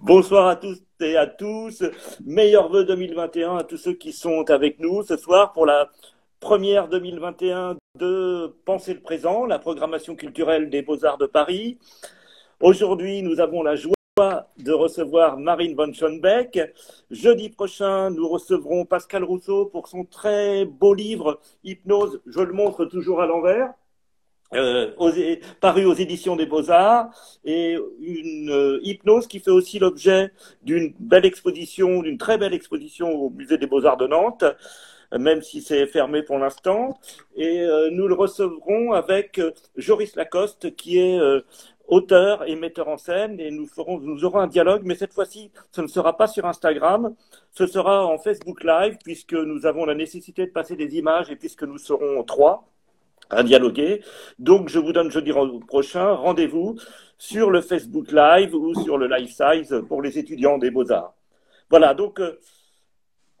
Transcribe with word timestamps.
Bonsoir 0.00 0.48
à 0.48 0.56
tous 0.56 0.82
et 1.00 1.16
à 1.16 1.26
tous. 1.26 1.82
Meilleurs 2.24 2.68
vœux 2.68 2.84
2021 2.84 3.56
à 3.56 3.64
tous 3.64 3.78
ceux 3.78 3.94
qui 3.94 4.12
sont 4.12 4.50
avec 4.50 4.78
nous 4.80 5.02
ce 5.02 5.16
soir 5.16 5.52
pour 5.52 5.64
la 5.64 5.90
première 6.40 6.88
2021 6.88 7.76
de 7.98 8.54
Penser 8.66 8.92
le 8.92 9.00
présent, 9.00 9.46
la 9.46 9.58
programmation 9.58 10.14
culturelle 10.14 10.68
des 10.68 10.82
Beaux-Arts 10.82 11.16
de 11.16 11.26
Paris. 11.26 11.78
Aujourd'hui, 12.60 13.22
nous 13.22 13.40
avons 13.40 13.62
la 13.62 13.76
joie 13.76 13.94
de 14.58 14.72
recevoir 14.72 15.38
Marine 15.38 15.74
von 15.74 15.92
Schoenbeck. 15.92 16.60
Jeudi 17.10 17.48
prochain, 17.48 18.10
nous 18.10 18.28
recevrons 18.28 18.84
Pascal 18.84 19.24
Rousseau 19.24 19.66
pour 19.66 19.88
son 19.88 20.04
très 20.04 20.66
beau 20.66 20.92
livre 20.92 21.40
Hypnose. 21.64 22.20
Je 22.26 22.40
le 22.40 22.52
montre 22.52 22.84
toujours 22.84 23.22
à 23.22 23.26
l'envers. 23.26 23.72
Euh, 24.54 24.92
paru 25.60 25.86
aux 25.86 25.94
éditions 25.94 26.36
des 26.36 26.46
Beaux-Arts, 26.46 27.10
et 27.44 27.76
une 28.00 28.50
euh, 28.50 28.78
hypnose 28.82 29.26
qui 29.26 29.40
fait 29.40 29.50
aussi 29.50 29.80
l'objet 29.80 30.30
d'une 30.62 30.94
belle 31.00 31.26
exposition, 31.26 32.00
d'une 32.02 32.16
très 32.16 32.38
belle 32.38 32.54
exposition 32.54 33.10
au 33.10 33.30
Musée 33.30 33.58
des 33.58 33.66
Beaux-Arts 33.66 33.96
de 33.96 34.06
Nantes, 34.06 34.44
même 35.12 35.42
si 35.42 35.62
c'est 35.62 35.86
fermé 35.86 36.22
pour 36.22 36.38
l'instant. 36.38 36.98
Et 37.34 37.60
euh, 37.60 37.90
nous 37.90 38.06
le 38.06 38.14
recevrons 38.14 38.92
avec 38.92 39.40
Joris 39.76 40.14
Lacoste, 40.14 40.76
qui 40.76 40.98
est 40.98 41.18
auteur 41.88 42.48
et 42.48 42.54
metteur 42.54 42.88
en 42.88 42.96
scène, 42.98 43.40
et 43.40 43.50
nous, 43.50 43.66
ferons, 43.66 43.98
nous 43.98 44.24
aurons 44.24 44.38
un 44.38 44.46
dialogue, 44.46 44.82
mais 44.84 44.94
cette 44.94 45.12
fois-ci, 45.12 45.50
ce 45.72 45.80
ne 45.80 45.88
sera 45.88 46.16
pas 46.16 46.28
sur 46.28 46.46
Instagram, 46.46 47.14
ce 47.52 47.66
sera 47.66 48.06
en 48.06 48.18
Facebook 48.18 48.62
Live, 48.62 48.96
puisque 49.02 49.34
nous 49.34 49.66
avons 49.66 49.84
la 49.86 49.94
nécessité 49.94 50.46
de 50.46 50.52
passer 50.52 50.76
des 50.76 50.96
images, 50.96 51.30
et 51.30 51.36
puisque 51.36 51.64
nous 51.64 51.78
serons 51.78 52.22
trois 52.22 52.68
à 53.30 53.42
dialoguer. 53.42 54.02
Donc, 54.38 54.68
je 54.68 54.78
vous 54.78 54.92
donne 54.92 55.10
jeudi 55.10 55.32
prochain 55.66 56.12
rendez-vous 56.12 56.76
sur 57.18 57.50
le 57.50 57.60
Facebook 57.60 58.12
Live 58.12 58.54
ou 58.54 58.74
sur 58.82 58.98
le 58.98 59.06
Live 59.06 59.30
Size 59.30 59.82
pour 59.88 60.02
les 60.02 60.18
étudiants 60.18 60.58
des 60.58 60.70
Beaux-Arts. 60.70 61.14
Voilà, 61.70 61.94
donc 61.94 62.20
euh, 62.20 62.38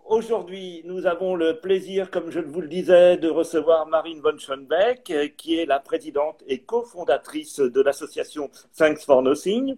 aujourd'hui, 0.04 0.82
nous 0.84 1.06
avons 1.06 1.36
le 1.36 1.60
plaisir, 1.60 2.10
comme 2.10 2.30
je 2.30 2.40
vous 2.40 2.60
le 2.60 2.68
disais, 2.68 3.16
de 3.18 3.28
recevoir 3.28 3.86
Marine 3.86 4.20
von 4.20 4.36
Schoenbeck, 4.38 5.10
euh, 5.10 5.28
qui 5.36 5.58
est 5.58 5.66
la 5.66 5.78
présidente 5.78 6.42
et 6.48 6.62
cofondatrice 6.62 7.60
de 7.60 7.80
l'association 7.80 8.50
Thanks 8.76 9.04
for 9.04 9.22
Nothing. 9.22 9.76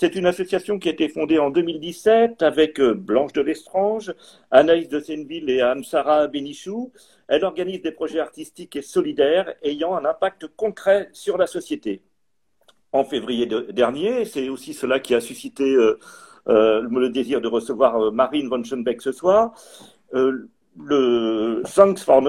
C'est 0.00 0.14
une 0.14 0.26
association 0.26 0.78
qui 0.78 0.88
a 0.88 0.92
été 0.92 1.08
fondée 1.08 1.40
en 1.40 1.50
2017 1.50 2.42
avec 2.42 2.78
euh, 2.78 2.94
Blanche 2.94 3.32
de 3.32 3.40
Lestrange, 3.40 4.14
Anaïs 4.52 4.88
de 4.88 5.00
Senneville 5.00 5.50
et 5.50 5.60
Anne-Sara 5.60 6.28
Benichou. 6.28 6.92
Elle 7.28 7.44
organise 7.44 7.82
des 7.82 7.92
projets 7.92 8.20
artistiques 8.20 8.76
et 8.76 8.82
solidaires 8.82 9.54
ayant 9.62 9.94
un 9.94 10.04
impact 10.04 10.48
concret 10.56 11.08
sur 11.12 11.36
la 11.36 11.46
société. 11.46 12.02
En 12.92 13.04
février 13.04 13.46
dernier, 13.46 14.24
c'est 14.24 14.48
aussi 14.48 14.72
cela 14.72 14.98
qui 14.98 15.14
a 15.14 15.20
suscité 15.20 15.74
euh, 15.74 15.98
euh, 16.48 16.80
le 16.90 17.10
désir 17.10 17.40
de 17.40 17.48
recevoir 17.48 18.10
Marine 18.12 18.48
von 18.48 18.64
Schoenbeck 18.64 19.02
ce 19.02 19.12
soir 19.12 19.52
le 20.78 21.62
Thanks 21.74 22.00
for 22.04 22.22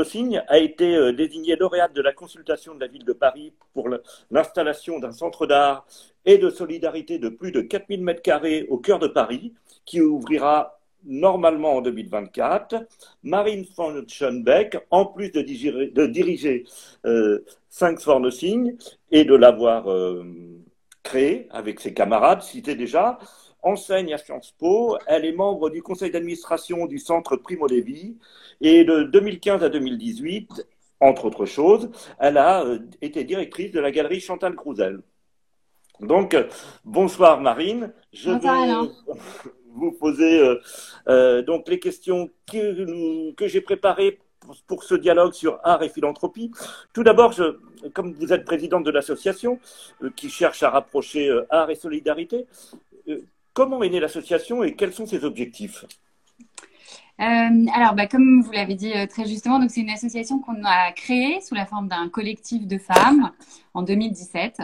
a 0.48 0.58
été 0.58 0.96
euh, 0.96 1.14
désigné 1.14 1.56
lauréate 1.56 1.94
de 1.94 2.02
la 2.02 2.14
consultation 2.14 2.74
de 2.74 2.80
la 2.80 2.88
ville 2.88 3.06
de 3.06 3.14
Paris 3.14 3.54
pour 3.74 3.90
l'installation 4.32 5.00
d'un 5.00 5.12
centre 5.12 5.46
d'art 5.46 5.86
et 6.26 6.38
de 6.38 6.50
solidarité 6.50 7.20
de 7.20 7.30
plus 7.30 7.52
de 7.52 7.62
4000 7.62 8.04
m2 8.04 8.68
au 8.70 8.78
cœur 8.78 9.00
de 9.00 9.08
Paris, 9.08 9.54
qui 9.86 10.02
ouvrira 10.02 10.79
normalement 11.06 11.78
en 11.78 11.82
2024. 11.82 12.76
Marine 13.24 13.66
von 13.76 14.04
Schoenbeck, 14.08 14.78
en 14.92 15.06
plus 15.06 15.32
de 15.32 15.42
diriger, 15.42 16.66
euh, 17.06 17.46
Thanks 17.78 18.04
for 18.04 18.20
Nothing 18.20 18.76
et 19.12 19.26
de 19.26 19.36
l'avoir 19.36 19.90
euh, 19.90 20.24
créé 21.04 21.48
avec 21.52 21.80
ses 21.80 21.94
camarades, 21.94 22.42
cités 22.42 22.76
déjà, 22.76 23.20
enseigne 23.62 24.14
à 24.14 24.18
Sciences 24.18 24.54
Po. 24.58 24.98
Elle 25.08 25.26
est 25.26 25.34
membre 25.34 25.70
du 25.70 25.82
conseil 25.82 26.12
d'administration 26.12 26.86
du 26.86 27.00
centre 27.00 27.36
Primo 27.36 27.68
Levi. 27.68 28.18
Et 28.62 28.84
de 28.84 29.04
2015 29.04 29.64
à 29.64 29.70
2018, 29.70 30.68
entre 31.00 31.26
autres 31.26 31.46
choses, 31.46 31.90
elle 32.20 32.38
a 32.38 32.64
euh, 32.64 32.80
été 33.02 33.24
directrice 33.24 33.72
de 33.72 33.80
la 33.80 33.92
galerie 33.92 34.20
Chantal 34.20 34.56
Crouzel. 34.56 35.02
Donc, 36.02 36.36
bonsoir 36.86 37.42
Marine. 37.42 37.94
Je 38.14 38.32
vais 38.32 38.90
vous 39.80 39.92
poser 39.92 40.40
euh, 40.40 40.56
euh, 41.08 41.42
donc 41.42 41.68
les 41.68 41.80
questions 41.80 42.30
que, 42.52 43.32
que 43.34 43.48
j'ai 43.48 43.62
préparées 43.62 44.20
pour 44.68 44.84
ce 44.84 44.96
dialogue 44.96 45.34
sur 45.34 45.60
art 45.64 45.84
et 45.84 45.90
philanthropie. 45.90 46.52
Tout 46.94 47.04
d'abord, 47.04 47.34
comme 47.94 48.14
vous 48.14 48.32
êtes 48.34 48.46
présidente 48.46 48.84
de 48.84 48.92
l'association 48.92 49.60
qui 50.16 50.30
cherche 50.30 50.64
à 50.64 50.70
rapprocher 50.70 51.30
art 51.50 51.70
et 51.70 51.76
solidarité, 51.76 52.48
Comment 53.60 53.84
est 53.84 53.90
née 53.90 54.00
l'association 54.00 54.64
et 54.64 54.74
quels 54.74 54.94
sont 54.94 55.06
ses 55.06 55.26
objectifs? 55.26 55.84
Euh, 57.20 57.66
alors, 57.74 57.96
bah, 57.96 58.08
comme 58.08 58.42
vous 58.42 58.52
l'avez 58.52 58.76
dit 58.76 58.94
euh, 58.94 59.06
très 59.06 59.26
justement, 59.26 59.60
donc 59.60 59.72
c'est 59.72 59.82
une 59.82 59.90
association 59.90 60.40
qu'on 60.40 60.64
a 60.64 60.92
créée 60.94 61.42
sous 61.42 61.54
la 61.54 61.66
forme 61.66 61.90
d'un 61.90 62.08
collectif 62.08 62.66
de 62.66 62.78
femmes 62.78 63.32
en 63.74 63.82
2017, 63.82 64.62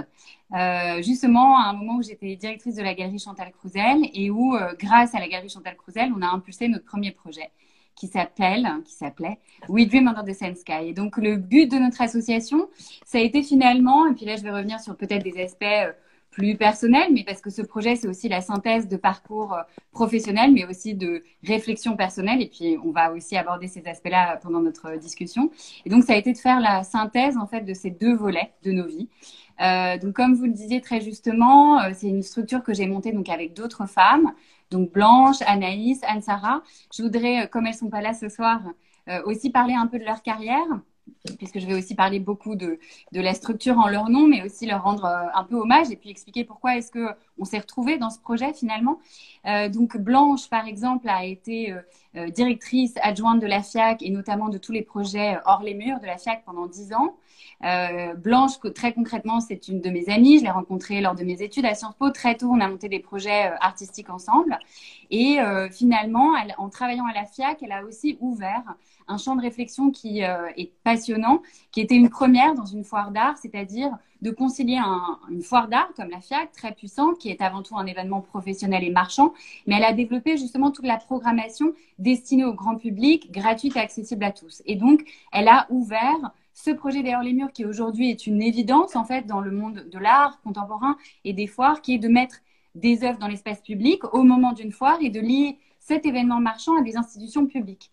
euh, 0.54 1.02
justement 1.02 1.58
à 1.58 1.70
un 1.70 1.74
moment 1.74 1.98
où 1.98 2.02
j'étais 2.02 2.36
directrice 2.38 2.76
de 2.76 2.82
la 2.82 2.94
galerie 2.94 3.20
Chantal 3.20 3.52
Crouzel 3.52 4.10
et 4.14 4.30
où, 4.30 4.56
grâce 4.80 5.14
à 5.16 5.20
la 5.20 5.28
galerie 5.28 5.50
Chantal 5.50 5.76
Crouzel, 5.76 6.14
on 6.16 6.22
a 6.22 6.28
impulsé 6.28 6.70
notre 6.70 6.86
premier 6.86 7.12
projet 7.12 7.52
qui 7.96 8.08
s'appelle, 8.08 8.70
qui 8.86 8.94
s'appelait 8.94 9.40
We 9.68 9.88
Dream 9.88 10.08
Under 10.08 10.24
the 10.24 10.34
Same 10.34 10.56
Sky. 10.56 10.88
Et 10.88 10.94
donc 10.94 11.18
le 11.18 11.36
but 11.38 11.70
de 11.70 11.78
notre 11.78 12.02
association, 12.02 12.70
ça 13.06 13.18
a 13.18 13.22
été 13.22 13.44
finalement, 13.44 14.08
et 14.08 14.14
puis 14.14 14.26
là 14.26 14.38
je 14.38 14.44
vais 14.44 14.52
revenir 14.52 14.80
sur 14.80 14.96
peut-être 14.96 15.24
des 15.24 15.42
aspects 15.42 15.66
plus 16.36 16.58
personnel, 16.58 17.14
mais 17.14 17.24
parce 17.24 17.40
que 17.40 17.50
ce 17.50 17.62
projet, 17.62 17.96
c'est 17.96 18.10
aussi 18.10 18.28
la 18.28 18.42
synthèse 18.42 18.90
de 18.90 18.98
parcours 18.98 19.54
euh, 19.54 19.62
professionnel, 19.92 20.52
mais 20.52 20.66
aussi 20.66 20.94
de 20.94 21.24
réflexion 21.44 21.96
personnelle. 21.96 22.42
Et 22.42 22.50
puis, 22.50 22.78
on 22.84 22.92
va 22.92 23.14
aussi 23.14 23.38
aborder 23.38 23.68
ces 23.70 23.88
aspects-là 23.88 24.38
pendant 24.44 24.60
notre 24.60 24.98
discussion. 24.98 25.50
Et 25.86 25.90
donc, 25.90 26.04
ça 26.04 26.12
a 26.12 26.18
été 26.18 26.34
de 26.34 26.38
faire 26.38 26.60
la 26.60 26.84
synthèse, 26.84 27.38
en 27.38 27.48
fait, 27.48 27.62
de 27.62 27.74
ces 27.74 27.90
deux 27.90 28.14
volets 28.14 28.52
de 28.64 28.74
nos 28.74 28.86
vies. 28.86 29.08
Euh, 29.62 29.98
donc, 29.98 30.14
comme 30.14 30.36
vous 30.36 30.44
le 30.44 30.52
disiez 30.52 30.82
très 30.82 31.00
justement, 31.00 31.80
euh, 31.80 31.92
c'est 31.94 32.10
une 32.10 32.22
structure 32.22 32.64
que 32.64 32.74
j'ai 32.74 32.86
montée 32.86 33.14
donc 33.14 33.30
avec 33.30 33.54
d'autres 33.54 33.88
femmes, 33.88 34.34
donc 34.72 34.92
Blanche, 34.92 35.38
Anaïs, 35.48 36.02
Anne-Sara. 36.06 36.64
Je 36.94 37.02
voudrais, 37.02 37.48
comme 37.48 37.66
elles 37.66 37.76
sont 37.76 37.90
pas 37.90 38.02
là 38.02 38.14
ce 38.14 38.28
soir, 38.28 38.60
aussi 39.26 39.52
parler 39.52 39.76
un 39.76 39.86
peu 39.86 40.00
de 40.00 40.04
leur 40.04 40.24
carrière 40.24 40.66
puisque 41.38 41.60
je 41.60 41.66
vais 41.66 41.74
aussi 41.74 41.96
parler 41.96 42.20
beaucoup 42.20 42.56
de, 42.56 42.80
la 43.12 43.34
structure 43.34 43.78
en 43.78 43.88
leur 43.88 44.10
nom, 44.10 44.28
mais 44.28 44.44
aussi 44.44 44.66
leur 44.66 44.84
rendre 44.84 45.06
euh, 45.06 45.28
un 45.34 45.44
peu 45.44 45.56
hommage 45.56 45.92
et 45.92 45.96
puis 45.96 46.10
expliquer 46.10 46.44
pourquoi 46.44 46.78
est-ce 46.78 46.92
que 46.92 47.10
on 47.38 47.46
s'est 47.46 47.60
retrouvé 47.60 47.98
dans 47.98 48.10
ce 48.10 48.20
projet 48.20 48.54
finalement. 48.54 49.00
Euh, 49.46 49.70
donc 49.70 49.98
Blanche, 49.98 50.50
par 50.50 50.68
exemple, 50.68 51.10
a 51.10 51.26
été 51.26 51.74
euh, 52.16 52.30
directrice 52.30 52.94
adjointe 53.02 53.42
de 53.42 53.48
la 53.48 53.62
FIAC 53.62 54.02
et 54.04 54.10
notamment 54.10 54.50
de 54.50 54.58
tous 54.58 54.72
les 54.72 54.82
projets 54.82 55.38
hors 55.46 55.64
les 55.64 55.74
murs 55.74 56.00
de 56.00 56.06
la 56.06 56.18
FIAC 56.18 56.44
pendant 56.46 56.68
dix 56.68 56.94
ans. 56.94 57.16
Blanche, 58.18 58.54
très 58.74 58.94
concrètement, 58.94 59.40
c'est 59.40 59.68
une 59.68 59.82
de 59.82 59.90
mes 59.90 60.10
amies. 60.10 60.40
Je 60.40 60.44
l'ai 60.44 60.52
rencontrée 60.52 61.02
lors 61.02 61.16
de 61.16 61.24
mes 61.24 61.42
études 61.42 61.66
à 61.66 61.74
Sciences 61.74 61.96
Po. 61.96 62.10
Très 62.10 62.36
tôt, 62.36 62.50
on 62.52 62.60
a 62.60 62.68
monté 62.68 62.90
des 62.90 63.00
projets 63.00 63.52
artistiques 63.60 64.10
ensemble. 64.10 64.58
Et 65.10 65.38
finalement, 65.72 66.34
en 66.58 66.70
travaillant 66.70 67.06
à 67.06 67.14
la 67.14 67.26
FIAC, 67.26 67.64
elle 67.64 67.72
a 67.72 67.84
aussi 67.84 68.18
ouvert 68.20 68.76
un 69.08 69.18
champ 69.18 69.36
de 69.36 69.42
réflexion 69.42 69.92
qui 69.92 70.24
euh, 70.24 70.48
est 70.58 70.72
passionnant, 70.84 71.42
qui 71.72 71.82
était 71.82 71.96
une 71.96 72.10
première 72.10 72.56
dans 72.56 72.66
une 72.66 72.84
foire 72.84 73.12
d'art, 73.12 73.38
c'est-à-dire 73.38 73.92
de 74.22 74.32
concilier 74.32 74.80
une 75.30 75.44
foire 75.44 75.68
d'art 75.68 75.90
comme 75.96 76.10
la 76.10 76.20
FIAC, 76.20 76.52
très 76.52 76.72
puissante, 76.72 77.20
qui 77.20 77.30
est 77.30 77.42
avant 77.42 77.62
tout 77.62 77.78
un 77.78 77.86
événement 77.86 78.22
professionnel 78.22 78.84
et 78.84 78.90
marchand, 78.90 79.34
mais 79.68 79.76
elle 79.76 79.84
a 79.84 79.94
développé 79.94 80.38
justement 80.38 80.72
toute 80.72 80.86
la 80.86 80.98
programmation 80.98 81.74
destinée 82.00 82.46
au 82.46 82.54
grand 82.54 82.78
public, 82.78 83.32
gratuite 83.32 83.76
et 83.76 83.80
accessible 83.80 84.24
à 84.24 84.32
tous. 84.32 84.64
Et 84.66 84.76
donc, 84.76 85.04
elle 85.32 85.48
a 85.48 85.68
ouvert 85.70 86.32
ce 86.56 86.72
projet 86.72 87.04
d'ailleurs 87.04 87.22
les 87.22 87.34
murs 87.34 87.52
qui 87.52 87.66
aujourd'hui 87.66 88.10
est 88.10 88.26
une 88.26 88.42
évidence 88.42 88.96
en 88.96 89.06
fait 89.06 89.28
dans 89.28 89.42
le 89.42 89.52
monde 89.52 89.88
de 89.92 90.00
l'art 90.00 90.42
contemporain 90.42 90.98
et 91.24 91.34
des 91.34 91.46
foires, 91.46 91.82
qui 91.82 91.94
est 91.94 92.00
de 92.00 92.08
mettre 92.08 92.38
des 92.74 93.04
œuvres 93.04 93.20
dans 93.20 93.28
l'espace 93.28 93.62
public 93.62 94.04
au 94.16 94.24
moment 94.24 94.54
d'une 94.54 94.72
foire 94.72 94.98
et 95.02 95.12
de 95.12 95.20
lier 95.20 95.60
cet 95.80 96.08
événement 96.08 96.40
marchand 96.40 96.76
à 96.80 96.82
des 96.82 96.98
institutions 96.98 97.46
publiques 97.46 97.92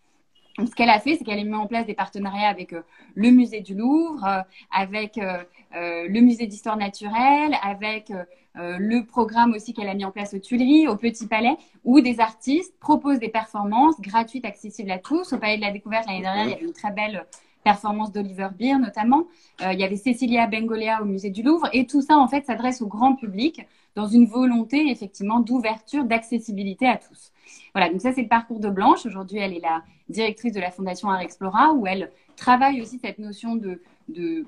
ce 0.58 0.74
qu'elle 0.74 0.90
a 0.90 1.00
fait, 1.00 1.16
c'est 1.16 1.24
qu'elle 1.24 1.38
a 1.38 1.44
mis 1.44 1.54
en 1.54 1.66
place 1.66 1.86
des 1.86 1.94
partenariats 1.94 2.48
avec 2.48 2.72
euh, 2.72 2.82
le 3.14 3.30
musée 3.30 3.60
du 3.60 3.74
Louvre, 3.74 4.24
euh, 4.24 4.40
avec 4.70 5.18
euh, 5.18 5.42
le 5.74 6.20
musée 6.20 6.46
d'histoire 6.46 6.76
naturelle, 6.76 7.56
avec 7.62 8.12
le 8.54 9.00
programme 9.06 9.54
aussi 9.54 9.72
qu'elle 9.72 9.88
a 9.88 9.94
mis 9.94 10.04
en 10.04 10.10
place 10.10 10.34
aux 10.34 10.38
Tuileries, 10.38 10.86
au 10.86 10.96
Petit 10.96 11.26
Palais, 11.26 11.56
où 11.84 12.02
des 12.02 12.20
artistes 12.20 12.78
proposent 12.78 13.18
des 13.18 13.30
performances 13.30 13.98
gratuites, 13.98 14.44
accessibles 14.44 14.90
à 14.90 14.98
tous. 14.98 15.32
Au 15.32 15.38
Palais 15.38 15.56
de 15.56 15.62
la 15.62 15.70
Découverte, 15.70 16.06
l'année 16.06 16.20
dernière, 16.20 16.44
il 16.44 16.50
y 16.50 16.54
avait 16.54 16.64
une 16.64 16.74
très 16.74 16.92
belle 16.92 17.24
performance 17.62 18.12
d'Oliver 18.12 18.48
Beer 18.58 18.78
notamment. 18.78 19.24
il 19.60 19.78
y 19.78 19.84
avait 19.84 19.96
Cecilia 19.96 20.46
Bengolia 20.46 21.02
au 21.02 21.04
musée 21.04 21.30
du 21.30 21.42
Louvre. 21.42 21.68
Et 21.72 21.86
tout 21.86 22.02
ça, 22.02 22.16
en 22.16 22.28
fait, 22.28 22.44
s'adresse 22.44 22.82
au 22.82 22.86
grand 22.86 23.14
public 23.14 23.66
dans 23.94 24.06
une 24.06 24.26
volonté, 24.26 24.90
effectivement, 24.90 25.40
d'ouverture, 25.40 26.04
d'accessibilité 26.04 26.86
à 26.86 26.96
tous. 26.96 27.32
Voilà, 27.74 27.90
donc 27.90 28.00
ça 28.00 28.12
c'est 28.12 28.22
le 28.22 28.28
parcours 28.28 28.60
de 28.60 28.70
Blanche. 28.70 29.04
Aujourd'hui, 29.06 29.38
elle 29.38 29.54
est 29.54 29.60
la 29.60 29.82
directrice 30.08 30.52
de 30.52 30.60
la 30.60 30.70
Fondation 30.70 31.10
Art 31.10 31.20
Explora, 31.20 31.72
où 31.72 31.86
elle 31.86 32.10
travaille 32.36 32.80
aussi 32.80 32.98
cette 32.98 33.18
notion 33.18 33.56
de, 33.56 33.80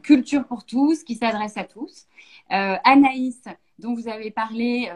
culture 0.03 0.45
pour 0.45 0.65
tous, 0.65 1.05
qui 1.05 1.15
s'adresse 1.15 1.57
à 1.57 1.65
tous. 1.65 2.07
Euh, 2.53 2.77
Anaïs, 2.85 3.45
dont 3.79 3.95
vous 3.95 4.09
avez 4.09 4.31
parlé, 4.31 4.91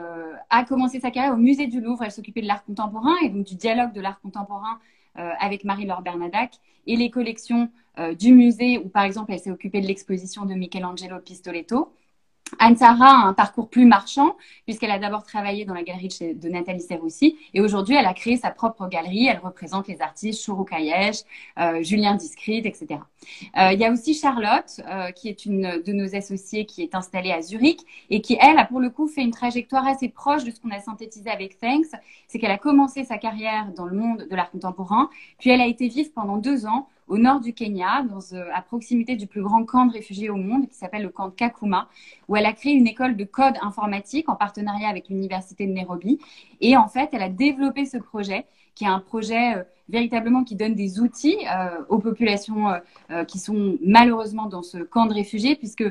a 0.51 0.65
commencé 0.65 1.01
sa 1.01 1.11
carrière 1.11 1.33
au 1.35 1.39
musée 1.39 1.69
du 1.69 1.81
Louvre. 1.81 2.05
Elle 2.05 2.11
s'occupait 2.11 2.43
de 2.43 2.47
l'art 2.47 2.65
contemporain 2.65 3.15
et 3.23 3.31
donc 3.31 3.47
du 3.47 3.55
dialogue 3.55 3.93
de 3.93 4.01
l'art 4.01 4.21
contemporain 4.21 4.79
avec 5.15 5.65
Marie-Laure 5.65 6.03
Bernadac 6.03 6.59
et 6.87 6.97
les 6.97 7.11
collections 7.11 7.71
du 8.19 8.33
musée 8.33 8.79
où, 8.79 8.89
par 8.89 9.05
exemple, 9.05 9.33
elle 9.33 9.41
s'est 9.41 9.51
occupée 9.51 9.81
de 9.81 9.87
l'exposition 9.87 10.45
de 10.45 10.55
Michelangelo 10.55 11.19
Pistoletto. 11.21 11.93
Anne-Sara 12.59 13.07
a 13.07 13.27
un 13.27 13.35
parcours 13.35 13.69
plus 13.69 13.85
marchand, 13.85 14.37
puisqu'elle 14.65 14.91
a 14.91 14.99
d'abord 14.99 15.23
travaillé 15.23 15.65
dans 15.65 15.75
la 15.75 15.83
galerie 15.83 16.09
de 16.35 16.49
Nathalie 16.49 16.81
Serroussi, 16.81 17.37
et 17.55 17.61
aujourd'hui, 17.61 17.97
elle 17.97 18.07
a 18.07 18.15
créé 18.15 18.37
sa 18.37 18.51
propre 18.51 18.89
galerie. 18.89 19.27
Elle 19.27 19.39
représente 19.39 19.89
les 19.89 20.01
artistes 20.01 20.45
Chourou 20.45 20.65
Kayesh, 20.65 21.19
euh, 21.59 21.83
Julien 21.83 22.15
Discrete, 22.15 22.67
etc. 22.67 23.01
Euh, 23.57 23.73
il 23.73 23.79
y 23.79 23.85
a 23.85 23.93
aussi 23.93 24.15
Charlotte, 24.15 24.81
euh, 24.87 25.11
qui 25.11 25.29
est 25.29 25.45
une 25.45 25.83
de 25.85 25.93
nos 25.93 26.15
associées, 26.15 26.65
qui 26.67 26.83
est 26.83 26.95
installée 26.95 27.33
à 27.33 27.43
Zurich, 27.43 27.81
et 28.11 28.21
qui, 28.21 28.39
elle, 28.41 28.59
a 28.59 28.65
pour 28.65 28.81
le 28.81 28.91
coup 28.91 29.09
fait 29.09 29.23
une 29.23 29.31
trajectoire 29.31 29.87
assez 29.87 30.09
proche 30.09 30.45
de 30.45 30.51
ce 30.51 30.61
qu'on 30.61 30.71
a 30.71 30.81
synthétisé 30.81 31.31
avec 31.31 31.59
Thanks. 31.59 31.87
C'est 32.29 32.39
qu'elle 32.39 32.51
a 32.51 32.59
commencé 32.59 33.05
sa 33.05 33.19
carrière 33.19 33.73
dans 33.77 33.87
le 33.87 33.97
monde 33.97 34.27
de 34.29 34.37
l'art 34.37 34.51
contemporain, 34.51 35.11
puis 35.39 35.51
elle 35.51 35.61
a 35.61 35.67
été 35.67 35.89
vive 35.89 36.13
pendant 36.13 36.39
deux 36.39 36.67
ans 36.67 36.89
au 37.09 37.19
nord 37.19 37.41
du 37.41 37.53
Kenya, 37.53 38.05
euh, 38.33 38.45
à 38.55 38.63
proximité 38.63 39.17
du 39.17 39.27
plus 39.27 39.43
grand 39.43 39.65
camp 39.65 39.87
de 39.87 39.93
réfugiés 39.93 40.31
au 40.31 40.37
monde, 40.37 40.69
qui 40.69 40.75
s'appelle 40.75 41.03
le 41.03 41.09
camp 41.09 41.29
de 41.29 41.35
Kakuma, 41.35 41.89
où 42.29 42.37
elle 42.37 42.47
a 42.47 42.53
créé 42.53 42.73
une 42.73 42.87
école 42.87 43.17
de 43.17 43.25
code 43.25 43.55
informatique 43.63 44.29
en 44.29 44.37
partenariat 44.37 44.89
avec 44.89 45.09
l'université 45.09 45.67
de 45.67 45.73
Nairobi. 45.73 46.19
Et 46.61 46.77
en 46.77 46.89
fait, 46.89 47.11
elle 47.13 47.23
a 47.23 47.29
développé 47.29 47.87
ce 47.87 47.97
projet, 47.97 48.47
qui 48.75 48.85
est 48.85 48.89
un 48.89 49.01
projet 49.01 49.57
euh, 49.57 49.63
véritablement 49.89 50.45
qui 50.45 50.55
donne 50.55 50.75
des 50.75 51.01
outils 51.01 51.39
euh, 51.51 51.83
aux 51.89 51.99
populations 51.99 52.67
qui 53.27 53.39
sont 53.39 53.79
malheureusement 53.83 54.47
dans 54.47 54.63
ce 54.63 54.79
camp 54.79 55.07
de 55.07 55.15
réfugiés, 55.15 55.57
puisque 55.57 55.85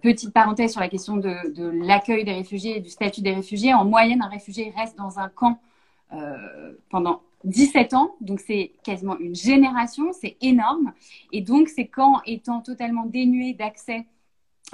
petite 0.00 0.32
parenthèse 0.32 0.72
sur 0.72 0.80
la 0.80 0.88
question 0.88 1.18
de, 1.18 1.52
de 1.54 1.68
l'accueil 1.86 2.24
des 2.24 2.32
réfugiés 2.32 2.78
et 2.78 2.80
du 2.80 2.88
statut 2.88 3.20
des 3.20 3.34
réfugiés. 3.34 3.74
En 3.74 3.84
moyenne, 3.84 4.22
un 4.22 4.28
réfugié 4.28 4.72
reste 4.74 4.96
dans 4.96 5.18
un 5.18 5.28
camp 5.28 5.58
euh, 6.14 6.72
pendant 6.88 7.20
17 7.44 7.94
ans, 7.94 8.14
donc 8.20 8.40
c'est 8.40 8.72
quasiment 8.82 9.18
une 9.18 9.34
génération, 9.34 10.12
c'est 10.12 10.36
énorme. 10.40 10.92
Et 11.32 11.40
donc 11.40 11.68
ces 11.68 11.86
camps 11.86 12.20
étant 12.26 12.60
totalement 12.60 13.06
dénués 13.06 13.54
d'accès 13.54 14.06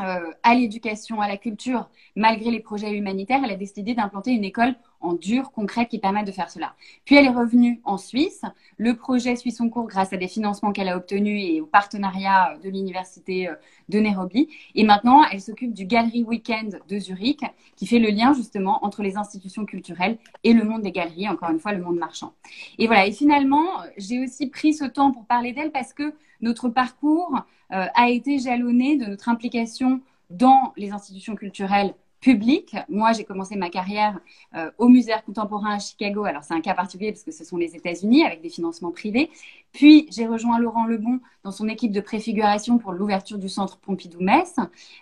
euh, 0.01 0.33
à 0.43 0.55
l'éducation, 0.55 1.21
à 1.21 1.29
la 1.29 1.37
culture, 1.37 1.89
malgré 2.17 2.51
les 2.51 2.61
projets 2.61 2.93
humanitaires, 2.93 3.41
elle 3.45 3.53
a 3.53 3.57
décidé 3.57 3.95
d'implanter 3.95 4.33
une 4.33 4.45
école 4.45 4.75
en 5.05 5.13
dur, 5.13 5.53
concrète, 5.53 5.89
qui 5.89 5.99
permet 5.99 6.25
de 6.25 6.33
faire 6.33 6.51
cela. 6.51 6.75
Puis 7.05 7.17
elle 7.17 7.27
est 7.27 7.31
revenue 7.31 7.81
en 7.85 7.99
Suisse. 7.99 8.43
Le 8.79 8.97
projet 8.97 9.37
suit 9.37 9.53
son 9.53 9.69
cours 9.69 9.87
grâce 9.87 10.13
à 10.13 10.17
des 10.17 10.29
financements 10.29 10.73
qu'elle 10.73 10.89
a 10.89 10.97
obtenus 10.97 11.45
et 11.45 11.61
au 11.61 11.67
partenariat 11.67 12.59
de 12.63 12.71
l'université 12.71 13.49
euh, 13.49 13.55
de 13.89 13.99
Nairobi. 13.99 14.49
Et 14.75 14.85
maintenant, 14.85 15.23
elle 15.31 15.41
s'occupe 15.41 15.75
du 15.75 15.85
Galerie 15.85 16.25
Weekend 16.25 16.81
de 16.89 16.99
Zurich, 16.99 17.41
qui 17.77 17.87
fait 17.87 17.99
le 17.99 18.09
lien 18.09 18.33
justement 18.33 18.85
entre 18.85 19.03
les 19.03 19.17
institutions 19.17 19.67
culturelles 19.67 20.19
et 20.43 20.53
le 20.53 20.65
monde 20.65 20.83
des 20.83 20.93
galeries, 20.93 21.29
encore 21.29 21.51
une 21.51 21.61
fois, 21.61 21.73
le 21.73 21.83
monde 21.83 21.97
marchand. 21.97 22.33
Et 22.79 22.87
voilà. 22.87 23.07
Et 23.07 23.13
finalement, 23.13 23.67
j'ai 23.99 24.23
aussi 24.23 24.49
pris 24.49 24.75
ce 24.75 24.85
temps 24.85 25.13
pour 25.13 25.27
parler 25.27 25.53
d'elle 25.53 25.71
parce 25.71 25.93
que 25.93 26.15
notre 26.41 26.69
parcours 26.69 27.41
euh, 27.73 27.87
a 27.95 28.09
été 28.09 28.39
jalonné 28.39 28.97
de 28.97 29.07
notre 29.07 29.29
implication 29.29 30.01
dans 30.31 30.73
les 30.77 30.91
institutions 30.91 31.37
culturelles 31.37 31.95
publiques. 32.25 32.75
Moi, 32.89 33.13
j'ai 33.13 33.25
commencé 33.25 33.55
ma 33.55 33.69
carrière 33.69 34.19
euh, 34.55 34.71
au 34.79 34.89
Musée 34.89 35.13
contemporain 35.27 35.75
à 35.75 35.79
Chicago. 35.79 36.25
Alors, 36.25 36.43
c'est 36.43 36.55
un 36.55 36.63
cas 36.63 36.73
particulier 36.73 37.13
parce 37.13 37.23
que 37.23 37.31
ce 37.31 37.45
sont 37.45 37.59
les 37.59 37.77
États-Unis 37.77 38.25
avec 38.25 38.41
des 38.41 38.49
financements 38.49 38.93
privés. 38.93 39.31
Puis, 39.73 40.09
j'ai 40.11 40.27
rejoint 40.27 40.59
Laurent 40.59 40.87
Lebon 40.87 41.21
dans 41.43 41.51
son 41.51 41.69
équipe 41.69 41.93
de 41.93 42.01
préfiguration 42.01 42.79
pour 42.79 42.93
l'ouverture 42.93 43.37
du 43.37 43.51
centre 43.51 43.77
Pompidou-Metz, 43.77 44.57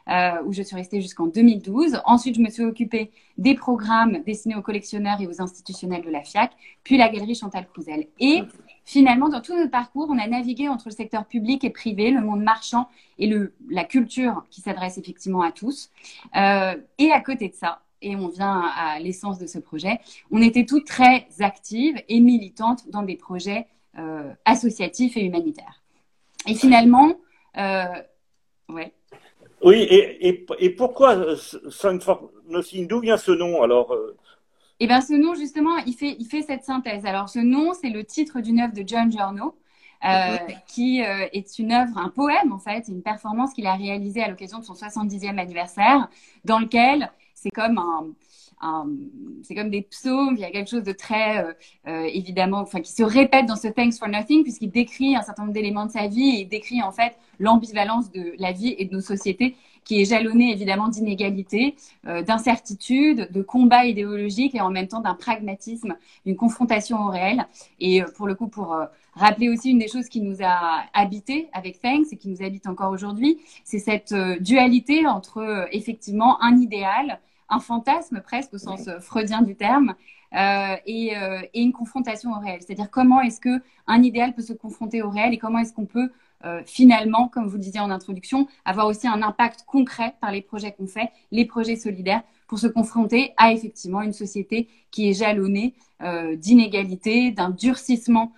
euh, 0.09 0.43
où 0.45 0.53
je 0.53 0.63
suis 0.63 0.75
restée 0.75 1.01
jusqu'en 1.01 1.29
2012. 1.29 2.01
Ensuite, 2.07 2.35
je 2.35 2.41
me 2.41 2.51
suis 2.51 2.65
occupée 2.65 3.13
des 3.39 3.55
programmes 3.55 4.19
destinés 4.27 4.57
aux 4.57 4.63
collectionneurs 4.63 5.21
et 5.21 5.29
aux 5.29 5.41
institutionnels 5.41 6.03
de 6.03 6.11
la 6.11 6.25
FIAC, 6.25 6.51
puis 6.83 6.97
la 6.97 7.09
galerie 7.09 7.37
Chantal 7.37 7.69
Crouzel. 7.73 8.09
Et 8.19 8.43
finalement, 8.85 9.29
dans 9.29 9.41
tout 9.41 9.57
notre 9.57 9.71
parcours, 9.71 10.09
on 10.11 10.19
a 10.19 10.27
navigué 10.27 10.69
entre 10.69 10.89
le 10.89 10.93
secteur 10.95 11.25
public 11.27 11.65
et 11.65 11.71
privé, 11.71 12.11
le 12.11 12.21
monde 12.21 12.43
marchand 12.43 12.89
et 13.19 13.27
le, 13.27 13.55
la 13.69 13.85
culture 13.85 14.45
qui 14.51 14.61
s'adresse 14.61 14.99
effectivement 14.99 15.43
à 15.43 15.53
tous. 15.53 15.91
Euh, 16.37 16.75
et 16.99 17.13
à 17.13 17.21
côté 17.21 17.49
de 17.49 17.55
ça, 17.55 17.83
et 18.01 18.17
on 18.17 18.29
vient 18.29 18.63
à 18.77 18.99
l'essence 18.99 19.39
de 19.39 19.47
ce 19.47 19.59
projet, 19.59 20.01
on 20.31 20.43
était 20.43 20.67
toutes 20.67 20.87
très 20.87 21.27
actives 21.41 21.97
et 22.09 22.21
militantes 22.21 22.89
dans 22.91 23.03
des 23.03 23.17
projets 23.17 23.67
euh, 23.99 24.33
associatifs 24.45 25.17
et 25.17 25.25
humanitaires. 25.25 25.83
Et 26.49 26.55
finalement, 26.55 27.15
euh. 27.57 27.85
Oui, 29.65 29.77
et, 29.83 30.45
et, 30.59 30.71
pourquoi 30.71 31.37
Saint 31.71 31.99
d'où 31.99 33.01
vient 33.01 33.17
ce 33.17 33.31
nom? 33.31 33.63
Alors 33.63 33.95
et 34.83 34.87
eh 34.87 34.89
bien, 34.89 35.01
ce 35.01 35.13
nom, 35.13 35.35
justement, 35.35 35.77
il 35.87 35.95
fait, 35.95 36.17
il 36.19 36.27
fait 36.27 36.43
cette 36.43 36.65
synthèse. 36.65 37.07
Alors, 37.07 37.29
ce 37.29 37.39
nom, 37.39 37.73
c'est 37.73 37.89
le 37.89 38.03
titre 38.03 38.41
d'une 38.41 38.59
œuvre 38.59 38.75
de 38.75 38.83
John 38.85 39.13
Giorno, 39.13 39.55
euh, 40.05 40.37
qui 40.67 41.05
euh, 41.05 41.29
est 41.33 41.57
une 41.61 41.71
œuvre, 41.71 41.97
un 41.99 42.09
poème, 42.09 42.51
en 42.51 42.59
fait, 42.59 42.89
une 42.89 43.01
performance 43.01 43.55
qu'il 43.55 43.69
a 43.69 43.77
réalisée 43.77 44.25
à 44.25 44.29
l'occasion 44.29 44.59
de 44.59 44.65
son 44.65 44.75
70e 44.75 45.39
anniversaire, 45.39 46.09
dans 46.45 46.59
lequel 46.59 47.13
c'est 47.33 47.51
comme 47.51 47.79
un, 47.79 48.13
c'est 49.43 49.55
comme 49.55 49.71
des 49.71 49.83
psaumes, 49.83 50.35
il 50.37 50.41
y 50.41 50.45
a 50.45 50.51
quelque 50.51 50.71
chose 50.71 50.85
de 50.85 50.93
très, 50.93 51.45
euh, 51.45 51.53
euh, 51.89 52.09
évidemment, 52.13 52.59
enfin, 52.59 52.81
qui 52.81 52.93
se 52.93 53.03
répète 53.03 53.47
dans 53.47 53.57
ce 53.57 53.69
Thanks 53.69 53.99
for 53.99 54.09
Nothing, 54.09 54.43
puisqu'il 54.43 54.71
décrit 54.71 55.17
un 55.17 55.23
certain 55.23 55.43
nombre 55.43 55.55
d'éléments 55.55 55.87
de 55.87 55.91
sa 55.91 56.07
vie 56.07 56.37
et 56.37 56.41
il 56.43 56.49
décrit 56.49 56.83
en 56.83 56.93
fait 56.93 57.17
l'ambivalence 57.39 58.11
de 58.11 58.35
la 58.39 58.53
vie 58.53 58.75
et 58.79 58.85
de 58.85 58.95
nos 58.95 59.01
sociétés, 59.01 59.57
qui 59.85 60.01
est 60.01 60.05
jalonnée 60.05 60.53
évidemment 60.53 60.89
d'inégalités, 60.89 61.77
euh, 62.07 62.23
d'incertitudes, 62.23 63.31
de 63.31 63.43
combats 63.43 63.85
idéologiques 63.85 64.55
et 64.55 64.61
en 64.61 64.71
même 64.71 64.89
temps 64.89 65.01
d'un 65.01 65.15
pragmatisme, 65.15 65.97
d'une 66.27 66.37
confrontation 66.37 66.99
au 67.05 67.09
réel. 67.09 67.47
Et 67.81 68.03
pour 68.17 68.27
le 68.27 68.35
coup, 68.35 68.49
pour 68.49 68.77
rappeler 69.15 69.49
aussi 69.49 69.71
une 69.71 69.79
des 69.79 69.89
choses 69.89 70.09
qui 70.09 70.21
nous 70.21 70.37
a 70.43 70.85
habité 70.95 71.49
avec 71.53 71.81
Thanks 71.81 72.07
et 72.13 72.17
qui 72.17 72.29
nous 72.29 72.43
habite 72.43 72.67
encore 72.67 72.91
aujourd'hui, 72.91 73.39
c'est 73.65 73.79
cette 73.79 74.15
dualité 74.41 75.07
entre 75.07 75.69
effectivement 75.73 76.43
un 76.43 76.59
idéal, 76.59 77.21
un 77.53 77.61
fantasme 77.61 78.21
presque 78.21 78.55
au 78.55 78.59
sens 78.59 78.89
euh, 78.89 78.99
freudien 79.01 79.43
du 79.43 79.55
terme, 79.55 79.95
euh, 80.35 80.77
et, 80.87 81.17
euh, 81.17 81.43
et, 81.53 81.61
une 81.61 81.73
confrontation 81.73 82.31
au 82.33 82.39
réel. 82.39 82.61
C'est-à-dire 82.61 82.91
comment 82.91 83.21
est-ce 83.21 83.39
que 83.39 83.63
un 83.87 84.03
idéal 84.03 84.35
peut 84.35 84.43
se 84.43 84.55
confronter 84.55 85.03
au 85.03 85.11
réel 85.11 85.35
et 85.35 85.39
comment 85.39 85.59
est-ce 85.59 85.75
qu'on 85.75 85.85
peut 85.85 86.11
finalement, 86.67 87.29
comme 87.29 87.47
vous 87.47 87.57
le 87.57 87.63
disiez 87.63 87.81
en 87.81 87.91
introduction, 87.91 88.47
avoir 88.65 88.87
aussi 88.87 89.07
un 89.07 89.23
impact 89.23 89.65
concret 89.67 90.15
par 90.21 90.33
les 90.33 90.43
projets 90.43 90.73
qu'on 90.73 90.87
fait, 90.87 91.11
les 91.31 91.45
projets 91.45 91.77
solidaires, 91.77 92.23
pour 92.49 92.59
se 92.59 92.67
confronter 92.67 93.33
à 93.37 93.53
effectivement 93.53 94.03
une 94.03 94.13
société 94.13 94.69
qui 94.91 95.09
est 95.09 95.15
jalonnée 95.15 95.75
d'inégalités, 96.37 97.31
d'un 97.31 97.51
durcissement 97.51 98.33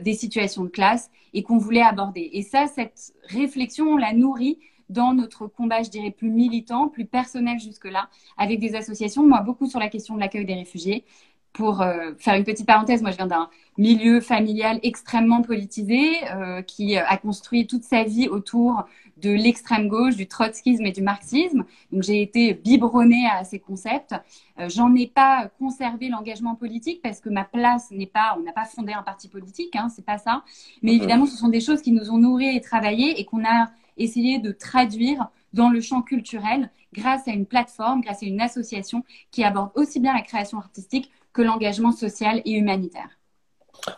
des 0.00 0.14
situations 0.14 0.64
de 0.64 0.68
classe 0.68 1.10
et 1.34 1.42
qu'on 1.42 1.58
voulait 1.58 1.82
aborder. 1.82 2.30
Et 2.32 2.42
ça, 2.42 2.66
cette 2.66 3.14
réflexion, 3.28 3.86
on 3.86 3.96
la 3.96 4.12
nourrit 4.12 4.58
dans 4.88 5.14
notre 5.14 5.46
combat, 5.46 5.82
je 5.82 5.88
dirais, 5.88 6.10
plus 6.10 6.28
militant, 6.28 6.88
plus 6.88 7.06
personnel 7.06 7.58
jusque-là, 7.58 8.10
avec 8.36 8.60
des 8.60 8.74
associations, 8.74 9.26
moi, 9.26 9.40
beaucoup 9.40 9.66
sur 9.66 9.78
la 9.78 9.88
question 9.88 10.16
de 10.16 10.20
l'accueil 10.20 10.44
des 10.44 10.54
réfugiés. 10.54 11.04
Pour 11.52 11.82
euh, 11.82 12.12
faire 12.18 12.34
une 12.34 12.44
petite 12.44 12.66
parenthèse, 12.66 13.02
moi, 13.02 13.10
je 13.10 13.16
viens 13.16 13.26
d'un 13.26 13.50
milieu 13.76 14.20
familial 14.20 14.80
extrêmement 14.82 15.42
politisé, 15.42 16.12
euh, 16.30 16.62
qui 16.62 16.96
a 16.96 17.16
construit 17.18 17.66
toute 17.66 17.84
sa 17.84 18.04
vie 18.04 18.28
autour 18.28 18.84
de 19.18 19.30
l'extrême 19.30 19.88
gauche, 19.88 20.16
du 20.16 20.26
trotskisme 20.26 20.84
et 20.84 20.92
du 20.92 21.02
marxisme. 21.02 21.64
Donc 21.92 22.02
j'ai 22.02 22.22
été 22.22 22.54
biberonnée 22.54 23.26
à 23.28 23.44
ces 23.44 23.58
concepts. 23.58 24.14
Euh, 24.58 24.68
J'en 24.68 24.94
ai 24.94 25.06
pas 25.06 25.50
conservé 25.58 26.08
l'engagement 26.08 26.54
politique 26.54 27.00
parce 27.02 27.20
que 27.20 27.28
ma 27.28 27.44
place 27.44 27.90
n'est 27.90 28.06
pas, 28.06 28.36
on 28.38 28.42
n'a 28.42 28.52
pas 28.52 28.64
fondé 28.64 28.92
un 28.92 29.02
parti 29.02 29.28
politique, 29.28 29.76
hein, 29.76 29.88
c'est 29.94 30.04
pas 30.04 30.18
ça. 30.18 30.44
Mais 30.82 30.94
évidemment, 30.94 31.26
ce 31.26 31.36
sont 31.36 31.48
des 31.48 31.60
choses 31.60 31.82
qui 31.82 31.92
nous 31.92 32.10
ont 32.10 32.18
nourris 32.18 32.56
et 32.56 32.60
travaillé 32.60 33.20
et 33.20 33.24
qu'on 33.24 33.44
a 33.44 33.70
essayer 33.96 34.38
de 34.38 34.52
traduire 34.52 35.28
dans 35.52 35.68
le 35.68 35.80
champ 35.80 36.02
culturel 36.02 36.70
grâce 36.94 37.28
à 37.28 37.32
une 37.32 37.46
plateforme, 37.46 38.00
grâce 38.00 38.22
à 38.22 38.26
une 38.26 38.40
association 38.40 39.04
qui 39.30 39.44
aborde 39.44 39.70
aussi 39.74 40.00
bien 40.00 40.14
la 40.14 40.22
création 40.22 40.58
artistique 40.58 41.10
que 41.32 41.42
l'engagement 41.42 41.92
social 41.92 42.42
et 42.44 42.52
humanitaire. 42.52 43.08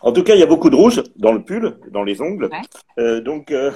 En 0.01 0.11
tout 0.11 0.23
cas, 0.23 0.33
il 0.33 0.39
y 0.39 0.43
a 0.43 0.47
beaucoup 0.47 0.69
de 0.69 0.75
rouge 0.75 1.03
dans 1.15 1.31
le 1.31 1.43
pull, 1.43 1.77
dans 1.91 2.03
les 2.03 2.21
ongles. 2.21 2.49
Euh, 2.97 3.21
donc, 3.21 3.51
euh, 3.51 3.71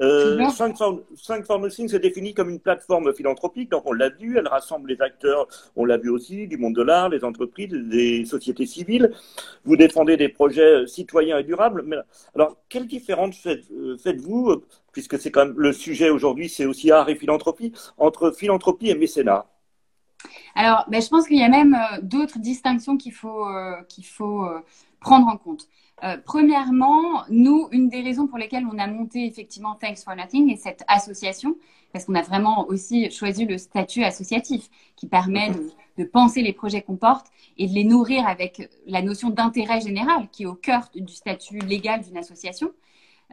euh, 0.00 0.46
Cinq 0.50 0.76
se 0.76 1.96
définit 1.96 2.34
comme 2.34 2.50
une 2.50 2.60
plateforme 2.60 3.14
philanthropique. 3.14 3.70
Donc, 3.70 3.84
on 3.86 3.92
l'a 3.92 4.10
vu, 4.10 4.36
elle 4.36 4.48
rassemble 4.48 4.90
les 4.90 5.00
acteurs, 5.00 5.48
on 5.76 5.84
l'a 5.84 5.96
vu 5.96 6.10
aussi, 6.10 6.48
du 6.48 6.58
monde 6.58 6.74
de 6.74 6.82
l'art, 6.82 7.08
les 7.08 7.24
entreprises, 7.24 7.70
des 7.70 8.24
sociétés 8.26 8.66
civiles. 8.66 9.12
Vous 9.64 9.76
défendez 9.76 10.16
des 10.16 10.28
projets 10.28 10.86
citoyens 10.86 11.38
et 11.38 11.44
durables. 11.44 11.82
Mais, 11.86 11.96
alors, 12.34 12.56
quelle 12.68 12.86
différence 12.86 13.46
euh, 13.46 13.96
faites-vous, 13.96 14.64
puisque 14.92 15.18
c'est 15.18 15.30
quand 15.30 15.46
même 15.46 15.58
le 15.58 15.72
sujet 15.72 16.10
aujourd'hui, 16.10 16.48
c'est 16.48 16.66
aussi 16.66 16.90
art 16.90 17.08
et 17.08 17.14
philanthropie, 17.14 17.72
entre 17.96 18.32
philanthropie 18.32 18.90
et 18.90 18.94
mécénat? 18.94 19.46
Alors, 20.54 20.84
ben, 20.88 21.00
je 21.00 21.08
pense 21.08 21.28
qu'il 21.28 21.38
y 21.38 21.44
a 21.44 21.48
même 21.48 21.76
d'autres 22.02 22.38
distinctions 22.38 22.96
qu'il 22.96 23.12
faut, 23.12 23.46
qu'il 23.88 24.04
faut 24.04 24.46
prendre 25.00 25.28
en 25.28 25.36
compte. 25.36 25.68
premièrement, 26.24 27.24
nous, 27.30 27.68
une 27.70 27.88
des 27.88 28.02
raisons 28.02 28.26
pour 28.26 28.38
lesquelles 28.38 28.66
on 28.70 28.78
a 28.78 28.86
monté 28.88 29.26
effectivement 29.26 29.76
Thanks 29.76 30.02
for 30.04 30.16
Nothing 30.16 30.50
et 30.50 30.56
cette 30.56 30.84
association, 30.88 31.56
parce 31.92 32.04
qu'on 32.04 32.14
a 32.14 32.22
vraiment 32.22 32.66
aussi 32.68 33.10
choisi 33.10 33.44
le 33.44 33.58
statut 33.58 34.02
associatif 34.02 34.68
qui 34.96 35.06
permet 35.06 35.50
de, 35.96 36.04
penser 36.04 36.42
les 36.42 36.52
projets 36.52 36.82
qu'on 36.82 36.96
porte 36.96 37.26
et 37.56 37.66
de 37.66 37.72
les 37.72 37.84
nourrir 37.84 38.26
avec 38.26 38.68
la 38.86 39.02
notion 39.02 39.30
d'intérêt 39.30 39.80
général 39.80 40.28
qui 40.30 40.44
est 40.44 40.46
au 40.46 40.54
cœur 40.54 40.88
du 40.94 41.12
statut 41.12 41.58
légal 41.58 42.02
d'une 42.02 42.16
association. 42.16 42.72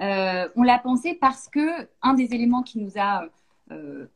Euh, 0.01 0.47
on 0.55 0.63
l'a 0.63 0.79
pensé 0.79 1.13
parce 1.13 1.47
que 1.47 1.87
un 2.01 2.15
des 2.15 2.33
éléments 2.33 2.63
qui 2.63 2.79
nous 2.79 2.93
a, 2.97 3.25
euh, 3.71 4.07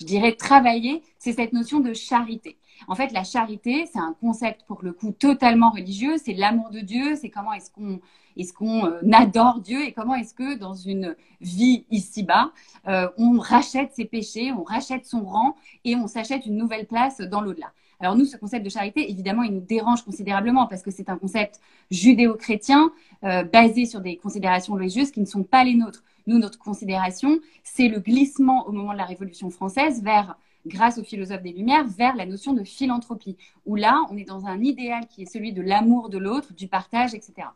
je 0.00 0.06
dirais, 0.06 0.32
travaillé, 0.34 1.02
c'est 1.18 1.32
cette 1.32 1.52
notion 1.52 1.80
de 1.80 1.92
charité. 1.92 2.58
En 2.86 2.94
fait, 2.94 3.12
la 3.12 3.24
charité, 3.24 3.86
c'est 3.92 3.98
un 3.98 4.14
concept 4.20 4.62
pour 4.66 4.82
le 4.82 4.92
coup 4.92 5.10
totalement 5.10 5.70
religieux. 5.70 6.16
C'est 6.16 6.34
l'amour 6.34 6.70
de 6.70 6.80
Dieu. 6.80 7.16
C'est 7.16 7.30
comment 7.30 7.52
est-ce 7.52 7.70
qu'on 7.70 8.00
est-ce 8.36 8.52
qu'on 8.52 8.86
euh, 8.86 9.00
adore 9.12 9.60
Dieu 9.60 9.84
et 9.84 9.92
comment 9.92 10.14
est-ce 10.14 10.32
que 10.32 10.56
dans 10.56 10.74
une 10.74 11.16
vie 11.40 11.86
ici-bas, 11.90 12.52
euh, 12.86 13.08
on 13.18 13.38
rachète 13.38 13.92
ses 13.94 14.04
péchés, 14.04 14.52
on 14.52 14.62
rachète 14.62 15.06
son 15.06 15.24
rang 15.24 15.56
et 15.84 15.96
on 15.96 16.06
s'achète 16.06 16.46
une 16.46 16.56
nouvelle 16.56 16.86
place 16.86 17.20
dans 17.20 17.40
l'au-delà. 17.40 17.72
Alors 18.00 18.16
nous, 18.16 18.24
ce 18.24 18.36
concept 18.36 18.64
de 18.64 18.70
charité, 18.70 19.10
évidemment, 19.10 19.42
il 19.42 19.52
nous 19.52 19.60
dérange 19.60 20.04
considérablement 20.04 20.66
parce 20.66 20.82
que 20.82 20.90
c'est 20.90 21.08
un 21.08 21.18
concept 21.18 21.60
judéo-chrétien 21.90 22.92
euh, 23.24 23.42
basé 23.42 23.86
sur 23.86 24.00
des 24.00 24.16
considérations 24.16 24.74
religieuses 24.74 25.10
qui 25.10 25.20
ne 25.20 25.26
sont 25.26 25.42
pas 25.42 25.64
les 25.64 25.74
nôtres. 25.74 26.04
Nous, 26.26 26.38
notre 26.38 26.58
considération, 26.58 27.40
c'est 27.64 27.88
le 27.88 27.98
glissement 27.98 28.68
au 28.68 28.72
moment 28.72 28.92
de 28.92 28.98
la 28.98 29.04
Révolution 29.04 29.50
française 29.50 30.02
vers 30.02 30.36
grâce 30.66 30.98
aux 30.98 31.04
philosophes 31.04 31.42
des 31.42 31.52
Lumières, 31.52 31.86
vers 31.86 32.14
la 32.14 32.26
notion 32.26 32.52
de 32.52 32.62
philanthropie, 32.62 33.36
où 33.66 33.74
là, 33.74 34.02
on 34.10 34.16
est 34.16 34.24
dans 34.24 34.46
un 34.46 34.60
idéal 34.60 35.06
qui 35.08 35.22
est 35.22 35.32
celui 35.32 35.52
de 35.52 35.62
l'amour 35.62 36.08
de 36.08 36.18
l'autre, 36.18 36.52
du 36.52 36.68
partage, 36.68 37.14
etc. 37.14 37.48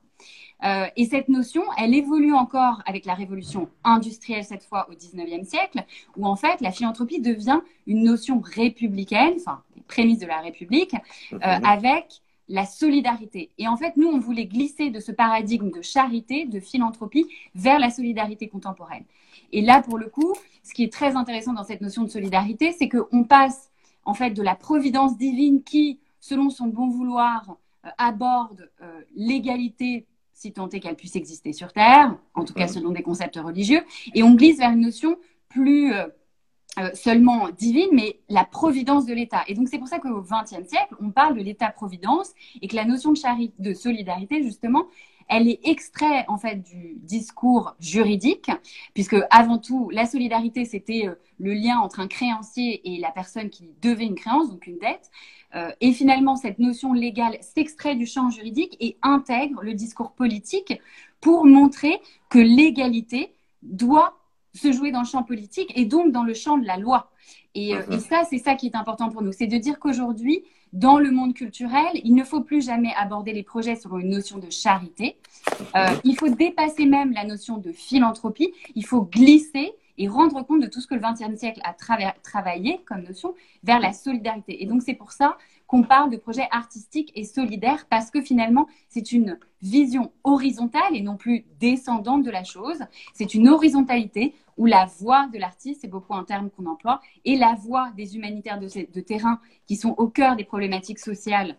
Euh, 0.64 0.86
et 0.96 1.06
cette 1.06 1.28
notion, 1.28 1.62
elle 1.76 1.94
évolue 1.94 2.34
encore 2.34 2.82
avec 2.86 3.04
la 3.04 3.14
révolution 3.14 3.68
industrielle, 3.84 4.44
cette 4.44 4.64
fois 4.64 4.88
au 4.90 4.94
19e 4.94 5.44
siècle, 5.44 5.84
où 6.16 6.26
en 6.26 6.36
fait, 6.36 6.60
la 6.60 6.70
philanthropie 6.70 7.20
devient 7.20 7.60
une 7.86 8.04
notion 8.04 8.40
républicaine, 8.40 9.34
enfin, 9.36 9.62
les 9.74 9.82
prémices 9.82 10.20
de 10.20 10.26
la 10.26 10.40
République, 10.40 10.94
euh, 11.32 11.38
avec 11.40 12.22
la 12.48 12.66
solidarité. 12.66 13.50
Et 13.58 13.66
en 13.66 13.76
fait, 13.76 13.96
nous, 13.96 14.08
on 14.08 14.18
voulait 14.18 14.46
glisser 14.46 14.90
de 14.90 15.00
ce 15.00 15.10
paradigme 15.10 15.70
de 15.70 15.82
charité, 15.82 16.44
de 16.44 16.60
philanthropie, 16.60 17.26
vers 17.54 17.78
la 17.78 17.90
solidarité 17.90 18.48
contemporaine. 18.48 19.04
Et 19.52 19.62
là, 19.62 19.82
pour 19.82 19.98
le 19.98 20.08
coup, 20.08 20.34
ce 20.62 20.74
qui 20.74 20.84
est 20.84 20.92
très 20.92 21.16
intéressant 21.16 21.52
dans 21.52 21.64
cette 21.64 21.80
notion 21.80 22.02
de 22.02 22.08
solidarité, 22.08 22.72
c'est 22.72 22.88
qu'on 22.88 23.24
passe 23.24 23.70
en 24.04 24.14
fait 24.14 24.30
de 24.30 24.42
la 24.42 24.54
providence 24.54 25.16
divine 25.16 25.62
qui, 25.62 26.00
selon 26.20 26.50
son 26.50 26.66
bon 26.66 26.88
vouloir, 26.88 27.56
euh, 27.84 27.88
aborde 27.98 28.70
euh, 28.82 29.00
l'égalité 29.14 30.06
si 30.42 30.52
tant 30.52 30.68
est 30.70 30.80
qu'elle 30.80 30.96
puisse 30.96 31.14
exister 31.14 31.52
sur 31.52 31.72
Terre, 31.72 32.16
en 32.34 32.44
tout 32.44 32.52
cas 32.52 32.66
selon 32.66 32.90
des 32.90 33.02
concepts 33.02 33.36
religieux, 33.36 33.82
et 34.12 34.24
on 34.24 34.34
glisse 34.34 34.58
vers 34.58 34.72
une 34.72 34.80
notion 34.80 35.16
plus 35.48 35.92
euh, 35.92 36.08
seulement 36.94 37.48
divine, 37.50 37.90
mais 37.92 38.20
la 38.28 38.44
providence 38.44 39.06
de 39.06 39.14
l'État. 39.14 39.44
Et 39.46 39.54
donc 39.54 39.68
c'est 39.68 39.78
pour 39.78 39.86
ça 39.86 40.00
qu'au 40.00 40.20
XXe 40.20 40.68
siècle, 40.68 40.96
on 41.00 41.10
parle 41.10 41.36
de 41.36 41.42
l'État-providence 41.42 42.32
et 42.60 42.66
que 42.66 42.74
la 42.74 42.84
notion 42.84 43.12
de, 43.12 43.18
charité, 43.18 43.54
de 43.60 43.72
solidarité, 43.72 44.42
justement, 44.42 44.86
elle 45.28 45.48
est 45.48 45.60
extraite 45.64 46.24
en 46.28 46.38
fait 46.38 46.56
du 46.56 46.96
discours 46.96 47.76
juridique, 47.78 48.50
puisque 48.94 49.16
avant 49.30 49.58
tout, 49.58 49.90
la 49.90 50.06
solidarité, 50.06 50.64
c'était 50.64 51.06
euh, 51.06 51.14
le 51.38 51.54
lien 51.54 51.78
entre 51.78 52.00
un 52.00 52.08
créancier 52.08 52.80
et 52.84 52.98
la 52.98 53.12
personne 53.12 53.48
qui 53.48 53.70
devait 53.80 54.06
une 54.06 54.16
créance, 54.16 54.50
donc 54.50 54.66
une 54.66 54.78
dette. 54.78 55.10
Euh, 55.54 55.70
et 55.80 55.92
finalement, 55.92 56.36
cette 56.36 56.58
notion 56.58 56.92
légale 56.92 57.36
s'extrait 57.40 57.94
du 57.94 58.06
champ 58.06 58.30
juridique 58.30 58.76
et 58.80 58.96
intègre 59.02 59.62
le 59.62 59.74
discours 59.74 60.12
politique 60.12 60.80
pour 61.20 61.44
montrer 61.44 62.00
que 62.28 62.38
l'égalité 62.38 63.32
doit 63.62 64.18
se 64.54 64.72
jouer 64.72 64.90
dans 64.90 65.00
le 65.00 65.06
champ 65.06 65.22
politique 65.22 65.72
et 65.76 65.84
donc 65.84 66.12
dans 66.12 66.24
le 66.24 66.34
champ 66.34 66.58
de 66.58 66.66
la 66.66 66.76
loi. 66.76 67.10
Et, 67.54 67.74
euh, 67.74 67.82
et 67.90 67.98
ça, 67.98 68.24
c'est 68.28 68.38
ça 68.38 68.54
qui 68.54 68.66
est 68.66 68.76
important 68.76 69.10
pour 69.10 69.22
nous, 69.22 69.32
c'est 69.32 69.46
de 69.46 69.58
dire 69.58 69.78
qu'aujourd'hui, 69.78 70.42
dans 70.72 70.98
le 70.98 71.10
monde 71.10 71.34
culturel, 71.34 72.00
il 72.02 72.14
ne 72.14 72.24
faut 72.24 72.40
plus 72.40 72.64
jamais 72.64 72.92
aborder 72.96 73.32
les 73.32 73.42
projets 73.42 73.76
selon 73.76 73.98
une 73.98 74.08
notion 74.08 74.38
de 74.38 74.48
charité. 74.48 75.16
Euh, 75.76 75.86
il 76.04 76.16
faut 76.16 76.30
dépasser 76.30 76.86
même 76.86 77.12
la 77.12 77.24
notion 77.24 77.58
de 77.58 77.72
philanthropie. 77.72 78.52
Il 78.74 78.86
faut 78.86 79.02
glisser 79.02 79.72
et 79.98 80.08
rendre 80.08 80.42
compte 80.42 80.62
de 80.62 80.66
tout 80.66 80.80
ce 80.80 80.86
que 80.86 80.94
le 80.94 81.00
XXe 81.00 81.38
siècle 81.38 81.60
a 81.64 81.74
travaillé 82.22 82.80
comme 82.86 83.02
notion 83.02 83.34
vers 83.62 83.80
la 83.80 83.92
solidarité. 83.92 84.62
Et 84.62 84.66
donc 84.66 84.82
c'est 84.82 84.94
pour 84.94 85.12
ça 85.12 85.36
qu'on 85.66 85.82
parle 85.82 86.10
de 86.10 86.16
projets 86.16 86.48
artistiques 86.50 87.12
et 87.14 87.24
solidaires 87.24 87.86
parce 87.88 88.10
que 88.10 88.20
finalement 88.20 88.66
c'est 88.88 89.12
une 89.12 89.38
vision 89.62 90.12
horizontale 90.24 90.94
et 90.94 91.02
non 91.02 91.16
plus 91.16 91.44
descendante 91.60 92.22
de 92.22 92.30
la 92.30 92.44
chose. 92.44 92.80
C'est 93.14 93.34
une 93.34 93.48
horizontalité 93.48 94.34
où 94.56 94.66
la 94.66 94.86
voix 94.86 95.28
de 95.32 95.38
l'artiste, 95.38 95.80
c'est 95.82 95.88
beaucoup 95.88 96.14
un 96.14 96.24
terme 96.24 96.50
qu'on 96.50 96.66
emploie, 96.66 97.00
et 97.24 97.36
la 97.36 97.54
voix 97.54 97.90
des 97.96 98.16
humanitaires 98.16 98.60
de, 98.60 99.00
terrain 99.00 99.40
qui 99.66 99.76
sont 99.76 99.94
au 99.96 100.08
cœur 100.08 100.36
des 100.36 100.44
problématiques 100.44 100.98
sociales 100.98 101.56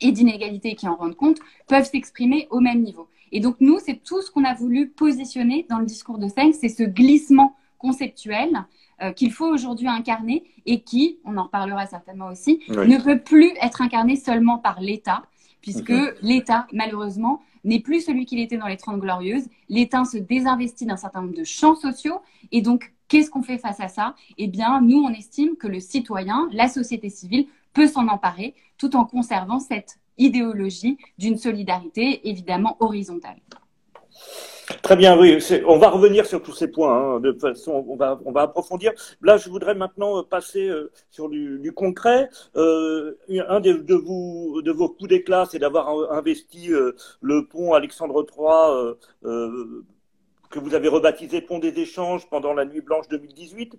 et 0.00 0.12
d'inégalité 0.12 0.74
qui 0.74 0.88
en 0.88 0.94
rendent 0.94 1.16
compte, 1.16 1.38
peuvent 1.66 1.88
s'exprimer 1.88 2.46
au 2.50 2.60
même 2.60 2.82
niveau. 2.82 3.08
Et 3.32 3.40
donc 3.40 3.56
nous, 3.60 3.78
c'est 3.78 4.02
tout 4.02 4.22
ce 4.22 4.30
qu'on 4.30 4.44
a 4.44 4.54
voulu 4.54 4.88
positionner 4.88 5.66
dans 5.68 5.78
le 5.78 5.86
discours 5.86 6.18
de 6.18 6.28
Seng, 6.28 6.52
c'est 6.52 6.68
ce 6.68 6.82
glissement 6.82 7.54
conceptuel 7.80 8.64
euh, 9.02 9.12
qu'il 9.12 9.32
faut 9.32 9.46
aujourd'hui 9.46 9.88
incarner 9.88 10.44
et 10.66 10.82
qui, 10.82 11.18
on 11.24 11.36
en 11.38 11.44
reparlera 11.44 11.86
certainement 11.86 12.28
aussi, 12.28 12.60
ne 12.68 13.02
peut 13.02 13.18
plus 13.18 13.52
être 13.60 13.80
incarné 13.82 14.14
seulement 14.14 14.58
par 14.58 14.80
l'État, 14.80 15.22
puisque 15.62 15.92
l'État, 16.22 16.66
malheureusement, 16.72 17.40
n'est 17.64 17.80
plus 17.80 18.02
celui 18.02 18.26
qu'il 18.26 18.40
était 18.40 18.56
dans 18.56 18.66
les 18.66 18.76
Trente 18.76 19.00
Glorieuses. 19.00 19.48
L'État 19.68 20.04
se 20.04 20.18
désinvestit 20.18 20.86
d'un 20.86 20.96
certain 20.96 21.22
nombre 21.22 21.34
de 21.34 21.44
champs 21.44 21.74
sociaux. 21.74 22.20
Et 22.52 22.62
donc, 22.62 22.92
qu'est-ce 23.08 23.30
qu'on 23.30 23.42
fait 23.42 23.58
face 23.58 23.80
à 23.80 23.88
ça? 23.88 24.14
Eh 24.38 24.46
bien, 24.46 24.80
nous, 24.80 24.98
on 24.98 25.10
estime 25.10 25.56
que 25.56 25.66
le 25.66 25.80
citoyen, 25.80 26.48
la 26.52 26.68
société 26.68 27.10
civile, 27.10 27.46
peut 27.72 27.86
s'en 27.86 28.08
emparer 28.08 28.54
tout 28.78 28.96
en 28.96 29.04
conservant 29.04 29.60
cette 29.60 29.98
idéologie 30.18 30.98
d'une 31.18 31.36
solidarité 31.36 32.28
évidemment 32.28 32.76
horizontale. 32.80 33.40
Très 34.82 34.96
bien, 34.96 35.18
oui. 35.18 35.38
On 35.66 35.78
va 35.78 35.90
revenir 35.90 36.26
sur 36.26 36.42
tous 36.42 36.52
ces 36.52 36.68
points. 36.68 37.16
Hein, 37.16 37.20
de 37.20 37.32
façon, 37.32 37.84
on 37.88 37.96
va, 37.96 38.20
on 38.24 38.32
va 38.32 38.42
approfondir. 38.42 38.92
Là, 39.20 39.36
je 39.36 39.48
voudrais 39.50 39.74
maintenant 39.74 40.18
euh, 40.18 40.22
passer 40.22 40.68
euh, 40.68 40.90
sur 41.10 41.28
du, 41.28 41.72
concret. 41.74 42.28
Euh, 42.56 43.16
un 43.48 43.60
de, 43.60 43.94
vous, 43.94 44.62
de 44.62 44.70
vos 44.70 44.88
coups 44.88 45.08
d'éclat, 45.08 45.46
c'est 45.50 45.58
d'avoir 45.58 45.88
investi 46.12 46.70
le 47.20 47.46
pont 47.46 47.74
Alexandre 47.74 48.24
III, 48.24 48.94
que 50.50 50.58
vous 50.58 50.74
avez 50.74 50.88
rebaptisé 50.88 51.40
Pont 51.40 51.58
des 51.60 51.78
Échanges 51.78 52.28
pendant 52.28 52.52
la 52.52 52.64
Nuit 52.64 52.80
Blanche 52.80 53.08
2018. 53.08 53.76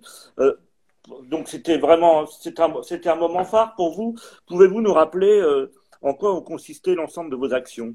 donc, 1.28 1.48
c'était 1.48 1.78
vraiment, 1.78 2.26
c'était 2.26 2.62
un, 2.62 3.12
un, 3.12 3.16
moment 3.16 3.44
phare 3.44 3.74
pour 3.76 3.94
vous. 3.94 4.16
Pouvez-vous 4.46 4.80
nous 4.80 4.92
rappeler 4.92 5.42
en 6.00 6.14
quoi 6.14 6.34
ont 6.34 6.42
consisté 6.42 6.94
l'ensemble 6.94 7.30
de 7.30 7.36
vos 7.36 7.52
actions? 7.52 7.94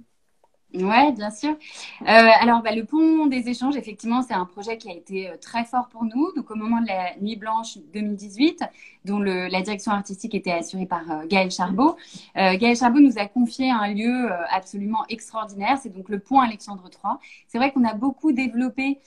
Oui, 0.84 1.12
bien 1.14 1.32
sûr. 1.32 1.52
Euh, 1.52 2.06
alors, 2.06 2.62
bah, 2.62 2.74
le 2.74 2.84
pont 2.86 3.26
des 3.28 3.50
échanges, 3.50 3.76
effectivement, 3.76 4.22
c'est 4.22 4.34
un 4.34 4.46
projet 4.46 4.78
qui 4.78 4.90
a 4.90 4.94
été 4.94 5.30
euh, 5.30 5.38
très 5.42 5.66
fort 5.66 5.88
pour 5.90 6.04
nous. 6.04 6.32
Donc, 6.36 6.52
au 6.52 6.56
moment 6.56 6.82
de 6.82 6.88
la 6.88 7.16
Nuit 7.22 7.36
Blanche 7.36 7.78
2018, 7.94 8.64
dont 9.06 9.20
le, 9.20 9.48
la 9.48 9.62
direction 9.62 9.92
artistique 9.92 10.36
était 10.36 10.52
assurée 10.52 10.86
par 10.86 11.10
euh, 11.10 11.26
Gaël 11.28 11.52
Charbot, 11.52 11.96
euh, 12.38 12.58
Gaël 12.58 12.76
Charbot 12.76 13.00
nous 13.00 13.18
a 13.18 13.26
confié 13.26 13.72
un 13.72 13.94
lieu 13.94 14.30
absolument 14.52 15.06
extraordinaire. 15.10 15.78
C'est 15.82 15.94
donc 15.94 16.10
le 16.10 16.20
pont 16.20 16.40
Alexandre 16.40 16.84
III. 16.92 17.14
C'est 17.48 17.58
vrai 17.58 17.72
qu'on 17.72 17.84
a 17.84 17.94
beaucoup 17.94 18.32
développé 18.32 19.00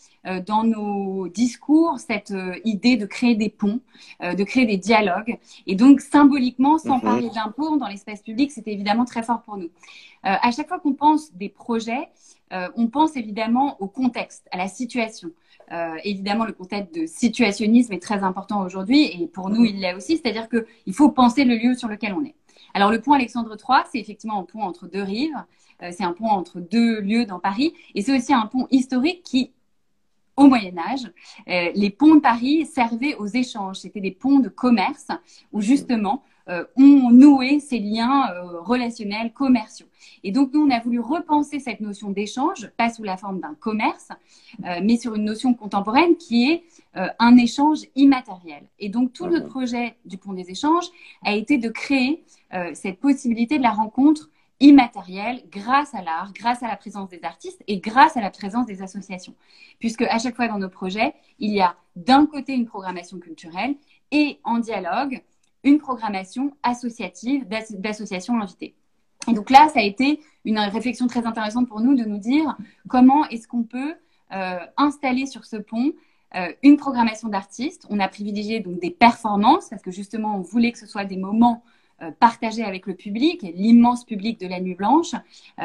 dans 0.47 0.65
nos 0.65 1.29
discours 1.29 1.99
cette 1.99 2.35
idée 2.65 2.99
de 2.99 3.07
créer 3.07 3.35
des 3.37 3.49
ponts, 3.49 3.81
de 4.21 4.45
créer 4.45 4.67
des 4.67 4.77
dialogues. 4.77 5.39
Et 5.67 5.75
donc, 5.75 6.01
symboliquement, 6.01 6.77
s'emparer 6.79 7.23
mhm. 7.23 7.33
d'un 7.33 7.49
pont 7.51 7.77
dans 7.77 7.89
l'espace 7.89 8.21
public, 8.21 8.51
c'était 8.51 8.73
évidemment 8.73 9.07
très 9.07 9.23
fort 9.23 9.41
pour 9.43 9.57
nous. 9.57 9.71
Euh, 10.27 10.37
à 10.43 10.51
chaque 10.51 10.69
fois 10.69 10.79
qu'on 10.79 10.95
pense 10.95 11.33
des 11.35 11.49
projets, 11.49 12.09
euh, 12.53 12.69
on 12.77 12.89
pense 12.89 13.17
évidemment 13.17 13.81
au 13.81 13.89
contexte, 13.89 14.47
à 14.53 14.59
la 14.59 14.69
situation. 14.69 15.31
Euh, 15.73 15.97
évidemment, 16.05 16.45
le 16.45 16.53
contexte 16.53 16.95
de 16.95 17.07
situationnisme 17.07 17.93
est 17.93 18.03
très 18.03 18.23
important 18.23 18.63
aujourd'hui 18.63 19.05
et 19.05 19.27
pour 19.29 19.49
nous, 19.51 19.65
il 19.65 19.81
l'est 19.81 19.95
aussi, 19.95 20.19
c'est-à-dire 20.19 20.49
qu'il 20.49 20.95
faut 20.95 21.11
penser 21.11 21.45
le 21.45 21.57
lieu 21.57 21.75
sur 21.75 21.89
lequel 21.89 22.13
on 22.13 22.25
est. 22.25 22.35
Alors, 22.75 22.91
le 22.91 23.01
pont 23.01 23.13
Alexandre 23.13 23.57
III, 23.57 23.83
c'est 23.91 23.99
effectivement 23.99 24.41
un 24.41 24.45
pont 24.45 24.63
entre 24.63 24.87
deux 24.87 25.03
rives, 25.03 25.37
c'est 25.81 26.05
un 26.05 26.13
pont 26.13 26.27
entre 26.27 26.61
deux 26.61 27.01
lieux 27.01 27.25
dans 27.25 27.39
Paris 27.39 27.73
et 27.95 28.03
c'est 28.03 28.15
aussi 28.15 28.35
un 28.35 28.47
pont 28.47 28.67
historique 28.71 29.23
qui, 29.23 29.53
au 30.37 30.47
Moyen 30.47 30.77
Âge, 30.77 31.11
les 31.47 31.91
ponts 31.91 32.17
de 32.17 32.21
Paris 32.21 32.67
servaient 32.67 33.15
aux 33.15 33.27
échanges. 33.27 33.79
C'était 33.79 34.01
des 34.01 34.11
ponts 34.11 34.41
de 34.41 34.51
commerce 34.51 35.09
où 35.53 35.61
justement 35.63 36.23
ont 36.77 37.11
noué 37.11 37.61
ces 37.61 37.79
liens 37.79 38.31
euh, 38.31 38.61
relationnels, 38.61 39.33
commerciaux. 39.33 39.87
Et 40.25 40.33
donc, 40.33 40.53
nous, 40.53 40.61
on 40.67 40.71
a 40.71 40.81
voulu 40.81 41.01
repenser 41.01 41.61
cette 41.61 41.81
notion 41.81 42.11
d'échange, 42.11 42.69
pas 42.77 42.91
sous 42.91 43.03
la 43.03 43.17
forme 43.17 43.41
d'un 43.41 43.55
commerce, 43.55 44.09
euh, 44.65 44.81
mais 44.83 44.97
sur 44.97 45.15
une 45.15 45.25
notion 45.25 45.55
contemporaine 45.55 46.17
qui 46.17 46.51
est 46.51 46.65
un 47.21 47.37
échange 47.37 47.83
immatériel. 47.95 48.65
Et 48.81 48.89
donc, 48.89 49.13
tout 49.13 49.27
notre 49.27 49.47
projet 49.47 49.95
du 50.05 50.19
Pont 50.19 50.33
des 50.33 50.51
échanges 50.51 50.87
a 51.25 51.35
été 51.35 51.57
de 51.57 51.69
créer 51.69 52.25
cette 52.75 52.99
possibilité 52.99 53.59
de 53.59 53.63
la 53.63 53.71
rencontre 53.71 54.29
immatériel 54.61 55.43
grâce 55.51 55.95
à 55.95 56.03
l'art, 56.03 56.33
grâce 56.33 56.63
à 56.63 56.69
la 56.69 56.77
présence 56.77 57.09
des 57.09 57.21
artistes 57.23 57.63
et 57.67 57.79
grâce 57.79 58.17
à 58.17 58.21
la 58.21 58.31
présence 58.31 58.67
des 58.67 58.83
associations. 58.83 59.35
Puisque 59.79 60.03
à 60.03 60.19
chaque 60.19 60.37
fois 60.37 60.49
dans 60.49 60.59
nos 60.59 60.69
projets, 60.69 61.15
il 61.39 61.53
y 61.53 61.61
a 61.61 61.77
d'un 61.97 62.27
côté 62.27 62.55
une 62.55 62.67
programmation 62.67 63.19
culturelle 63.19 63.75
et 64.11 64.39
en 64.45 64.59
dialogue 64.59 65.23
une 65.65 65.79
programmation 65.79 66.53
associative 66.63 67.47
d'associations 67.49 68.41
invitées. 68.41 68.75
Et 69.29 69.33
donc 69.33 69.51
là, 69.51 69.69
ça 69.69 69.81
a 69.81 69.83
été 69.83 70.21
une 70.45 70.59
réflexion 70.59 71.07
très 71.07 71.27
intéressante 71.27 71.69
pour 71.69 71.81
nous 71.81 71.95
de 71.95 72.05
nous 72.05 72.19
dire 72.19 72.57
comment 72.89 73.27
est-ce 73.29 73.47
qu'on 73.47 73.63
peut 73.63 73.95
euh, 74.33 74.59
installer 74.77 75.27
sur 75.27 75.45
ce 75.45 75.57
pont 75.57 75.93
euh, 76.37 76.53
une 76.63 76.77
programmation 76.77 77.29
d'artistes. 77.29 77.87
On 77.91 77.99
a 77.99 78.09
privilégié 78.09 78.61
donc 78.61 78.81
des 78.81 78.91
performances 78.91 79.69
parce 79.69 79.83
que 79.83 79.91
justement, 79.91 80.37
on 80.37 80.41
voulait 80.41 80.73
que 80.73 80.79
ce 80.79 80.87
soit 80.87 81.05
des 81.05 81.17
moments 81.17 81.63
euh, 82.01 82.13
partagés 82.13 82.63
avec 82.63 82.87
le 82.87 82.95
public 82.95 83.43
l'immense 83.43 84.05
public 84.05 84.41
de 84.41 84.47
la 84.47 84.61
Nuit 84.61 84.77
Blanche, 84.77 85.15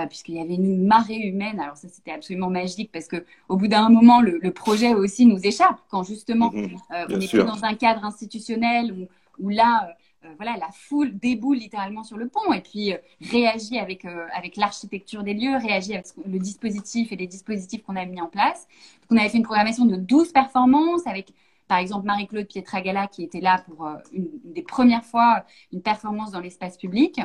puisqu'il 0.10 0.36
y 0.36 0.40
avait 0.42 0.56
une 0.56 0.86
marée 0.86 1.20
humaine. 1.20 1.60
Alors 1.60 1.78
ça, 1.78 1.88
c'était 1.88 2.12
absolument 2.12 2.50
magique 2.50 2.92
parce 2.92 3.08
que 3.08 3.24
au 3.48 3.56
bout 3.56 3.68
d'un 3.68 3.90
moment, 3.90 4.20
le, 4.20 4.52
projet 4.52 4.94
aussi 4.94 5.26
nous 5.28 5.40
échappe 5.46 5.80
quand 5.90 6.04
justement 6.04 6.52
mmh, 6.52 6.68
on 7.10 7.20
est 7.22 7.30
plus 7.30 7.44
dans 7.44 7.64
un 7.64 7.76
cadre 7.76 8.04
institutionnel 8.04 8.92
où 8.92 9.08
où 9.40 9.50
là, 9.50 9.96
euh, 10.26 10.34
voilà, 10.38 10.58
la 10.58 10.70
foule 10.72 11.18
déboule 11.18 11.58
littéralement 11.58 12.04
sur 12.04 12.18
le 12.18 12.28
pont 12.28 12.54
et 12.54 12.62
puis 12.62 12.94
euh, 12.94 12.98
réagit 13.32 13.80
avec, 13.80 14.06
euh, 14.06 14.28
avec 14.36 14.56
l'architecture 14.58 15.24
des 15.24 15.34
lieux, 15.34 15.58
réagit 15.58 15.94
avec 15.94 16.08
le 16.26 16.40
dispositif 16.40 17.12
et 17.12 17.16
les 17.16 17.28
dispositifs 17.28 17.84
qu'on 17.84 17.96
a 17.96 18.06
mis 18.06 18.22
en 18.22 18.28
place. 18.28 18.68
On 19.10 19.18
avait 19.18 19.30
fait 19.30 19.38
une 19.38 19.44
programmation 19.44 19.86
de 19.86 19.96
12 19.96 20.32
performances 20.32 21.06
avec, 21.08 21.34
par 21.68 21.78
exemple, 21.78 22.06
Marie-Claude 22.06 22.48
Pietragala 22.48 23.08
qui 23.08 23.24
était 23.24 23.42
là 23.42 23.64
pour 23.66 23.88
une, 24.14 24.30
des 24.44 24.64
premières 24.64 25.06
fois 25.06 25.46
une 25.72 25.82
performance 25.82 26.32
dans 26.32 26.40
l'espace 26.40 26.78
public. 26.78 27.20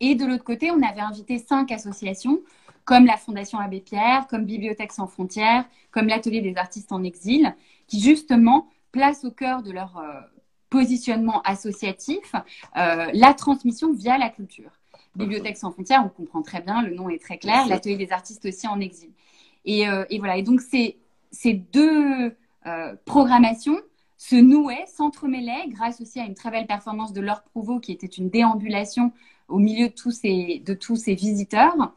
et 0.00 0.14
de 0.14 0.26
l'autre 0.26 0.44
côté, 0.44 0.70
on 0.70 0.82
avait 0.82 1.00
invité 1.00 1.38
cinq 1.38 1.72
associations 1.72 2.40
comme 2.84 3.04
la 3.04 3.16
Fondation 3.16 3.58
Abbé 3.58 3.80
Pierre, 3.80 4.26
comme 4.28 4.46
Bibliothèque 4.46 4.92
sans 4.92 5.06
frontières, 5.06 5.64
comme 5.90 6.06
l'Atelier 6.06 6.40
des 6.40 6.56
artistes 6.56 6.90
en 6.90 7.02
exil, 7.02 7.54
qui 7.86 8.00
justement 8.00 8.68
placent 8.92 9.24
au 9.24 9.30
cœur 9.30 9.62
de 9.62 9.72
leur 9.72 10.02
positionnement 10.70 11.42
associatif, 11.42 12.34
euh, 12.76 13.06
la 13.12 13.34
transmission 13.34 13.92
via 13.92 14.18
la 14.18 14.28
culture. 14.28 14.70
Bibliothèque 15.16 15.56
sans 15.56 15.72
frontières, 15.72 16.04
on 16.04 16.08
comprend 16.08 16.42
très 16.42 16.60
bien, 16.60 16.82
le 16.82 16.94
nom 16.94 17.08
est 17.08 17.20
très 17.20 17.38
clair, 17.38 17.66
l'atelier 17.66 17.96
des 17.96 18.12
artistes 18.12 18.44
aussi 18.46 18.68
en 18.68 18.78
exil. 18.80 19.10
Et, 19.64 19.88
euh, 19.88 20.04
et 20.10 20.18
voilà, 20.18 20.36
et 20.36 20.42
donc 20.42 20.60
ces, 20.60 20.98
ces 21.30 21.54
deux 21.54 22.36
euh, 22.66 22.94
programmations 23.04 23.78
se 24.16 24.36
nouaient, 24.36 24.84
s'entremêlaient, 24.86 25.68
grâce 25.68 26.00
aussi 26.00 26.20
à 26.20 26.24
une 26.24 26.34
très 26.34 26.50
belle 26.50 26.66
performance 26.66 27.12
de 27.12 27.20
Laure 27.20 27.42
Prouveau, 27.42 27.80
qui 27.80 27.92
était 27.92 28.06
une 28.06 28.30
déambulation 28.30 29.12
au 29.48 29.58
milieu 29.58 29.88
de 29.88 29.94
tous 29.94 30.10
ces, 30.10 30.62
de 30.64 30.74
tous 30.74 30.96
ces 30.96 31.14
visiteurs, 31.14 31.94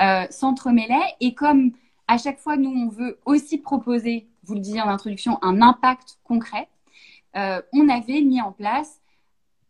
euh, 0.00 0.26
s'entremêlaient. 0.30 1.14
Et 1.20 1.34
comme 1.34 1.72
à 2.08 2.18
chaque 2.18 2.38
fois, 2.38 2.56
nous, 2.56 2.70
on 2.70 2.88
veut 2.88 3.18
aussi 3.24 3.58
proposer, 3.58 4.28
vous 4.44 4.54
le 4.54 4.60
disiez 4.60 4.80
en 4.80 4.88
introduction, 4.88 5.38
un 5.42 5.62
impact 5.62 6.18
concret, 6.24 6.68
euh, 7.36 7.62
on 7.72 7.88
avait 7.88 8.20
mis 8.20 8.40
en 8.40 8.52
place 8.52 9.00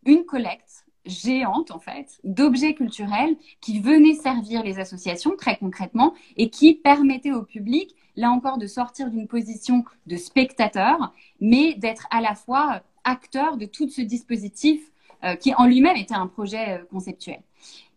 une 0.05 0.25
collecte 0.25 0.85
géante 1.05 1.71
en 1.71 1.79
fait 1.79 2.19
d'objets 2.23 2.73
culturels 2.73 3.35
qui 3.59 3.79
venaient 3.79 4.13
servir 4.13 4.63
les 4.63 4.79
associations 4.79 5.35
très 5.37 5.57
concrètement 5.57 6.13
et 6.37 6.49
qui 6.49 6.75
permettaient 6.75 7.31
au 7.31 7.43
public 7.43 7.95
là 8.15 8.31
encore 8.31 8.57
de 8.57 8.67
sortir 8.67 9.09
d'une 9.09 9.27
position 9.27 9.83
de 10.07 10.15
spectateur 10.15 11.13
mais 11.41 11.73
d'être 11.73 12.07
à 12.09 12.21
la 12.21 12.35
fois 12.35 12.83
acteur 13.03 13.57
de 13.57 13.65
tout 13.65 13.89
ce 13.89 14.01
dispositif 14.01 14.93
euh, 15.23 15.35
qui 15.35 15.53
en 15.55 15.65
lui-même 15.65 15.95
était 15.95 16.15
un 16.15 16.27
projet 16.27 16.79
euh, 16.79 16.85
conceptuel. 16.91 17.39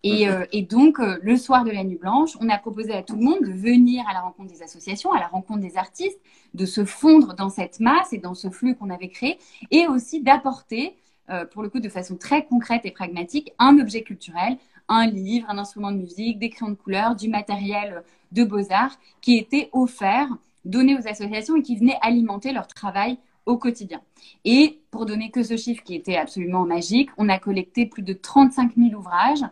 Et, 0.06 0.28
euh, 0.28 0.44
et 0.52 0.62
donc, 0.62 1.00
euh, 1.00 1.18
le 1.20 1.36
soir 1.36 1.64
de 1.64 1.72
la 1.72 1.82
Nuit 1.82 1.96
Blanche, 1.96 2.36
on 2.40 2.48
a 2.48 2.58
proposé 2.58 2.92
à 2.92 3.02
tout 3.02 3.16
le 3.16 3.24
monde 3.24 3.40
de 3.40 3.50
venir 3.50 4.04
à 4.08 4.12
la 4.12 4.20
rencontre 4.20 4.52
des 4.52 4.62
associations, 4.62 5.12
à 5.12 5.18
la 5.18 5.26
rencontre 5.26 5.58
des 5.58 5.76
artistes, 5.76 6.20
de 6.54 6.64
se 6.64 6.84
fondre 6.84 7.34
dans 7.34 7.48
cette 7.48 7.80
masse 7.80 8.12
et 8.12 8.18
dans 8.18 8.34
ce 8.34 8.48
flux 8.48 8.76
qu'on 8.76 8.90
avait 8.90 9.08
créé, 9.08 9.36
et 9.72 9.88
aussi 9.88 10.22
d'apporter, 10.22 10.94
euh, 11.30 11.44
pour 11.44 11.60
le 11.64 11.68
coup 11.68 11.80
de 11.80 11.88
façon 11.88 12.14
très 12.16 12.44
concrète 12.46 12.82
et 12.84 12.92
pragmatique, 12.92 13.52
un 13.58 13.80
objet 13.80 14.02
culturel, 14.02 14.58
un 14.88 15.08
livre, 15.08 15.50
un 15.50 15.58
instrument 15.58 15.90
de 15.90 15.96
musique, 15.96 16.38
des 16.38 16.50
crayons 16.50 16.70
de 16.70 16.76
couleur, 16.76 17.16
du 17.16 17.28
matériel 17.28 18.04
de 18.30 18.44
beaux-arts 18.44 18.96
qui 19.20 19.36
était 19.36 19.70
offert, 19.72 20.28
donné 20.64 20.96
aux 20.96 21.08
associations 21.08 21.56
et 21.56 21.62
qui 21.62 21.76
venait 21.76 21.98
alimenter 22.00 22.52
leur 22.52 22.68
travail 22.68 23.18
au 23.44 23.56
quotidien. 23.56 24.00
Et 24.44 24.78
pour 24.92 25.04
donner 25.04 25.32
que 25.32 25.42
ce 25.42 25.56
chiffre 25.56 25.82
qui 25.82 25.96
était 25.96 26.16
absolument 26.16 26.64
magique, 26.64 27.10
on 27.16 27.28
a 27.28 27.40
collecté 27.40 27.86
plus 27.86 28.02
de 28.02 28.12
35 28.12 28.72
000 28.76 28.94
ouvrages 28.94 29.44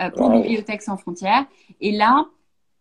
euh, 0.00 0.10
pour 0.10 0.30
Bibliothèque 0.30 0.82
sans 0.82 0.96
frontières. 0.96 1.46
Et 1.80 1.92
là, 1.92 2.26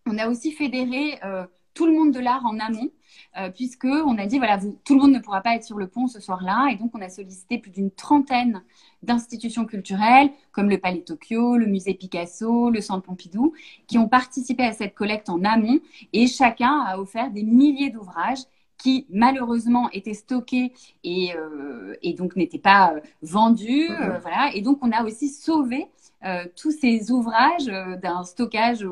on 0.06 0.18
a 0.18 0.28
aussi 0.28 0.52
fédéré 0.52 1.20
euh, 1.24 1.46
tout 1.74 1.86
le 1.86 1.94
monde 1.94 2.12
de 2.12 2.20
l'art 2.20 2.44
en 2.46 2.60
amont, 2.60 2.90
euh, 3.38 3.52
puisque 3.52 3.86
on 3.86 4.18
a 4.18 4.26
dit 4.26 4.40
voilà, 4.40 4.58
vous, 4.58 4.80
tout 4.84 4.96
le 4.96 5.02
monde 5.02 5.12
ne 5.12 5.20
pourra 5.20 5.42
pas 5.42 5.56
être 5.56 5.64
sur 5.64 5.78
le 5.78 5.88
pont 5.88 6.08
ce 6.08 6.20
soir-là, 6.20 6.70
et 6.72 6.76
donc 6.76 6.92
on 6.96 7.02
a 7.02 7.10
sollicité 7.10 7.60
plus 7.60 7.70
d'une 7.70 7.92
trentaine 7.92 8.64
d'institutions 9.04 9.66
culturelles, 9.66 10.32
comme 10.52 10.72
le 10.72 10.80
Palais 10.80 11.02
Tokyo, 11.02 11.56
le 11.56 11.68
Musée 11.68 11.94
Picasso, 11.94 12.72
le 12.72 12.82
Centre 12.82 13.04
Pompidou, 13.04 13.54
qui 13.86 14.00
ont 14.00 14.08
participé 14.08 14.64
à 14.64 14.74
cette 14.74 14.96
collecte 14.96 15.30
en 15.30 15.44
amont, 15.44 15.80
et 16.14 16.26
chacun 16.26 16.82
a 16.82 16.98
offert 16.98 17.30
des 17.30 17.44
milliers 17.44 17.92
d'ouvrages 17.92 18.44
qui 18.78 19.06
malheureusement 19.10 19.90
étaient 19.92 20.14
stockés 20.14 20.74
et, 21.04 21.34
euh, 21.36 21.96
et 22.02 22.14
donc 22.14 22.36
n'étaient 22.36 22.60
pas 22.60 22.94
euh, 22.94 23.00
vendus. 23.22 23.90
Euh, 23.90 24.14
mhm. 24.14 24.20
voilà. 24.22 24.52
Et 24.54 24.62
donc 24.62 24.80
on 24.82 24.92
a 24.92 25.04
aussi 25.04 25.30
sauvé 25.30 25.88
euh, 26.26 26.46
tous 26.56 26.72
ces 26.72 27.12
ouvrages 27.12 27.68
euh, 27.68 27.96
d'un 27.98 28.24
stockage 28.24 28.86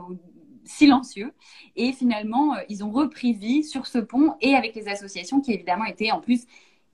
silencieux. 0.64 1.32
Et 1.76 1.92
finalement, 1.94 2.56
ils 2.70 2.84
ont 2.84 2.90
repris 2.90 3.34
vie 3.34 3.64
sur 3.64 3.86
ce 3.86 4.00
pont 4.00 4.36
et 4.42 4.56
avec 4.56 4.74
les 4.76 4.88
associations 4.88 5.40
qui 5.40 5.54
évidemment 5.54 5.86
étaient 5.86 6.12
en 6.12 6.20
plus 6.20 6.46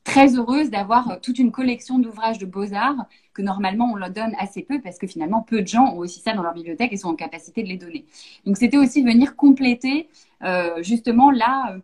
très 0.03 0.35
heureuses 0.35 0.69
d'avoir 0.69 1.21
toute 1.21 1.37
une 1.39 1.51
collection 1.51 1.99
d'ouvrages 1.99 2.39
de 2.39 2.45
beaux-arts 2.45 3.05
que 3.33 3.41
normalement 3.41 3.91
on 3.91 3.95
leur 3.95 4.09
donne 4.09 4.33
assez 4.39 4.63
peu 4.63 4.81
parce 4.81 4.97
que 4.97 5.07
finalement 5.07 5.41
peu 5.41 5.61
de 5.61 5.67
gens 5.67 5.93
ont 5.93 5.97
aussi 5.97 6.19
ça 6.19 6.33
dans 6.33 6.41
leur 6.41 6.53
bibliothèque 6.53 6.91
et 6.91 6.97
sont 6.97 7.09
en 7.09 7.15
capacité 7.15 7.63
de 7.63 7.67
les 7.67 7.77
donner. 7.77 8.05
Donc 8.45 8.57
c'était 8.57 8.77
aussi 8.77 9.03
venir 9.03 9.35
compléter 9.35 10.09
euh, 10.43 10.81
justement 10.81 11.29
là 11.31 11.73
euh, 11.73 11.79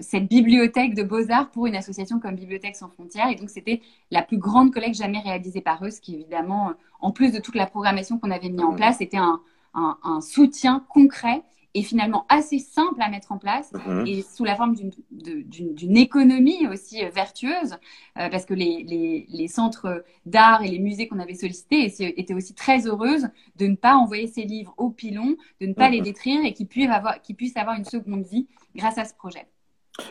cette 0.00 0.28
bibliothèque 0.28 0.94
de 0.94 1.02
beaux-arts 1.02 1.50
pour 1.50 1.66
une 1.66 1.76
association 1.76 2.20
comme 2.20 2.36
Bibliothèque 2.36 2.76
sans 2.76 2.88
frontières. 2.88 3.28
Et 3.28 3.34
donc, 3.34 3.50
c'était 3.50 3.80
la 4.10 4.22
plus 4.22 4.38
grande 4.38 4.72
collecte 4.72 4.96
jamais 4.96 5.18
réalisée 5.18 5.60
par 5.60 5.84
eux, 5.84 5.90
ce 5.90 6.00
qui, 6.00 6.14
évidemment, 6.14 6.74
en 7.00 7.10
plus 7.10 7.32
de 7.32 7.40
toute 7.40 7.56
la 7.56 7.66
programmation 7.66 8.18
qu'on 8.18 8.30
avait 8.30 8.48
mis 8.48 8.62
en 8.62 8.74
place, 8.74 9.00
était 9.00 9.16
un, 9.16 9.40
un, 9.74 9.98
un 10.04 10.20
soutien 10.20 10.84
concret 10.88 11.42
et 11.76 11.82
finalement 11.82 12.24
assez 12.30 12.58
simple 12.58 13.00
à 13.02 13.10
mettre 13.10 13.32
en 13.32 13.38
place 13.38 13.70
mhm. 13.72 14.06
et 14.06 14.22
sous 14.22 14.44
la 14.44 14.56
forme 14.56 14.74
d'une 15.10 15.96
économie 15.96 16.66
aussi 16.72 17.04
euh, 17.04 17.10
vertueuse 17.10 17.74
euh, 18.18 18.30
parce 18.30 18.46
que 18.46 18.54
les, 18.54 18.82
les, 18.82 19.26
les 19.28 19.46
centres 19.46 20.02
d'art 20.24 20.64
et 20.64 20.68
les 20.68 20.78
musées 20.78 21.06
qu'on 21.06 21.20
avait 21.20 21.34
sollicités 21.34 21.92
étaient 22.18 22.34
aussi 22.34 22.54
très 22.54 22.86
heureuses 22.86 23.28
de 23.56 23.66
ne 23.66 23.76
pas 23.76 23.94
envoyer 23.94 24.26
ces 24.26 24.42
livres 24.42 24.74
au 24.78 24.88
pilon, 24.88 25.36
de 25.60 25.66
ne 25.66 25.74
pas 25.74 25.90
les 25.90 25.98
mhm. 25.98 26.04
détruire 26.04 26.44
et 26.46 26.54
qu'ils 26.54 26.66
puissent 26.66 26.88
avoir, 26.88 27.20
puissent 27.36 27.58
avoir 27.58 27.76
une 27.76 27.84
seconde 27.84 28.24
vie 28.24 28.46
grâce 28.74 28.96
à 28.96 29.04
ce 29.04 29.12
projet. 29.12 29.46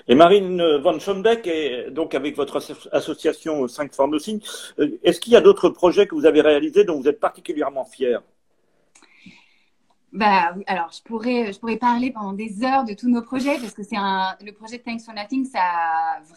Et 0.07 0.15
Marine 0.15 0.61
von 0.77 0.99
Schombeck, 0.99 1.47
et 1.47 1.89
donc 1.91 2.13
avec 2.13 2.35
votre 2.35 2.59
association 2.91 3.67
5 3.67 3.93
formes 3.93 4.11
de 4.11 4.19
signes, 4.19 4.39
euh, 4.79 4.99
est-ce 5.03 5.19
qu'il 5.19 5.33
y 5.33 5.35
a 5.35 5.41
d'autres 5.41 5.69
projets 5.69 6.05
que 6.05 6.13
vous 6.13 6.25
avez 6.27 6.41
réalisés 6.41 6.83
dont 6.83 6.99
vous 6.99 7.07
êtes 7.07 7.19
particulièrement 7.19 7.85
fiers 7.85 8.17
bah 10.13 10.55
alors 10.67 10.91
je 10.91 11.01
pourrais, 11.01 11.51
je 11.51 11.59
pourrais 11.59 11.77
parler 11.77 12.11
pendant 12.11 12.33
des 12.33 12.63
heures 12.63 12.85
de 12.85 12.93
tous 12.93 13.09
nos 13.09 13.21
projets 13.21 13.57
parce 13.59 13.73
que 13.73 13.83
c'est 13.83 13.97
un, 13.97 14.35
le 14.45 14.51
projet 14.51 14.79
Thanks 14.79 15.01
for 15.01 15.13
Nothing, 15.13 15.45
ça 15.45 15.59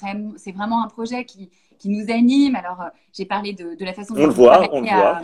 vraiment, 0.00 0.33
c'est 0.37 0.52
vraiment 0.52 0.83
un 0.83 0.88
projet 0.88 1.24
qui, 1.24 1.50
qui 1.78 1.88
nous 1.88 2.11
anime. 2.11 2.57
Alors 2.57 2.81
euh, 2.81 2.88
j'ai 3.12 3.24
parlé 3.24 3.52
de, 3.52 3.74
de, 3.74 3.85
la 3.85 3.92
façon 3.92 4.14
dont 4.16 4.24
on, 4.24 4.28
voit, 4.31 4.68
on, 4.74 4.83
voit. 4.83 5.22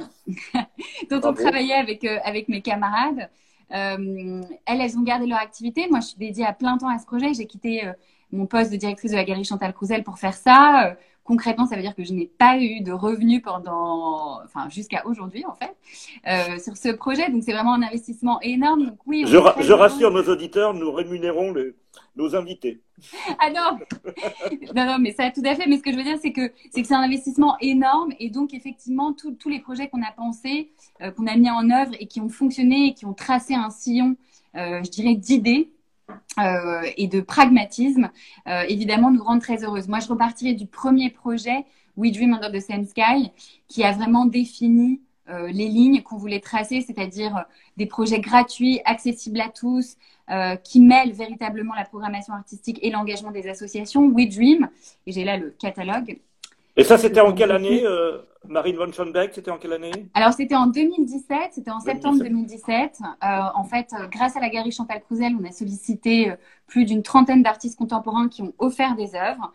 dont 1.10 1.20
on 1.24 1.32
travaillait 1.32 1.74
avec 1.74 2.04
euh, 2.04 2.18
avec 2.24 2.48
mes 2.48 2.62
camarades. 2.62 3.28
Euh, 3.72 4.42
elles, 4.66 4.80
elles 4.80 4.98
ont 4.98 5.02
gardé 5.02 5.26
leur 5.26 5.38
activité. 5.38 5.88
Moi, 5.88 6.00
je 6.00 6.08
suis 6.08 6.18
dédiée 6.18 6.46
à 6.46 6.52
plein 6.52 6.78
temps 6.78 6.88
à 6.88 6.98
ce 6.98 7.06
projet. 7.06 7.34
J'ai 7.34 7.46
quitté 7.46 7.86
euh, 7.86 7.92
mon 8.32 8.46
poste 8.46 8.70
de 8.70 8.76
directrice 8.76 9.10
de 9.10 9.16
la 9.16 9.24
galerie 9.24 9.44
Chantal 9.44 9.72
Crouzel 9.72 10.04
pour 10.04 10.18
faire 10.18 10.34
ça. 10.34 10.96
Concrètement, 11.24 11.66
ça 11.66 11.76
veut 11.76 11.82
dire 11.82 11.94
que 11.94 12.04
je 12.04 12.12
n'ai 12.12 12.26
pas 12.26 12.58
eu 12.58 12.82
de 12.82 12.92
revenus 12.92 13.40
pendant, 13.42 14.42
enfin, 14.44 14.68
jusqu'à 14.68 15.06
aujourd'hui, 15.06 15.44
en 15.46 15.54
fait, 15.54 15.74
euh, 16.28 16.58
sur 16.58 16.76
ce 16.76 16.90
projet. 16.90 17.30
Donc, 17.30 17.42
c'est 17.42 17.52
vraiment 17.54 17.72
un 17.72 17.82
investissement 17.82 18.40
énorme. 18.42 18.86
Donc, 18.86 18.98
oui. 19.06 19.24
Je, 19.26 19.38
je 19.60 19.72
rassure 19.72 20.10
nos 20.10 20.24
auditeurs, 20.24 20.74
nous 20.74 20.92
rémunérons 20.92 21.54
nos 22.16 22.36
invités. 22.36 22.80
Ah 23.40 23.50
non, 23.50 23.78
non, 24.74 24.86
non, 24.86 24.98
mais 25.00 25.12
ça, 25.12 25.30
tout 25.30 25.42
à 25.44 25.54
fait. 25.54 25.66
Mais 25.66 25.78
ce 25.78 25.82
que 25.82 25.90
je 25.90 25.96
veux 25.96 26.04
dire, 26.04 26.18
c'est 26.22 26.32
que 26.32 26.52
c'est 26.70 26.82
que 26.82 26.86
c'est 26.86 26.94
un 26.94 27.00
investissement 27.00 27.56
énorme, 27.60 28.12
et 28.20 28.30
donc 28.30 28.54
effectivement, 28.54 29.12
tous 29.12 29.48
les 29.48 29.58
projets 29.58 29.88
qu'on 29.88 30.02
a 30.02 30.12
pensés, 30.12 30.70
euh, 31.02 31.10
qu'on 31.10 31.26
a 31.26 31.36
mis 31.36 31.50
en 31.50 31.70
œuvre 31.70 31.92
et 31.98 32.06
qui 32.06 32.20
ont 32.20 32.28
fonctionné 32.28 32.88
et 32.88 32.94
qui 32.94 33.04
ont 33.04 33.14
tracé 33.14 33.54
un 33.54 33.70
sillon, 33.70 34.16
euh, 34.56 34.82
je 34.84 34.90
dirais, 34.90 35.14
d'idées, 35.16 35.70
euh, 36.38 36.82
et 36.96 37.06
de 37.06 37.20
pragmatisme, 37.20 38.10
euh, 38.48 38.62
évidemment, 38.68 39.10
nous 39.10 39.22
rend 39.22 39.38
très 39.38 39.62
heureuses. 39.64 39.88
Moi, 39.88 40.00
je 40.00 40.08
repartirai 40.08 40.54
du 40.54 40.66
premier 40.66 41.10
projet, 41.10 41.64
We 41.96 42.12
Dream 42.12 42.34
Under 42.34 42.50
the 42.50 42.60
Same 42.60 42.84
Sky, 42.84 43.30
qui 43.68 43.84
a 43.84 43.92
vraiment 43.92 44.26
défini 44.26 45.00
euh, 45.30 45.46
les 45.46 45.68
lignes 45.68 46.02
qu'on 46.02 46.16
voulait 46.16 46.40
tracer, 46.40 46.80
c'est-à-dire 46.80 47.44
des 47.76 47.86
projets 47.86 48.20
gratuits, 48.20 48.80
accessibles 48.84 49.40
à 49.40 49.48
tous, 49.48 49.96
qui 50.64 50.80
mêlent 50.80 51.12
véritablement 51.12 51.74
la 51.74 51.84
programmation 51.84 52.32
artistique 52.32 52.78
et 52.80 52.90
l'engagement 52.90 53.30
des 53.30 53.46
associations. 53.46 54.06
We 54.06 54.34
Dream, 54.34 54.70
et 55.06 55.12
j'ai 55.12 55.22
là 55.22 55.36
le 55.36 55.50
catalogue. 55.50 56.18
Et 56.78 56.82
ça, 56.82 56.96
c'était 56.96 57.20
en 57.20 57.34
quelle 57.34 57.52
année 57.52 57.84
Marine 58.48 58.76
von 58.76 58.92
Schoenbeck, 58.92 59.32
c'était 59.34 59.50
en 59.50 59.58
quelle 59.58 59.72
année? 59.72 59.92
Alors, 60.14 60.32
c'était 60.32 60.54
en 60.54 60.66
2017, 60.66 61.38
c'était 61.52 61.70
en 61.70 61.80
septembre 61.80 62.22
2017. 62.22 62.98
Euh, 63.02 63.26
en 63.54 63.64
fait, 63.64 63.88
euh, 63.92 64.06
grâce 64.08 64.36
à 64.36 64.40
la 64.40 64.48
galerie 64.48 64.72
Chantal 64.72 65.00
Crouzel, 65.02 65.34
on 65.40 65.44
a 65.44 65.52
sollicité 65.52 66.30
euh, 66.30 66.36
plus 66.66 66.84
d'une 66.84 67.02
trentaine 67.02 67.42
d'artistes 67.42 67.78
contemporains 67.78 68.28
qui 68.28 68.42
ont 68.42 68.52
offert 68.58 68.96
des 68.96 69.14
œuvres 69.14 69.52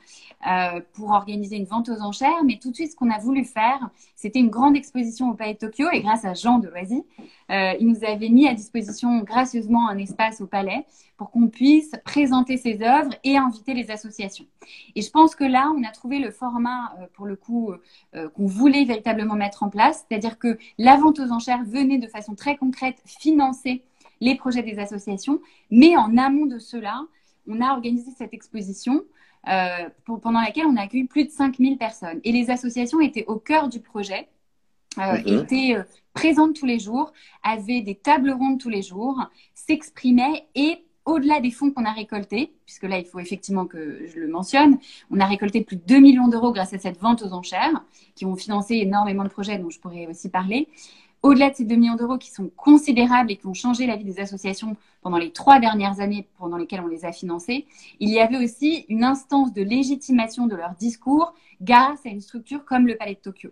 pour 0.94 1.12
organiser 1.12 1.58
une 1.58 1.66
vente 1.66 1.90
aux 1.90 2.02
enchères. 2.02 2.44
Mais 2.46 2.60
tout 2.62 2.70
de 2.72 2.76
suite, 2.76 2.92
ce 2.92 2.96
qu'on 2.96 3.10
a 3.10 3.20
voulu 3.20 3.44
faire, 3.44 3.90
c'était 4.16 4.40
une 4.40 4.50
grande 4.50 4.76
exposition 4.76 5.30
au 5.30 5.34
Palais 5.34 5.54
de 5.54 5.60
Tokyo. 5.60 5.88
Et 5.92 6.02
grâce 6.02 6.26
à 6.26 6.34
Jean 6.34 6.60
de 6.60 6.68
Loisy, 6.68 7.04
il 7.50 7.88
nous 7.88 8.04
avait 8.06 8.30
mis 8.30 8.48
à 8.48 8.54
disposition 8.54 9.20
gracieusement 9.20 9.90
un 9.90 9.98
espace 9.98 10.40
au 10.42 10.48
Palais 10.48 10.86
pour 11.18 11.32
qu'on 11.32 11.48
puisse 11.50 11.92
présenter 12.06 12.56
ses 12.56 12.82
œuvres 12.82 13.12
et 13.26 13.36
inviter 13.36 13.74
les 13.74 13.92
associations. 13.92 14.46
Et 14.96 15.02
je 15.02 15.10
pense 15.12 15.36
que 15.36 15.44
là, 15.44 15.74
on 15.76 15.84
a 15.84 15.92
trouvé 15.92 16.20
le 16.20 16.32
format, 16.32 16.94
pour 17.14 17.26
le 17.26 17.36
coup, 17.36 17.74
qu'on 18.14 18.46
voulait 18.46 18.86
véritablement 18.86 19.36
mettre 19.36 19.64
en 19.64 19.70
place. 19.70 20.06
C'est-à-dire 20.08 20.40
que 20.40 20.58
la 20.78 20.96
vente 20.96 21.20
aux 21.20 21.32
enchères 21.32 21.64
venait 21.66 21.98
de 21.98 22.08
façon 22.08 22.36
très 22.36 22.56
concrète 22.56 23.02
financer 23.06 23.84
les 24.22 24.36
projets 24.36 24.64
des 24.64 24.80
associations. 24.80 25.42
Mais 25.72 25.96
en 25.96 26.18
amont 26.18 26.46
de 26.46 26.60
cela, 26.60 27.02
on 27.48 27.62
a 27.62 27.72
organisé 27.72 28.12
cette 28.18 28.34
exposition 28.34 29.04
euh, 29.48 29.90
pendant 30.06 30.42
laquelle 30.42 30.66
on 30.66 30.76
a 30.76 30.82
accueilli 30.82 31.06
plus 31.06 31.26
de 31.26 31.32
5000 31.32 31.78
personnes. 31.78 32.20
Et 32.24 32.32
les 32.32 32.50
associations 32.50 33.00
étaient 33.00 33.26
au 33.26 33.38
cœur 33.38 33.70
du 33.70 33.80
projet, 33.80 34.28
euh, 34.98 35.18
mhm. 35.18 35.40
étaient 35.40 35.76
euh, 35.76 35.84
présentes 36.14 36.56
tous 36.56 36.66
les 36.66 36.80
jours, 36.80 37.14
avaient 37.44 37.82
des 37.82 37.96
tables 37.96 38.32
rondes 38.32 38.60
tous 38.60 38.70
les 38.70 38.82
jours, 38.82 39.30
s'exprimaient 39.54 40.48
et 40.56 40.84
au-delà 41.06 41.40
des 41.40 41.52
fonds 41.52 41.72
qu'on 41.72 41.86
a 41.86 41.92
récoltés, 41.92 42.54
puisque 42.66 42.84
là, 42.84 43.00
il 43.00 43.06
faut 43.06 43.20
effectivement 43.20 43.66
que 43.66 44.06
je 44.08 44.20
le 44.20 44.28
mentionne, 44.28 44.78
on 45.10 45.20
a 45.20 45.26
récolté 45.26 45.62
plus 45.62 45.78
de 45.78 45.82
2 45.84 46.00
millions 46.00 46.28
d'euros 46.28 46.52
grâce 46.52 46.74
à 46.74 46.78
cette 46.78 47.00
vente 47.00 47.24
aux 47.24 47.34
enchères, 47.34 47.84
qui 48.16 48.26
ont 48.26 48.36
financé 48.36 48.76
énormément 48.76 49.24
de 49.24 49.30
projets 49.30 49.58
dont 49.58 49.70
je 49.70 49.80
pourrais 49.80 50.06
aussi 50.08 50.30
parler. 50.30 50.68
Au-delà 51.22 51.50
de 51.50 51.56
ces 51.56 51.66
2 51.66 51.76
millions 51.76 51.96
d'euros 51.96 52.18
qui 52.18 52.32
sont 52.32 52.50
considérables 52.56 53.32
et 53.32 53.36
qui 53.36 53.46
ont 53.46 53.54
changé 53.54 53.86
la 53.86 53.98
vie 53.98 54.06
des 54.06 54.20
associations 54.20 54.78
pendant 55.02 55.18
les 55.18 55.32
trois 55.32 55.60
dernières 55.60 56.00
années 56.00 56.28
pendant 56.38 56.58
lesquelles 56.58 56.82
on 56.82 56.88
les 56.88 57.06
a 57.06 57.12
financées, 57.12 57.68
il 58.00 58.10
y 58.10 58.20
avait 58.20 58.38
aussi 58.38 58.86
une 58.88 59.04
instance 59.04 59.54
de 59.54 59.62
légitimation 59.62 60.48
de 60.48 60.56
leur 60.56 60.76
discours 60.76 61.34
grâce 61.62 62.06
à 62.06 62.10
une 62.10 62.22
structure 62.22 62.64
comme 62.64 62.88
le 62.88 62.96
Palais 62.96 63.16
de 63.16 63.20
Tokyo. 63.20 63.50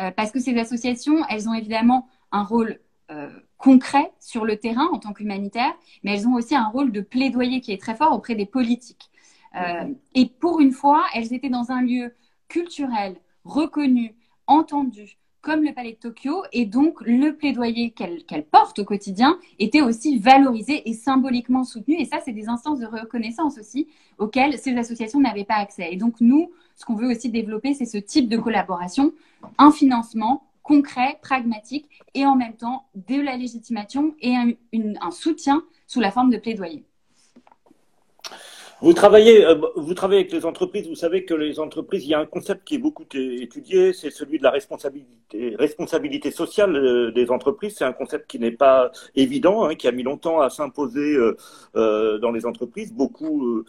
Euh, 0.00 0.10
parce 0.10 0.32
que 0.32 0.40
ces 0.40 0.58
associations, 0.58 1.24
elles 1.28 1.48
ont 1.48 1.54
évidemment 1.54 2.08
un 2.32 2.42
rôle 2.42 2.80
euh, 3.10 3.30
concret 3.56 4.12
sur 4.18 4.44
le 4.44 4.56
terrain 4.56 4.88
en 4.92 4.98
tant 4.98 5.12
qu'humanitaire, 5.12 5.72
mais 6.02 6.12
elles 6.12 6.26
ont 6.26 6.34
aussi 6.34 6.56
un 6.56 6.66
rôle 6.66 6.90
de 6.90 7.00
plaidoyer 7.00 7.60
qui 7.60 7.72
est 7.72 7.80
très 7.80 7.94
fort 7.94 8.12
auprès 8.12 8.34
des 8.34 8.46
politiques. 8.46 9.10
Euh, 9.54 9.94
et 10.14 10.26
pour 10.26 10.60
une 10.60 10.72
fois, 10.72 11.04
elles 11.14 11.32
étaient 11.32 11.48
dans 11.48 11.70
un 11.70 11.82
lieu 11.82 12.14
culturel, 12.48 13.16
reconnu, 13.44 14.14
entendu, 14.46 15.18
comme 15.46 15.62
le 15.62 15.72
Palais 15.72 15.92
de 15.92 15.96
Tokyo, 15.96 16.42
et 16.52 16.66
donc 16.66 17.00
le 17.02 17.30
plaidoyer 17.30 17.92
qu'elles 17.92 18.46
portent 18.50 18.80
au 18.80 18.84
quotidien 18.84 19.38
était 19.60 19.80
aussi 19.80 20.18
valorisé 20.18 20.90
et 20.90 20.92
symboliquement 20.92 21.62
soutenu. 21.62 21.94
Et 22.00 22.04
ça, 22.04 22.18
c'est 22.24 22.32
des 22.32 22.48
instances 22.48 22.80
de 22.80 22.86
reconnaissance 22.86 23.56
aussi 23.56 23.86
auxquelles 24.18 24.58
ces 24.58 24.76
associations 24.76 25.20
n'avaient 25.20 25.44
pas 25.44 25.54
accès. 25.54 25.92
Et 25.92 25.94
donc 25.94 26.20
nous, 26.20 26.50
ce 26.74 26.84
qu'on 26.84 26.96
veut 26.96 27.08
aussi 27.08 27.30
développer, 27.30 27.74
c'est 27.74 27.84
ce 27.84 27.96
type 27.96 28.28
de 28.28 28.38
collaboration, 28.38 29.12
un 29.56 29.70
financement 29.70 30.42
concret, 30.64 31.16
pragmatique 31.22 31.88
et 32.14 32.26
en 32.26 32.34
même 32.34 32.56
temps 32.56 32.88
de 32.96 33.20
la 33.20 33.36
légitimation 33.36 34.16
et 34.20 34.34
un, 34.34 35.10
soutien 35.12 35.62
sous 35.86 36.00
la 36.00 36.10
forme 36.10 36.30
de 36.30 36.38
plaidoyer. 36.38 36.84
Vous 38.82 38.92
travaillez, 38.92 39.42
euh, 39.46 39.54
vous 39.76 39.94
travaillez 39.94 40.20
avec 40.20 40.32
les 40.32 40.44
entreprises. 40.44 40.86
Vous 40.86 40.94
savez 40.94 41.24
que 41.24 41.32
les 41.32 41.58
entreprises, 41.58 42.04
il 42.04 42.10
y 42.10 42.14
a 42.14 42.18
un 42.18 42.26
concept 42.26 42.62
qui 42.64 42.74
est 42.74 42.78
beaucoup 42.78 43.06
étudié, 43.14 43.94
c'est 43.94 44.10
celui 44.10 44.38
de 44.38 44.42
la 44.42 44.50
responsabilité, 44.50 45.56
responsabilité 45.58 46.30
sociale 46.30 46.76
euh, 46.76 47.10
des 47.10 47.30
entreprises. 47.30 47.76
C'est 47.78 47.84
un 47.84 47.94
concept 47.94 48.28
qui 48.28 48.38
n'est 48.38 48.50
pas 48.50 48.92
évident, 49.14 49.64
hein, 49.64 49.76
qui 49.76 49.88
a 49.88 49.92
mis 49.92 50.02
longtemps 50.02 50.40
à 50.42 50.50
s'imposer 50.50 51.16
euh, 51.74 52.18
dans 52.18 52.32
les 52.32 52.44
entreprises. 52.44 52.92
Beaucoup, 52.92 53.64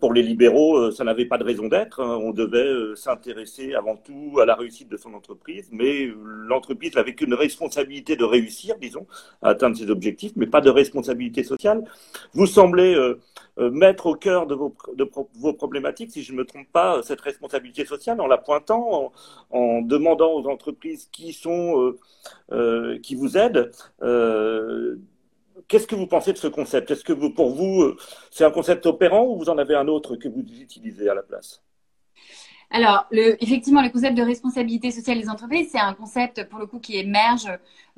pour 0.00 0.12
les 0.14 0.22
libéraux, 0.22 0.90
ça 0.90 1.04
n'avait 1.04 1.26
pas 1.26 1.36
de 1.36 1.44
raison 1.44 1.68
d'être. 1.68 2.00
Hein. 2.00 2.18
On 2.22 2.30
devait 2.30 2.96
s'intéresser 2.96 3.74
avant 3.74 3.96
tout 3.96 4.40
à 4.40 4.46
la 4.46 4.54
réussite 4.54 4.88
de 4.88 4.96
son 4.96 5.12
entreprise, 5.12 5.68
mais 5.70 6.10
l'entreprise 6.24 6.94
n'avait 6.94 7.14
qu'une 7.14 7.34
responsabilité 7.34 8.16
de 8.16 8.24
réussir, 8.24 8.76
disons, 8.80 9.06
à 9.42 9.50
atteindre 9.50 9.76
ses 9.76 9.90
objectifs, 9.90 10.32
mais 10.36 10.46
pas 10.46 10.60
de 10.60 10.70
responsabilité 10.70 11.42
sociale. 11.42 11.84
Vous 12.32 12.46
semblez 12.46 12.94
euh, 12.94 13.18
mettre 13.58 14.06
au 14.06 14.14
cœur 14.14 14.46
de 14.46 14.54
vos, 14.54 14.74
de 14.94 15.08
vos, 15.34 15.52
problématiques, 15.54 16.12
si 16.12 16.22
je 16.22 16.32
ne 16.32 16.38
me 16.38 16.44
trompe 16.44 16.70
pas, 16.72 17.02
cette 17.02 17.20
responsabilité 17.20 17.84
sociale 17.84 18.20
en 18.20 18.26
la 18.26 18.38
pointant, 18.38 19.12
en, 19.50 19.82
demandant 19.82 20.32
aux 20.32 20.46
entreprises 20.48 21.08
qui 21.10 21.32
sont, 21.32 21.80
euh, 21.80 21.98
euh, 22.52 22.98
qui 23.00 23.14
vous 23.14 23.36
aident. 23.36 23.70
Qu'est-ce 25.68 25.86
que 25.86 25.94
vous 25.94 26.06
pensez 26.06 26.32
de 26.32 26.38
ce 26.38 26.48
concept? 26.48 26.90
Est-ce 26.90 27.02
que 27.04 27.12
vous, 27.12 27.30
pour 27.30 27.50
vous, 27.50 27.94
c'est 28.30 28.44
un 28.44 28.50
concept 28.50 28.86
opérant 28.86 29.24
ou 29.24 29.36
vous 29.36 29.48
en 29.48 29.58
avez 29.58 29.74
un 29.74 29.88
autre 29.88 30.16
que 30.16 30.28
vous 30.28 30.40
utilisez 30.40 31.08
à 31.08 31.14
la 31.14 31.22
place? 31.22 31.62
Alors, 32.70 33.06
le, 33.12 33.42
effectivement, 33.42 33.80
le 33.80 33.90
concept 33.90 34.16
de 34.16 34.22
responsabilité 34.22 34.90
sociale 34.90 35.20
des 35.20 35.28
entreprises, 35.28 35.68
c'est 35.70 35.78
un 35.78 35.94
concept, 35.94 36.48
pour 36.48 36.58
le 36.58 36.66
coup, 36.66 36.80
qui 36.80 36.96
émerge 36.96 37.48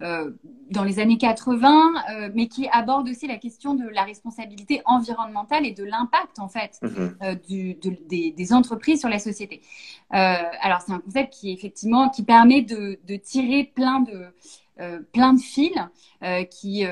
euh, 0.03 0.31
dans 0.71 0.85
les 0.85 0.99
années 0.99 1.17
80, 1.17 1.95
euh, 2.11 2.31
mais 2.35 2.49
qui 2.49 2.69
aborde 2.69 3.09
aussi 3.09 3.27
la 3.27 3.39
question 3.39 3.75
de 3.75 3.89
la 3.89 4.05
responsabilité 4.05 4.83
environnementale 4.85 5.65
et 5.67 5.73
de 5.73 5.85
l'impact, 5.85 6.39
en 6.39 6.49
fait, 6.49 6.79
mhm. 6.83 7.17
euh, 7.23 7.35
du, 7.35 7.75
des, 7.75 8.31
des, 8.31 8.53
entreprises 8.53 9.01
sur 9.01 9.09
la 9.09 9.19
société. 9.19 9.63
Euh, 10.13 10.35
alors, 10.61 10.83
c'est 10.83 10.93
un 10.93 11.01
concept 11.01 11.33
qui, 11.33 11.51
effectivement, 11.53 12.11
qui 12.11 12.23
permet 12.23 12.63
de, 12.63 12.99
de 13.07 13.17
tirer 13.17 13.65
plein 13.75 14.01
de... 14.01 14.27
Euh, 14.81 15.01
plein 15.13 15.33
de 15.33 15.41
fils 15.41 15.75
qui, 16.53 16.85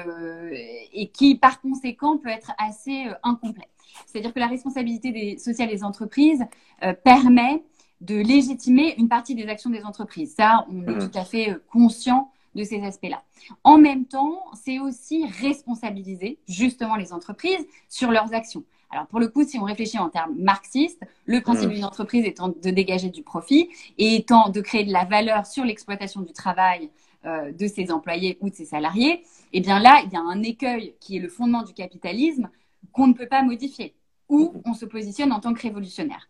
et 0.92 1.08
qui, 1.10 1.36
par 1.36 1.60
conséquent, 1.60 2.18
peut 2.18 2.30
être 2.30 2.50
assez 2.58 3.04
incomplet. 3.22 3.68
C'est-à-dire 4.06 4.32
que 4.32 4.40
la 4.40 4.46
responsabilité 4.46 5.12
des, 5.12 5.38
sociale 5.38 5.68
des 5.68 5.84
entreprises 5.84 6.44
euh, 6.82 6.92
permet 6.92 7.62
de 8.00 8.16
légitimer 8.16 8.94
une 8.98 9.08
partie 9.08 9.34
des 9.34 9.48
actions 9.48 9.70
des 9.70 9.84
entreprises. 9.84 10.34
Ça, 10.34 10.66
on 10.70 10.82
est 10.86 10.94
mmh. 10.94 11.10
tout 11.10 11.18
à 11.18 11.24
fait 11.24 11.50
euh, 11.50 11.62
conscient 11.72 12.30
de 12.54 12.64
ces 12.64 12.82
aspects-là. 12.82 13.22
En 13.64 13.78
même 13.78 14.06
temps, 14.06 14.42
c'est 14.54 14.78
aussi 14.78 15.26
responsabiliser 15.42 16.38
justement 16.48 16.96
les 16.96 17.12
entreprises 17.12 17.66
sur 17.88 18.10
leurs 18.10 18.32
actions. 18.32 18.64
Alors 18.90 19.06
pour 19.06 19.20
le 19.20 19.28
coup, 19.28 19.44
si 19.44 19.58
on 19.58 19.64
réfléchit 19.64 19.98
en 19.98 20.08
termes 20.08 20.34
marxistes, 20.38 21.02
le 21.26 21.40
principe 21.40 21.68
mmh. 21.68 21.74
d'une 21.74 21.84
entreprise 21.84 22.24
étant 22.24 22.48
de 22.48 22.70
dégager 22.70 23.10
du 23.10 23.22
profit 23.22 23.68
et 23.98 24.14
étant 24.14 24.48
de 24.48 24.60
créer 24.60 24.84
de 24.84 24.92
la 24.92 25.04
valeur 25.04 25.44
sur 25.44 25.64
l'exploitation 25.64 26.20
du 26.20 26.32
travail 26.32 26.90
euh, 27.24 27.52
de 27.52 27.66
ses 27.66 27.90
employés 27.90 28.38
ou 28.40 28.50
de 28.50 28.54
ses 28.54 28.66
salariés, 28.66 29.24
eh 29.52 29.60
bien 29.60 29.80
là, 29.80 30.00
il 30.04 30.12
y 30.12 30.16
a 30.16 30.20
un 30.20 30.42
écueil 30.42 30.94
qui 31.00 31.16
est 31.16 31.20
le 31.20 31.28
fondement 31.28 31.62
du 31.62 31.72
capitalisme, 31.72 32.48
qu'on 32.92 33.06
ne 33.06 33.12
peut 33.12 33.28
pas 33.28 33.42
modifier, 33.42 33.94
ou 34.28 34.62
on 34.64 34.74
se 34.74 34.84
positionne 34.84 35.32
en 35.32 35.40
tant 35.40 35.54
que 35.54 35.62
révolutionnaire. 35.62 36.28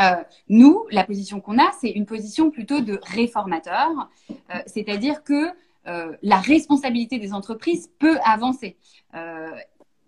Euh, 0.00 0.22
nous, 0.48 0.86
la 0.90 1.04
position 1.04 1.40
qu'on 1.40 1.58
a, 1.58 1.70
c'est 1.80 1.90
une 1.90 2.06
position 2.06 2.50
plutôt 2.50 2.80
de 2.80 2.98
réformateur, 3.02 3.90
euh, 4.30 4.34
c'est-à-dire 4.66 5.22
que 5.22 5.50
euh, 5.88 6.16
la 6.22 6.36
responsabilité 6.36 7.18
des 7.18 7.32
entreprises 7.32 7.90
peut 7.98 8.18
avancer. 8.24 8.76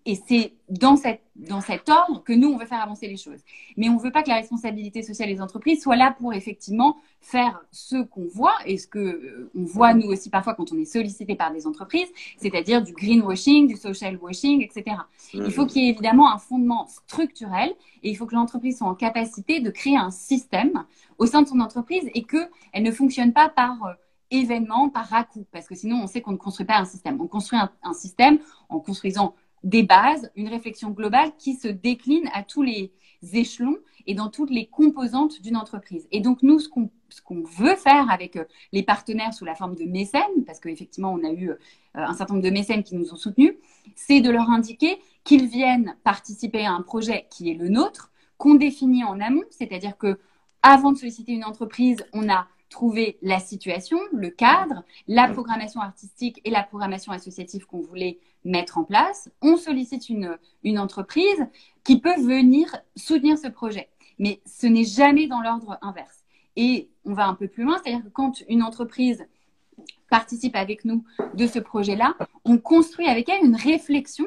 Et 0.07 0.21
c'est 0.29 0.53
dans, 0.69 0.97
cette, 0.97 1.23
dans 1.35 1.63
cet 1.63 1.89
ordre 1.89 2.23
que 2.23 2.35
nous, 2.35 2.49
on 2.49 2.59
veut 2.59 2.67
faire 2.67 2.83
avancer 2.83 3.09
les 3.09 3.17
choses. 3.17 3.41
Mais 3.79 3.89
on 3.89 3.95
ne 3.95 4.01
veut 4.01 4.13
pas 4.13 4.23
que 4.23 4.29
la 4.29 4.37
responsabilité 4.37 5.03
sociale 5.03 5.31
des 5.31 5.41
entreprises 5.41 5.83
soit 5.83 5.97
là 5.97 6.15
pour 6.19 6.35
effectivement 6.35 6.97
faire 7.21 7.65
ce 7.71 8.03
qu'on 8.03 8.27
voit 8.27 8.55
et 8.67 8.77
ce 8.77 8.87
que 8.87 8.99
euh, 8.99 9.51
on 9.57 9.65
voit 9.65 9.95
nous 9.95 10.09
aussi 10.09 10.29
parfois 10.29 10.55
quand 10.55 10.73
on 10.73 10.79
est 10.79 10.85
sollicité 10.85 11.37
par 11.37 11.53
des 11.53 11.67
entreprises, 11.67 12.09
c'est-à-dire 12.37 12.83
du 12.83 12.93
greenwashing, 12.93 13.67
du 13.67 13.77
social 13.77 14.19
washing, 14.19 14.63
etc. 14.63 14.97
Il 15.33 15.51
faut 15.51 15.65
qu'il 15.65 15.83
y 15.83 15.87
ait 15.87 15.91
évidemment 15.91 16.31
un 16.31 16.39
fondement 16.39 16.87
structurel 16.87 17.71
et 18.03 18.11
il 18.11 18.15
faut 18.15 18.27
que 18.27 18.35
l'entreprise 18.35 18.79
soit 18.79 18.89
en 18.89 18.95
capacité 18.95 19.61
de 19.61 19.71
créer 19.71 19.97
un 19.97 20.11
système 20.11 20.85
au 21.17 21.25
sein 21.25 21.41
de 21.41 21.49
son 21.49 21.61
entreprise 21.61 22.11
et 22.15 22.25
qu'elle 22.25 22.83
ne 22.83 22.91
fonctionne 22.91 23.33
pas 23.33 23.49
par 23.49 23.87
euh, 23.87 23.93
événement, 24.31 24.91
par 24.91 25.13
à 25.15 25.27
parce 25.51 25.67
que 25.67 25.75
sinon 25.75 26.03
on 26.03 26.07
sait 26.07 26.21
qu'on 26.21 26.33
ne 26.33 26.37
construit 26.37 26.67
pas 26.67 26.77
un 26.77 26.85
système. 26.85 27.19
On 27.23 27.27
construit 27.27 27.59
un 27.59 27.95
système 27.95 28.39
en 28.69 28.81
construisant 28.81 29.35
des 29.65 29.83
bases, 29.83 30.31
une 30.37 30.49
réflexion 30.49 30.91
globale 30.91 31.33
qui 31.39 31.55
se 31.55 31.69
décline 31.69 32.29
à 32.33 32.43
tous 32.43 32.63
les 32.63 32.93
échelons 33.33 33.79
et 34.07 34.15
dans 34.15 34.29
toutes 34.29 34.51
les 34.51 34.67
composantes 34.67 35.41
d'une 35.41 35.57
entreprise. 35.57 36.07
Et 36.13 36.21
donc, 36.21 36.43
nous, 36.43 36.59
ce 36.61 36.69
qu'on 36.69 37.43
veut 37.43 37.75
faire 37.75 38.11
avec 38.11 38.37
euh, 38.37 38.45
les 38.73 38.83
partenaires 38.83 39.33
sous 39.33 39.47
la 39.47 39.55
forme 39.55 39.75
de 39.75 39.85
mécènes, 39.85 40.45
parce 40.47 40.61
qu'effectivement, 40.61 41.13
on 41.13 41.25
a 41.25 41.33
eu 41.33 41.51
euh, 41.51 41.57
un 41.95 42.13
certain 42.13 42.35
nombre 42.35 42.45
de 42.45 42.53
mécènes 42.53 42.83
qui 42.83 42.95
nous 42.95 43.13
ont 43.13 43.17
soutenus, 43.17 43.55
c'est 43.97 44.21
de 44.21 44.31
leur 44.31 44.51
indiquer 44.51 44.99
qu'ils 45.25 45.47
viennent 45.47 45.97
participer 46.05 46.67
à 46.67 46.73
un 46.73 46.83
projet 46.83 47.27
qui 47.31 47.51
est 47.51 47.55
le 47.55 47.69
nôtre, 47.69 48.13
qu'on 48.37 48.55
définit 48.55 49.05
en 49.05 49.19
amont, 49.21 49.45
c'est-à-dire 49.51 49.97
que 49.97 50.19
avant 50.63 50.93
de 50.93 50.99
solliciter 50.99 51.33
une 51.33 51.45
entreprise, 51.45 52.05
on 52.13 52.29
a 52.29 52.47
trouver 52.69 53.19
la 53.23 53.39
situation, 53.39 53.99
le 54.13 54.31
cadre, 54.31 54.83
la 55.07 55.29
programmation 55.29 55.81
artistique 55.81 56.41
et 56.45 56.51
la 56.51 56.65
programmation 56.65 57.13
associative 57.13 57.67
qu'on 57.67 57.81
voulait 57.81 58.19
mettre 58.45 58.79
en 58.79 58.85
place. 58.85 59.31
On 59.43 59.57
sollicite 59.57 60.09
une, 60.09 60.39
entreprise 60.79 61.47
qui 61.83 62.01
peut 62.01 62.21
venir 62.21 62.77
soutenir 62.97 63.39
ce 63.39 63.49
projet. 63.49 63.89
Mais 64.19 64.41
ce 64.47 64.67
n'est 64.67 64.85
jamais 64.85 65.27
dans 65.27 65.41
l'ordre 65.41 65.79
inverse. 65.83 66.25
Et 66.57 66.89
on 67.05 67.15
va 67.15 67.27
un 67.27 67.35
peu 67.35 67.49
plus 67.49 67.65
loin, 67.65 67.79
c'est-à-dire 67.83 68.05
que 68.05 68.11
quand 68.11 68.43
une 68.49 68.63
entreprise 68.63 69.27
participe 70.09 70.55
avec 70.55 70.85
nous 70.85 71.05
de 71.35 71.47
ce 71.47 71.59
projet-là, 71.59 72.15
on 72.45 72.59
construit 72.59 73.07
avec 73.07 73.29
elle 73.29 73.45
une 73.45 73.57
réflexion 73.57 74.27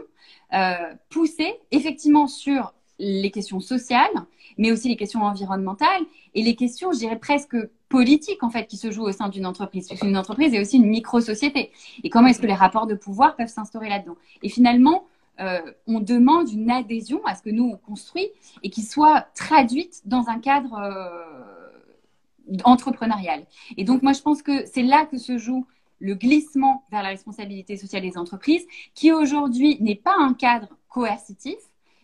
euh, 0.54 0.94
poussée 1.10 1.56
effectivement 1.72 2.28
sur 2.28 2.74
les 3.00 3.32
questions 3.32 3.60
sociales, 3.60 4.12
mais 4.58 4.72
aussi 4.72 4.90
les 4.90 4.98
questions 4.98 5.22
environnementales 5.22 6.04
et 6.34 6.42
les 6.42 6.56
questions, 6.56 6.92
je 6.92 6.98
dirais 6.98 7.20
presque 7.20 7.56
politiques 7.90 8.44
en 8.44 8.50
fait, 8.50 8.66
qui 8.68 8.78
se 8.78 8.92
jouent 8.92 9.06
au 9.06 9.12
sein 9.12 9.30
d'une 9.30 9.46
entreprise. 9.46 9.88
Qu'une 9.88 10.18
entreprise 10.18 10.54
est 10.54 10.60
aussi 10.60 10.78
une 10.78 10.88
micro-société. 10.88 11.72
Et 12.04 12.10
comment 12.10 12.28
est-ce 12.28 12.42
que 12.42 12.48
les 12.48 12.54
rapports 12.54 12.88
de 12.88 12.96
pouvoir 12.96 13.36
peuvent 13.36 13.48
s'instaurer 13.48 13.90
là-dedans? 13.90 14.18
Et 14.44 14.50
finalement, 14.50 15.06
euh, 15.40 15.62
on 15.86 16.00
demande 16.00 16.52
une 16.52 16.72
adhésion 16.72 17.24
à 17.26 17.36
ce 17.36 17.44
que 17.44 17.50
nous 17.50 17.66
on 17.66 17.78
construit 17.78 18.28
et 18.64 18.70
qui 18.70 18.82
soit 18.82 19.28
traduite 19.36 20.02
dans 20.06 20.30
un 20.30 20.40
cadre 20.40 20.74
euh, 20.74 22.60
entrepreneurial. 22.64 23.46
Et 23.78 23.84
donc 23.84 24.02
moi 24.02 24.14
je 24.14 24.22
pense 24.22 24.42
que 24.42 24.66
c'est 24.66 24.82
là 24.82 25.06
que 25.06 25.18
se 25.18 25.38
joue 25.38 25.68
le 26.00 26.16
glissement 26.16 26.84
vers 26.92 27.04
la 27.04 27.10
responsabilité 27.10 27.78
sociale 27.78 28.04
des 28.04 28.18
entreprises, 28.18 28.66
qui 28.94 29.12
aujourd'hui 29.12 29.78
n'est 29.80 29.96
pas 29.96 30.16
un 30.18 30.34
cadre 30.34 30.70
coercitif, 30.90 31.58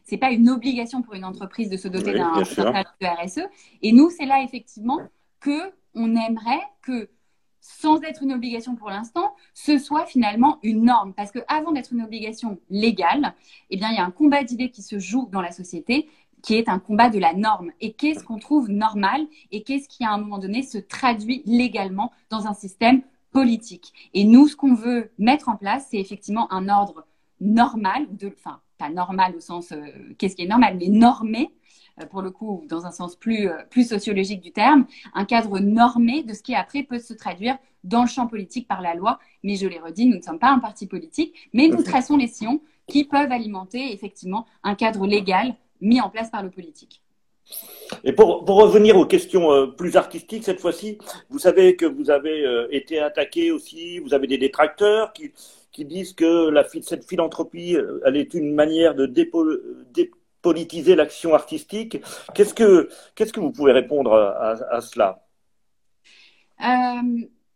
c'est 0.03 0.17
pas 0.17 0.31
une 0.31 0.49
obligation 0.49 1.01
pour 1.01 1.13
une 1.13 1.25
entreprise 1.25 1.69
de 1.69 1.77
se 1.77 1.87
doter 1.87 2.13
d'un 2.13 2.43
cadre 2.43 2.95
de 2.99 3.25
RSE. 3.25 3.47
Et 3.81 3.91
nous, 3.93 4.09
c'est 4.09 4.25
là 4.25 4.43
effectivement 4.43 4.99
que 5.43 5.73
on 5.93 6.15
aimerait 6.15 6.63
que 6.81 7.09
sans 7.59 8.01
être 8.01 8.23
une 8.23 8.33
obligation 8.33 8.75
pour 8.75 8.89
l'instant, 8.89 9.35
ce 9.53 9.77
soit 9.77 10.05
finalement 10.05 10.57
une 10.63 10.83
norme. 10.83 11.13
Parce 11.13 11.31
qu'avant 11.31 11.71
d'être 11.71 11.93
une 11.93 12.01
obligation 12.01 12.59
légale, 12.69 13.35
eh 13.69 13.77
bien, 13.77 13.89
il 13.91 13.95
y 13.95 13.99
a 13.99 14.05
un 14.05 14.11
combat 14.11 14.43
d'idées 14.43 14.71
qui 14.71 14.81
se 14.81 14.99
joue 14.99 15.29
dans 15.31 15.41
la 15.41 15.51
société 15.51 16.09
qui 16.41 16.55
est 16.55 16.67
un 16.67 16.79
combat 16.79 17.09
de 17.09 17.19
la 17.19 17.33
norme. 17.33 17.71
Et 17.79 17.93
qu'est-ce 17.93 18.23
qu'on 18.23 18.37
trouve 18.37 18.69
normal 18.69 19.25
et 19.51 19.63
qu'est-ce 19.63 19.87
qui, 19.87 20.03
à 20.03 20.11
un 20.11 20.17
moment 20.17 20.39
donné, 20.39 20.61
se 20.61 20.77
traduit 20.77 21.41
légalement 21.45 22.11
dans 22.29 22.47
un 22.47 22.53
système 22.53 23.01
politique? 23.31 23.93
Et 24.13 24.25
nous, 24.25 24.47
ce 24.47 24.55
qu'on 24.57 24.73
veut 24.73 25.11
mettre 25.17 25.47
en 25.47 25.55
place, 25.55 25.87
c'est 25.89 25.99
effectivement 25.99 26.51
un 26.51 26.67
ordre 26.67 27.05
normal, 27.39 28.07
de, 28.17 28.33
enfin, 28.37 28.59
pas 28.77 28.89
normal 28.89 29.35
au 29.37 29.39
sens 29.39 29.71
euh, 29.71 29.85
qu'est-ce 30.17 30.35
qui 30.35 30.43
est 30.43 30.47
normal, 30.47 30.75
mais 30.77 30.89
normé, 30.89 31.53
pour 32.09 32.21
le 32.21 32.31
coup, 32.31 32.63
dans 32.67 32.85
un 32.85 32.91
sens 32.91 33.15
plus, 33.15 33.49
euh, 33.49 33.53
plus 33.69 33.87
sociologique 33.87 34.41
du 34.41 34.51
terme, 34.51 34.85
un 35.13 35.25
cadre 35.25 35.59
normé 35.59 36.23
de 36.23 36.33
ce 36.33 36.41
qui 36.41 36.55
après 36.55 36.83
peut 36.83 36.99
se 36.99 37.13
traduire 37.13 37.57
dans 37.83 38.01
le 38.01 38.07
champ 38.07 38.27
politique 38.27 38.67
par 38.67 38.81
la 38.81 38.95
loi. 38.95 39.19
Mais 39.43 39.55
je 39.55 39.67
l'ai 39.67 39.79
redit, 39.79 40.07
nous 40.07 40.17
ne 40.17 40.21
sommes 40.21 40.39
pas 40.39 40.51
un 40.51 40.59
parti 40.59 40.87
politique, 40.87 41.49
mais 41.53 41.67
nous 41.67 41.83
traçons 41.83 42.17
les 42.17 42.27
sillons 42.27 42.61
qui 42.87 43.03
peuvent 43.05 43.31
alimenter 43.31 43.93
effectivement 43.93 44.45
un 44.63 44.75
cadre 44.75 45.05
légal 45.05 45.55
mis 45.81 46.01
en 46.01 46.09
place 46.09 46.29
par 46.29 46.43
le 46.43 46.49
politique. 46.49 47.01
Et 48.03 48.13
pour, 48.13 48.45
pour, 48.45 48.55
revenir 48.61 48.97
aux 48.97 49.05
questions 49.05 49.51
euh, 49.51 49.67
plus 49.67 49.97
artistiques, 49.97 50.43
cette 50.43 50.61
fois-ci, 50.61 50.97
vous 51.29 51.39
savez 51.39 51.75
que 51.75 51.85
vous 51.85 52.09
avez 52.09 52.45
euh, 52.45 52.67
été 52.71 52.99
attaqué 52.99 53.51
aussi, 53.51 53.99
vous 53.99 54.13
avez 54.13 54.27
des 54.27 54.37
détracteurs 54.37 55.11
qui, 55.13 55.31
qui 55.71 55.85
disent 55.85 56.13
que 56.13 56.49
la, 56.49 56.63
cette 56.63 57.03
philanthropie, 57.03 57.75
euh, 57.75 57.99
elle 58.05 58.15
est 58.15 58.33
une 58.33 58.53
manière 58.53 58.95
de 58.95 59.05
dépolitiser 60.43 60.95
l'action 60.95 61.33
artistique. 61.33 61.97
Qu'est-ce 62.33 62.53
que, 62.53 62.89
que 63.15 63.39
vous 63.39 63.51
pouvez 63.51 63.71
répondre 63.71 64.13
à, 64.13 64.81
cela? 64.81 65.23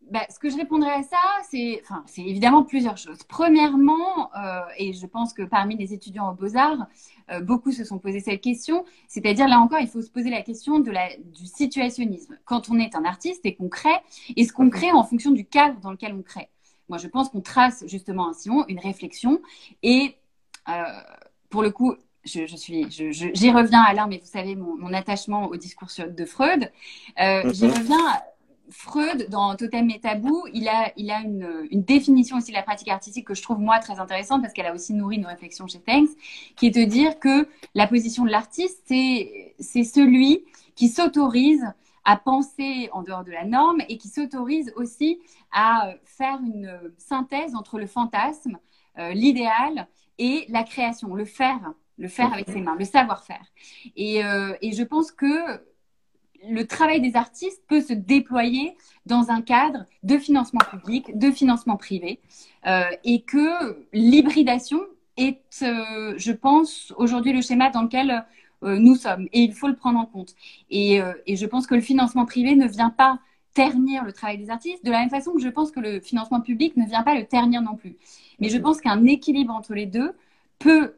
Bah, 0.09 0.21
ce 0.29 0.39
que 0.39 0.49
je 0.49 0.55
répondrais 0.55 0.93
à 0.93 1.03
ça, 1.03 1.17
c'est 1.49 1.81
enfin, 1.83 2.05
évidemment 2.17 2.63
plusieurs 2.63 2.95
choses. 2.95 3.23
Premièrement, 3.27 4.33
euh, 4.37 4.61
et 4.77 4.93
je 4.93 5.05
pense 5.05 5.33
que 5.33 5.43
parmi 5.43 5.75
les 5.75 5.93
étudiants 5.93 6.31
aux 6.31 6.33
beaux-arts, 6.33 6.87
euh, 7.29 7.41
beaucoup 7.41 7.73
se 7.73 7.83
sont 7.83 7.99
posé 7.99 8.21
cette 8.21 8.39
question, 8.39 8.85
c'est-à-dire 9.09 9.49
là 9.49 9.59
encore, 9.59 9.79
il 9.79 9.89
faut 9.89 10.01
se 10.01 10.09
poser 10.09 10.29
la 10.29 10.41
question 10.43 10.79
de 10.79 10.91
la, 10.91 11.09
du 11.17 11.45
situationnisme. 11.45 12.37
Quand 12.45 12.69
on 12.69 12.79
est 12.79 12.95
un 12.95 13.03
artiste 13.03 13.45
et 13.45 13.55
qu'on 13.55 13.67
crée, 13.67 13.99
est-ce 14.37 14.53
qu'on 14.53 14.69
crée 14.69 14.93
en 14.93 15.03
fonction 15.03 15.31
du 15.31 15.45
cadre 15.45 15.77
dans 15.81 15.91
lequel 15.91 16.13
on 16.13 16.21
crée? 16.21 16.47
Moi, 16.87 16.97
je 16.99 17.09
pense 17.09 17.27
qu'on 17.27 17.41
trace 17.41 17.83
justement 17.85 18.29
un 18.29 18.33
sillon, 18.33 18.63
une 18.69 18.79
réflexion, 18.79 19.41
et 19.83 20.15
euh, 20.69 20.83
pour 21.49 21.63
le 21.63 21.71
coup, 21.71 21.95
je, 22.27 22.45
je, 22.45 22.55
suis, 22.55 22.85
j'y 22.89 23.13
je, 23.13 23.53
reviens 23.55 23.81
Alain, 23.81 24.07
mais 24.07 24.17
vous 24.17 24.27
savez 24.27 24.55
mon, 24.55 24.77
mon 24.77 24.93
attachement 24.93 25.47
au 25.47 25.55
discours 25.55 25.89
de 26.07 26.25
Freud. 26.25 26.71
Euh, 27.19 27.51
J'y 27.53 27.65
mm-hmm. 27.65 27.77
reviens 27.77 28.21
Freud, 28.69 29.27
dans 29.29 29.55
Totem 29.55 29.89
et 29.89 29.99
Tabou, 29.99 30.43
il 30.53 30.67
a, 30.67 30.91
il 30.97 31.09
a 31.09 31.21
une, 31.21 31.67
une, 31.71 31.83
définition 31.83 32.37
aussi 32.37 32.51
de 32.51 32.57
la 32.57 32.63
pratique 32.63 32.89
artistique 32.89 33.25
que 33.25 33.33
je 33.33 33.41
trouve 33.41 33.59
moi 33.59 33.79
très 33.79 33.99
intéressante 33.99 34.41
parce 34.41 34.53
qu'elle 34.53 34.65
a 34.65 34.73
aussi 34.73 34.93
nourri 34.93 35.19
nos 35.19 35.29
réflexions 35.29 35.67
chez 35.67 35.79
Tanks, 35.79 36.09
qui 36.57 36.67
est 36.67 36.71
de 36.71 36.83
dire 36.83 37.19
que 37.19 37.47
la 37.75 37.87
position 37.87 38.25
de 38.25 38.29
l'artiste, 38.29 38.83
c'est, 38.85 39.55
c'est 39.59 39.83
celui 39.83 40.43
qui 40.75 40.89
s'autorise 40.89 41.65
à 42.03 42.17
penser 42.17 42.89
en 42.91 43.03
dehors 43.03 43.23
de 43.23 43.31
la 43.31 43.45
norme 43.45 43.81
et 43.87 43.97
qui 43.97 44.09
s'autorise 44.09 44.71
aussi 44.75 45.19
à 45.51 45.93
faire 46.05 46.39
une 46.41 46.79
synthèse 46.97 47.55
entre 47.55 47.79
le 47.79 47.87
fantasme, 47.87 48.57
euh, 48.97 49.11
l'idéal 49.13 49.87
et 50.17 50.45
la 50.49 50.63
création, 50.63 51.15
le 51.15 51.25
faire, 51.25 51.73
le 51.97 52.07
faire 52.07 52.31
avec 52.33 52.49
ses 52.49 52.61
mains, 52.61 52.75
le 52.77 52.85
savoir-faire. 52.85 53.45
Et, 53.95 54.23
euh, 54.23 54.53
et 54.61 54.71
je 54.71 54.83
pense 54.83 55.11
que 55.11 55.61
le 56.47 56.67
travail 56.67 57.01
des 57.01 57.15
artistes 57.15 57.63
peut 57.67 57.81
se 57.81 57.93
déployer 57.93 58.75
dans 59.05 59.31
un 59.31 59.41
cadre 59.41 59.85
de 60.03 60.17
financement 60.17 60.61
public, 60.69 61.17
de 61.17 61.31
financement 61.31 61.77
privé, 61.77 62.19
euh, 62.67 62.83
et 63.03 63.21
que 63.21 63.85
l'hybridation 63.91 64.81
est, 65.17 65.41
euh, 65.63 66.13
je 66.17 66.31
pense, 66.31 66.93
aujourd'hui 66.97 67.33
le 67.33 67.41
schéma 67.41 67.69
dans 67.71 67.83
lequel 67.83 68.25
nous 68.63 68.95
sommes, 68.95 69.27
et 69.33 69.41
il 69.41 69.53
faut 69.53 69.67
le 69.67 69.75
prendre 69.75 69.99
en 69.99 70.07
compte. 70.07 70.33
Et, 70.71 70.99
et, 71.27 71.35
je 71.35 71.45
pense 71.45 71.67
que 71.67 71.75
le 71.75 71.81
financement 71.81 72.25
privé 72.25 72.55
ne 72.55 72.67
vient 72.67 72.89
pas 72.89 73.19
ternir 73.53 74.03
le 74.03 74.11
travail 74.11 74.39
des 74.39 74.49
artistes, 74.49 74.83
de 74.83 74.89
la 74.89 74.99
même 74.99 75.11
façon 75.11 75.31
que 75.33 75.39
je 75.39 75.49
pense 75.49 75.69
que 75.69 75.79
le 75.79 75.99
financement 75.99 76.41
public 76.41 76.75
ne 76.75 76.83
vient 76.83 77.03
pas 77.03 77.13
le 77.13 77.25
ternir 77.27 77.61
non 77.61 77.75
plus. 77.75 77.97
Mais 78.39 78.49
je 78.49 78.57
pense 78.57 78.81
qu'un 78.81 79.05
équilibre 79.05 79.53
entre 79.53 79.75
les 79.75 79.85
deux 79.85 80.13
peut 80.57 80.95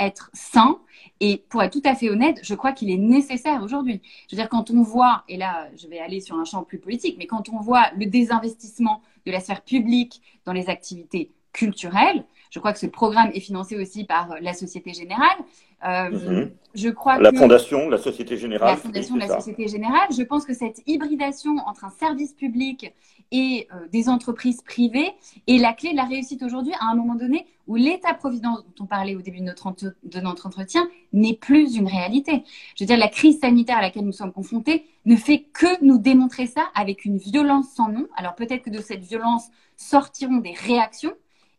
être 0.00 0.30
sain. 0.32 0.78
Et 1.20 1.44
pour 1.48 1.62
être 1.62 1.72
tout 1.72 1.82
à 1.84 1.94
fait 1.94 2.08
honnête, 2.08 2.40
je 2.42 2.54
crois 2.54 2.72
qu'il 2.72 2.90
est 2.90 2.96
nécessaire 2.96 3.62
aujourd'hui. 3.62 4.00
Je 4.28 4.34
veux 4.34 4.40
dire, 4.40 4.48
quand 4.48 4.70
on 4.70 4.82
voit, 4.82 5.24
et 5.28 5.36
là, 5.36 5.68
je 5.76 5.86
vais 5.86 5.98
aller 5.98 6.20
sur 6.20 6.36
un 6.36 6.44
champ 6.44 6.62
plus 6.62 6.78
politique, 6.78 7.16
mais 7.18 7.26
quand 7.26 7.48
on 7.50 7.60
voit 7.60 7.90
le 7.98 8.06
désinvestissement 8.06 9.02
de 9.26 9.32
la 9.32 9.40
sphère 9.40 9.62
publique 9.62 10.22
dans 10.46 10.52
les 10.52 10.68
activités 10.70 11.30
culturelles, 11.52 12.24
je 12.50 12.58
crois 12.58 12.72
que 12.72 12.78
ce 12.78 12.86
programme 12.86 13.30
est 13.34 13.40
financé 13.40 13.76
aussi 13.76 14.04
par 14.04 14.36
la 14.40 14.54
Société 14.54 14.92
Générale. 14.92 15.38
Euh, 15.84 16.10
mhm. 16.10 16.50
Je 16.74 16.88
crois 16.88 17.18
la 17.18 17.32
Fondation 17.32 17.88
la 17.88 17.98
Société 17.98 18.36
Générale. 18.36 18.70
La 18.70 18.76
Fondation 18.76 19.14
de 19.14 19.20
la 19.20 19.28
Société 19.28 19.68
Générale. 19.68 20.08
Je 20.16 20.22
pense 20.22 20.44
que 20.44 20.54
cette 20.54 20.82
hybridation 20.86 21.56
entre 21.66 21.84
un 21.84 21.90
service 21.90 22.32
public 22.32 22.92
et 23.32 23.68
euh, 23.72 23.86
des 23.92 24.08
entreprises 24.08 24.60
privées 24.62 25.12
est 25.46 25.58
la 25.58 25.72
clé 25.72 25.92
de 25.92 25.96
la 25.96 26.04
réussite 26.04 26.42
aujourd'hui 26.42 26.72
à 26.80 26.90
un 26.90 26.94
moment 26.94 27.14
donné 27.14 27.46
où 27.66 27.76
l'État-providence 27.76 28.64
dont 28.64 28.84
on 28.84 28.86
parlait 28.86 29.14
au 29.14 29.22
début 29.22 29.38
de 29.38 29.44
notre, 29.44 29.72
de 30.02 30.20
notre 30.20 30.46
entretien 30.46 30.88
n'est 31.12 31.36
plus 31.36 31.76
une 31.76 31.86
réalité. 31.86 32.42
Je 32.76 32.82
veux 32.82 32.86
dire, 32.86 32.98
la 32.98 33.08
crise 33.08 33.38
sanitaire 33.38 33.78
à 33.78 33.82
laquelle 33.82 34.04
nous 34.04 34.12
sommes 34.12 34.32
confrontés 34.32 34.86
ne 35.04 35.14
fait 35.14 35.40
que 35.52 35.84
nous 35.84 35.98
démontrer 35.98 36.46
ça 36.46 36.68
avec 36.74 37.04
une 37.04 37.18
violence 37.18 37.68
sans 37.74 37.88
nom. 37.88 38.08
Alors 38.16 38.34
peut-être 38.34 38.62
que 38.64 38.70
de 38.70 38.80
cette 38.80 39.02
violence 39.02 39.44
sortiront 39.76 40.38
des 40.38 40.52
réactions, 40.52 41.12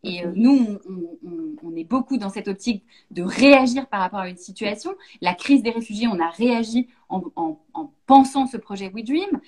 et 0.03 0.25
euh, 0.25 0.31
nous, 0.35 0.79
on, 1.63 1.75
est 1.75 1.83
beaucoup 1.83 2.17
dans 2.17 2.29
cette 2.29 2.47
optique 2.47 2.83
de 3.11 3.21
réagir 3.21 3.87
par 3.87 3.99
rapport 3.99 4.19
à 4.19 4.29
une 4.29 4.37
situation. 4.37 4.95
La 5.21 5.35
crise 5.35 5.61
des 5.61 5.69
réfugiés, 5.69 6.07
on 6.07 6.19
a 6.19 6.29
réagi 6.29 6.87
en, 7.09 7.59
pensant 8.07 8.47
ce 8.47 8.57
projet 8.57 8.91
We 8.93 9.03
Dream. 9.03 9.39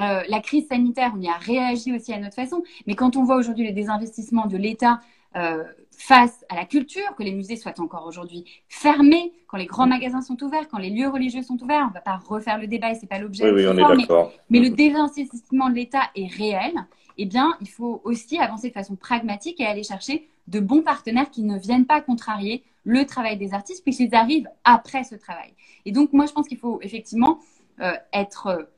Euh, 0.00 0.22
la 0.28 0.40
crise 0.40 0.66
sanitaire, 0.68 1.12
on 1.16 1.20
y 1.20 1.28
a 1.28 1.34
réagi 1.34 1.94
aussi 1.94 2.12
à 2.12 2.18
notre 2.18 2.34
façon. 2.34 2.62
Mais 2.86 2.94
quand 2.94 3.16
on 3.16 3.24
voit 3.24 3.36
aujourd'hui 3.36 3.64
les 3.64 3.72
désinvestissements 3.72 4.46
de 4.46 4.56
l'État 4.56 5.00
euh, 5.36 5.64
face 5.90 6.44
à 6.48 6.56
la 6.56 6.64
culture, 6.64 7.14
que 7.16 7.22
les 7.22 7.32
musées 7.32 7.56
soient 7.56 7.78
encore 7.80 8.06
aujourd'hui 8.06 8.44
fermés, 8.68 9.32
quand 9.48 9.56
les 9.56 9.66
grands 9.66 9.86
magasins 9.86 10.22
sont 10.22 10.42
ouverts, 10.42 10.68
quand 10.68 10.78
les 10.78 10.90
lieux 10.90 11.08
religieux 11.08 11.42
sont 11.42 11.60
ouverts, 11.62 11.84
on 11.84 11.88
ne 11.88 11.94
va 11.94 12.00
pas 12.00 12.16
refaire 12.16 12.58
le 12.58 12.66
débat 12.66 12.92
et 12.92 12.94
c'est 12.94 13.08
pas 13.08 13.18
l'objet. 13.18 13.44
Oui, 13.50 13.62
oui, 13.62 13.66
on 13.66 13.72
est 13.72 13.98
d'accord. 13.98 14.32
Mais, 14.50 14.60
mais, 14.60 14.68
le 14.68 14.74
désinvestissement 14.74 15.68
de 15.68 15.74
l'État 15.74 16.10
est 16.14 16.26
réel 16.26 16.74
eh 17.18 17.26
bien, 17.26 17.56
il 17.60 17.68
faut 17.68 18.00
aussi 18.04 18.38
avancer 18.38 18.68
de 18.68 18.72
façon 18.72 18.94
pragmatique 18.96 19.60
et 19.60 19.66
aller 19.66 19.82
chercher 19.82 20.28
de 20.46 20.60
bons 20.60 20.82
partenaires 20.82 21.30
qui 21.30 21.42
ne 21.42 21.58
viennent 21.58 21.84
pas 21.84 22.00
contrarier 22.00 22.62
le 22.84 23.04
travail 23.04 23.36
des 23.36 23.52
artistes 23.52 23.82
puisqu'ils 23.82 24.14
arrivent 24.14 24.48
après 24.64 25.04
ce 25.04 25.16
travail. 25.16 25.52
Et 25.84 25.92
donc, 25.92 26.12
moi, 26.12 26.26
je 26.26 26.32
pense 26.32 26.46
qu'il 26.46 26.58
faut 26.58 26.78
effectivement 26.80 27.40
euh, 27.80 27.92
être, 28.12 28.68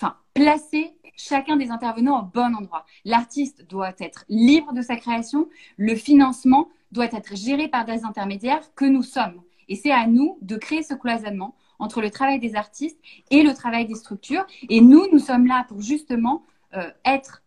enfin, 0.00 0.16
placer 0.34 0.96
chacun 1.16 1.56
des 1.56 1.70
intervenants 1.70 2.20
au 2.20 2.22
bon 2.22 2.54
endroit. 2.54 2.86
L'artiste 3.04 3.66
doit 3.68 3.92
être 3.98 4.24
libre 4.28 4.72
de 4.72 4.82
sa 4.82 4.96
création, 4.96 5.48
le 5.76 5.94
financement 5.96 6.68
doit 6.92 7.06
être 7.12 7.36
géré 7.36 7.68
par 7.68 7.84
des 7.84 8.04
intermédiaires 8.04 8.74
que 8.74 8.84
nous 8.84 9.02
sommes. 9.02 9.42
Et 9.68 9.76
c'est 9.76 9.90
à 9.90 10.06
nous 10.06 10.38
de 10.40 10.56
créer 10.56 10.82
ce 10.82 10.94
cloisonnement 10.94 11.54
entre 11.78 12.00
le 12.00 12.10
travail 12.10 12.38
des 12.38 12.54
artistes 12.54 12.98
et 13.30 13.42
le 13.42 13.52
travail 13.52 13.86
des 13.86 13.94
structures. 13.94 14.46
Et 14.68 14.80
nous, 14.80 15.06
nous 15.12 15.18
sommes 15.18 15.46
là 15.46 15.64
pour 15.68 15.80
justement 15.80 16.42
euh, 16.74 16.90
être 17.04 17.42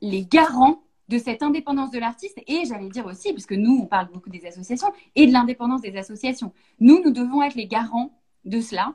les 0.00 0.24
garants 0.24 0.82
de 1.08 1.18
cette 1.18 1.42
indépendance 1.42 1.90
de 1.90 1.98
l'artiste 1.98 2.40
et 2.46 2.64
j'allais 2.66 2.88
dire 2.88 3.06
aussi, 3.06 3.32
puisque 3.32 3.52
nous, 3.52 3.78
on 3.82 3.86
parle 3.86 4.08
beaucoup 4.12 4.30
des 4.30 4.46
associations 4.46 4.92
et 5.14 5.26
de 5.26 5.32
l'indépendance 5.32 5.82
des 5.82 5.96
associations. 5.96 6.52
Nous, 6.80 7.02
nous 7.02 7.10
devons 7.10 7.42
être 7.42 7.54
les 7.54 7.66
garants 7.66 8.18
de 8.44 8.60
cela. 8.60 8.94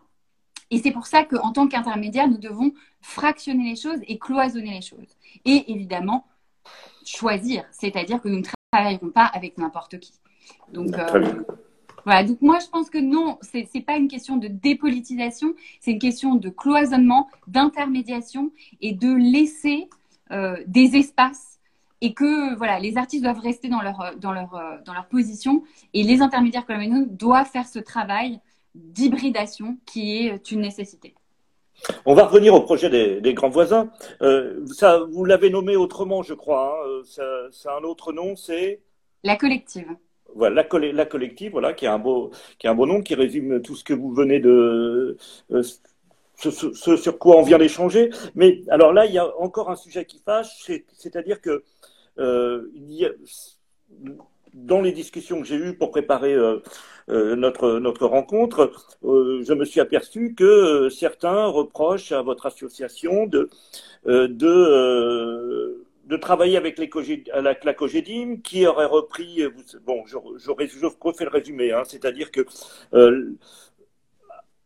Et 0.71 0.77
c'est 0.79 0.91
pour 0.91 1.07
ça 1.07 1.23
qu'en 1.23 1.51
tant 1.51 1.67
qu'intermédiaire, 1.67 2.27
nous 2.27 2.37
devons 2.37 2.73
fractionner 3.01 3.69
les 3.69 3.75
choses 3.75 3.99
et 4.07 4.19
cloisonner 4.19 4.75
les 4.75 4.81
choses. 4.81 5.17
Et 5.45 5.71
évidemment, 5.71 6.25
choisir, 7.05 7.63
c'est-à-dire 7.71 8.21
que 8.21 8.29
nous 8.29 8.39
ne 8.39 8.45
travaillerons 8.71 9.09
pas 9.09 9.25
avec 9.25 9.57
n'importe 9.57 9.99
qui. 9.99 10.13
Donc, 10.71 10.97
euh, 10.97 11.43
voilà. 12.05 12.23
Donc, 12.23 12.41
moi, 12.41 12.59
je 12.59 12.67
pense 12.67 12.89
que 12.89 12.97
non, 12.97 13.37
ce 13.41 13.57
n'est 13.57 13.83
pas 13.83 13.97
une 13.97 14.07
question 14.07 14.37
de 14.37 14.47
dépolitisation, 14.47 15.53
c'est 15.79 15.91
une 15.91 15.99
question 15.99 16.35
de 16.35 16.49
cloisonnement, 16.49 17.29
d'intermédiation 17.47 18.51
et 18.81 18.93
de 18.93 19.13
laisser 19.13 19.89
euh, 20.31 20.57
des 20.67 20.95
espaces 20.95 21.59
et 22.01 22.13
que 22.13 22.55
voilà, 22.55 22.79
les 22.79 22.97
artistes 22.97 23.23
doivent 23.23 23.39
rester 23.39 23.67
dans 23.67 23.81
leur, 23.81 24.15
dans 24.17 24.31
leur, 24.31 24.79
dans 24.85 24.93
leur 24.93 25.07
position 25.07 25.63
et 25.93 26.03
les 26.03 26.21
intermédiaires 26.21 26.65
comme 26.65 26.81
nous 26.81 27.05
doivent 27.05 27.49
faire 27.49 27.67
ce 27.67 27.79
travail 27.79 28.39
d'hybridation 28.75 29.77
qui 29.85 30.27
est 30.27 30.51
une 30.51 30.61
nécessité. 30.61 31.15
On 32.05 32.13
va 32.13 32.25
revenir 32.25 32.53
au 32.53 32.61
projet 32.61 32.89
des, 33.21 33.33
grands 33.33 33.49
voisins. 33.49 33.89
Euh, 34.21 34.65
ça, 34.67 34.99
vous 35.11 35.23
l'avez 35.23 35.49
nommé 35.49 35.75
autrement, 35.75 36.23
je 36.23 36.33
crois. 36.33 36.83
Hein. 36.85 37.01
Ça, 37.51 37.77
un 37.77 37.83
autre 37.83 38.11
nom, 38.11 38.35
c'est 38.35 38.81
la 39.23 39.35
collective. 39.35 39.87
Voilà, 40.35 40.63
la, 40.93 41.05
collective, 41.05 41.51
voilà, 41.51 41.73
qui 41.73 41.87
a 41.87 41.93
un 41.93 41.99
beau, 41.99 42.31
qui 42.59 42.67
a 42.67 42.71
un 42.71 42.75
beau 42.75 42.85
nom, 42.85 43.01
qui 43.01 43.15
résume 43.15 43.61
tout 43.61 43.75
ce 43.75 43.83
que 43.83 43.93
vous 43.93 44.13
venez 44.13 44.39
de, 44.39 45.17
euh, 45.51 45.63
ce, 46.35 46.95
sur 46.95 47.17
quoi 47.17 47.37
on 47.37 47.41
vient 47.41 47.57
d'échanger. 47.57 48.11
Mais 48.35 48.61
alors 48.69 48.93
là, 48.93 49.05
il 49.05 49.13
y 49.13 49.17
a 49.17 49.37
encore 49.39 49.69
un 49.71 49.75
sujet 49.75 50.05
qui 50.05 50.19
fâche, 50.19 50.69
c'est-à-dire 50.93 51.41
que 51.41 51.63
euh, 52.19 52.69
il 52.75 52.91
y 52.91 53.05
a, 53.05 53.09
dans 54.53 54.81
les 54.81 54.91
discussions 54.91 55.41
que 55.41 55.47
j'ai 55.47 55.55
eues 55.55 55.73
pour 55.75 55.91
préparer 55.91 56.33
euh, 56.33 56.59
euh, 57.09 57.35
notre, 57.35 57.79
notre 57.79 58.05
rencontre, 58.05 58.71
euh, 59.03 59.43
je 59.43 59.53
me 59.53 59.65
suis 59.65 59.79
aperçu 59.79 60.33
que 60.35 60.89
certains 60.89 61.45
reprochent 61.45 62.11
à 62.11 62.21
votre 62.21 62.45
association 62.45 63.27
de, 63.27 63.49
de, 64.05 65.85
de 66.05 66.17
travailler 66.17 66.57
avec 66.57 66.77
les 66.79 66.89
la, 67.35 67.55
la 67.63 67.73
Cogédim, 67.73 68.37
qui 68.43 68.65
aurait 68.65 68.85
repris, 68.85 69.43
bon, 69.85 70.03
j'aurais 70.37 70.67
fait 71.13 71.25
le 71.25 71.31
résumé, 71.31 71.71
hein, 71.71 71.83
c'est-à-dire 71.85 72.31
que 72.31 72.45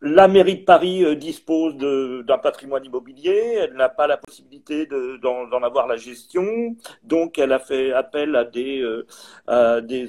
la 0.03 0.27
mairie 0.27 0.57
de 0.57 0.65
Paris 0.65 1.03
euh, 1.05 1.15
dispose 1.15 1.77
d'un 1.77 2.37
patrimoine 2.37 2.83
immobilier, 2.83 3.55
elle 3.61 3.73
n'a 3.73 3.87
pas 3.87 4.05
la 4.05 4.17
possibilité 4.17 4.85
d'en 4.85 5.63
avoir 5.63 5.87
la 5.87 5.95
gestion, 5.95 6.75
donc 7.03 7.39
elle 7.39 7.53
a 7.53 7.59
fait 7.59 7.93
appel 7.93 8.35
à 8.35 8.43
des, 8.43 8.81
euh, 8.81 9.81
des, 9.81 10.05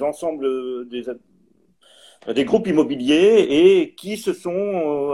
groupes 2.45 2.67
immobiliers 2.67 3.47
et 3.49 3.95
qui 3.95 4.17
se 4.17 4.33
sont 4.33 4.51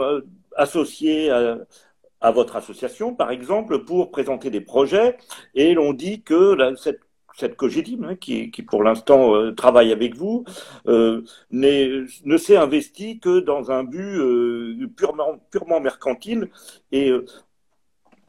euh, 0.01 0.21
associés 0.55 1.29
à, 1.29 2.31
votre 2.31 2.55
association, 2.55 3.13
par 3.13 3.29
exemple, 3.29 3.83
pour 3.85 4.09
présenter 4.09 4.49
des 4.49 4.61
projets. 4.61 5.17
Et 5.53 5.75
l'on 5.75 5.93
dit 5.93 6.23
que 6.23 6.57
cette 6.75 7.01
cette 7.37 7.55
Cogédim, 7.55 8.03
hein, 8.03 8.15
qui, 8.15 8.49
pour 8.67 8.83
l'instant 8.83 9.35
euh, 9.35 9.51
travaille 9.51 9.91
avec 9.91 10.15
vous, 10.15 10.43
euh, 10.87 11.21
ne 11.51 12.37
s'est 12.37 12.57
investi 12.57 13.19
que 13.19 13.39
dans 13.39 13.71
un 13.71 13.83
but 13.83 14.17
euh, 14.17 14.87
purement, 14.95 15.79
mercantile 15.79 16.49
et 16.91 17.11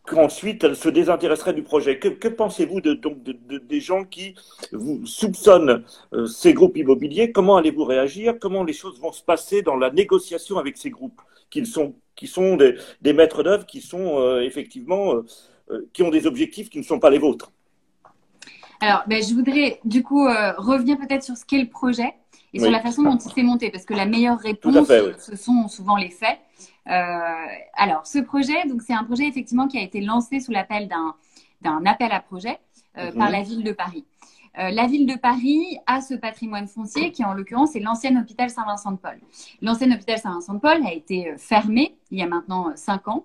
qu'ensuite 0.07 0.65
elle 0.65 0.77
se 0.77 0.89
désintéresserait 0.89 1.55
du 1.55 1.63
projet. 1.63 1.99
Que, 1.99 2.29
pensez-vous 2.29 2.81
donc 2.81 3.23
de, 3.23 3.37
de, 3.49 3.59
des 3.59 3.81
gens 3.81 4.05
qui 4.05 4.35
vous 4.73 5.07
soupçonnent 5.07 5.85
ces 6.27 6.55
groupes 6.55 6.77
immobiliers? 6.77 7.33
Comment 7.33 7.57
allez-vous 7.57 7.85
réagir? 7.85 8.39
Comment 8.41 8.65
les 8.65 8.73
choses 8.73 9.01
vont 9.01 9.13
se 9.13 9.23
passer 9.23 9.63
dans 9.63 9.77
la 9.77 9.91
négociation 9.91 10.59
avec 10.59 10.77
ces 10.77 10.91
groupes 10.91 11.21
qui 11.51 11.65
sont, 11.67 11.95
qui 12.17 12.27
sont 12.27 12.57
des, 12.57 12.77
des 13.01 13.13
maîtres 13.13 13.43
d'œuvre, 13.43 13.67
qui 13.67 13.81
sont 13.81 14.41
effectivement 14.41 15.23
qui 15.93 16.03
ont 16.03 16.11
des 16.11 16.27
objectifs 16.27 16.69
qui 16.69 16.79
ne 16.79 16.85
sont 16.85 16.99
pas 16.99 17.11
les 17.11 17.19
vôtres? 17.19 17.53
Alors, 18.83 19.05
ben, 19.07 19.23
je 19.23 19.33
voudrais 19.33 19.79
du 19.85 20.03
coup 20.03 20.27
euh, 20.27 20.55
revenir 20.59 20.99
peut-être 20.99 21.23
sur 21.23 21.37
ce 21.37 21.45
qu'est 21.45 21.61
le 21.61 21.69
projet 21.69 22.15
et 22.53 22.59
sur 22.59 22.69
la 22.69 22.81
façon 22.81 23.05
dont 23.05 23.17
il 23.17 23.31
s'est 23.31 23.45
monté, 23.45 23.71
parce 23.71 23.85
que 23.85 23.95
la 23.95 24.07
meilleure 24.07 24.41
réponse, 24.41 24.89
ce 25.19 25.37
sont 25.37 25.69
souvent 25.69 25.97
les 25.97 26.11
faits. 26.11 26.41
Euh, 26.89 27.21
alors, 27.75 28.05
ce 28.09 28.19
projet, 28.19 28.67
donc 28.67 28.83
c'est 28.83 28.93
un 28.93 29.05
projet 29.05 29.29
effectivement 29.29 29.69
qui 29.69 29.79
a 29.79 29.83
été 29.83 30.01
lancé 30.01 30.41
sous 30.41 30.51
l'appel 30.51 30.89
d'un 30.89 31.15
d'un 31.61 31.87
appel 31.87 32.11
à 32.11 32.19
projet 32.19 32.59
euh, 32.99 33.13
par 33.13 33.29
mhm. 33.29 33.33
la 33.33 33.43
ville 33.43 33.63
de 33.63 33.71
Paris. 33.71 34.05
la 34.57 34.87
ville 34.89 35.07
de 35.07 35.15
Paris 35.15 35.79
a 35.87 36.01
ce 36.01 36.15
patrimoine 36.15 36.67
foncier 36.67 37.13
qui, 37.13 37.25
en 37.25 37.35
l'occurrence, 37.35 37.77
est 37.77 37.81
l'ancien 37.81 38.21
hôpital 38.21 38.51
Saint-Vincent-de-Paul. 38.51 39.19
L'ancien 39.63 39.93
hôpital 39.93 40.19
Saint-Vincent-de-Paul 40.19 40.85
a 40.85 40.93
été 40.93 41.33
fermé 41.39 41.95
il 42.11 42.19
y 42.19 42.23
a 42.23 42.27
maintenant 42.27 42.73
cinq 42.75 43.07
ans. 43.07 43.25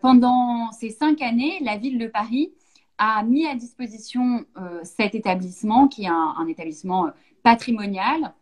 pendant 0.00 0.72
ces 0.72 0.88
cinq 0.88 1.20
années, 1.20 1.58
la 1.60 1.76
ville 1.76 1.98
de 1.98 2.06
Paris 2.06 2.50
a 2.98 3.22
mis 3.22 3.46
à 3.46 3.54
disposition 3.54 4.44
euh, 4.56 4.80
cet 4.82 5.14
établissement, 5.14 5.88
qui 5.88 6.04
est 6.04 6.08
un, 6.08 6.46
établissement 6.48 7.06
euh, 7.06 7.10
patrimonial, 7.42 8.34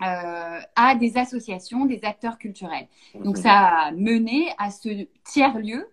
euh, 0.00 0.60
à 0.74 0.94
des 0.94 1.18
associations, 1.18 1.84
des 1.84 2.00
acteurs 2.04 2.38
culturels. 2.38 2.88
Donc 3.22 3.36
ça 3.36 3.52
a 3.52 3.92
mené 3.92 4.48
à 4.58 4.70
ce 4.70 5.06
tiers-lieu, 5.24 5.88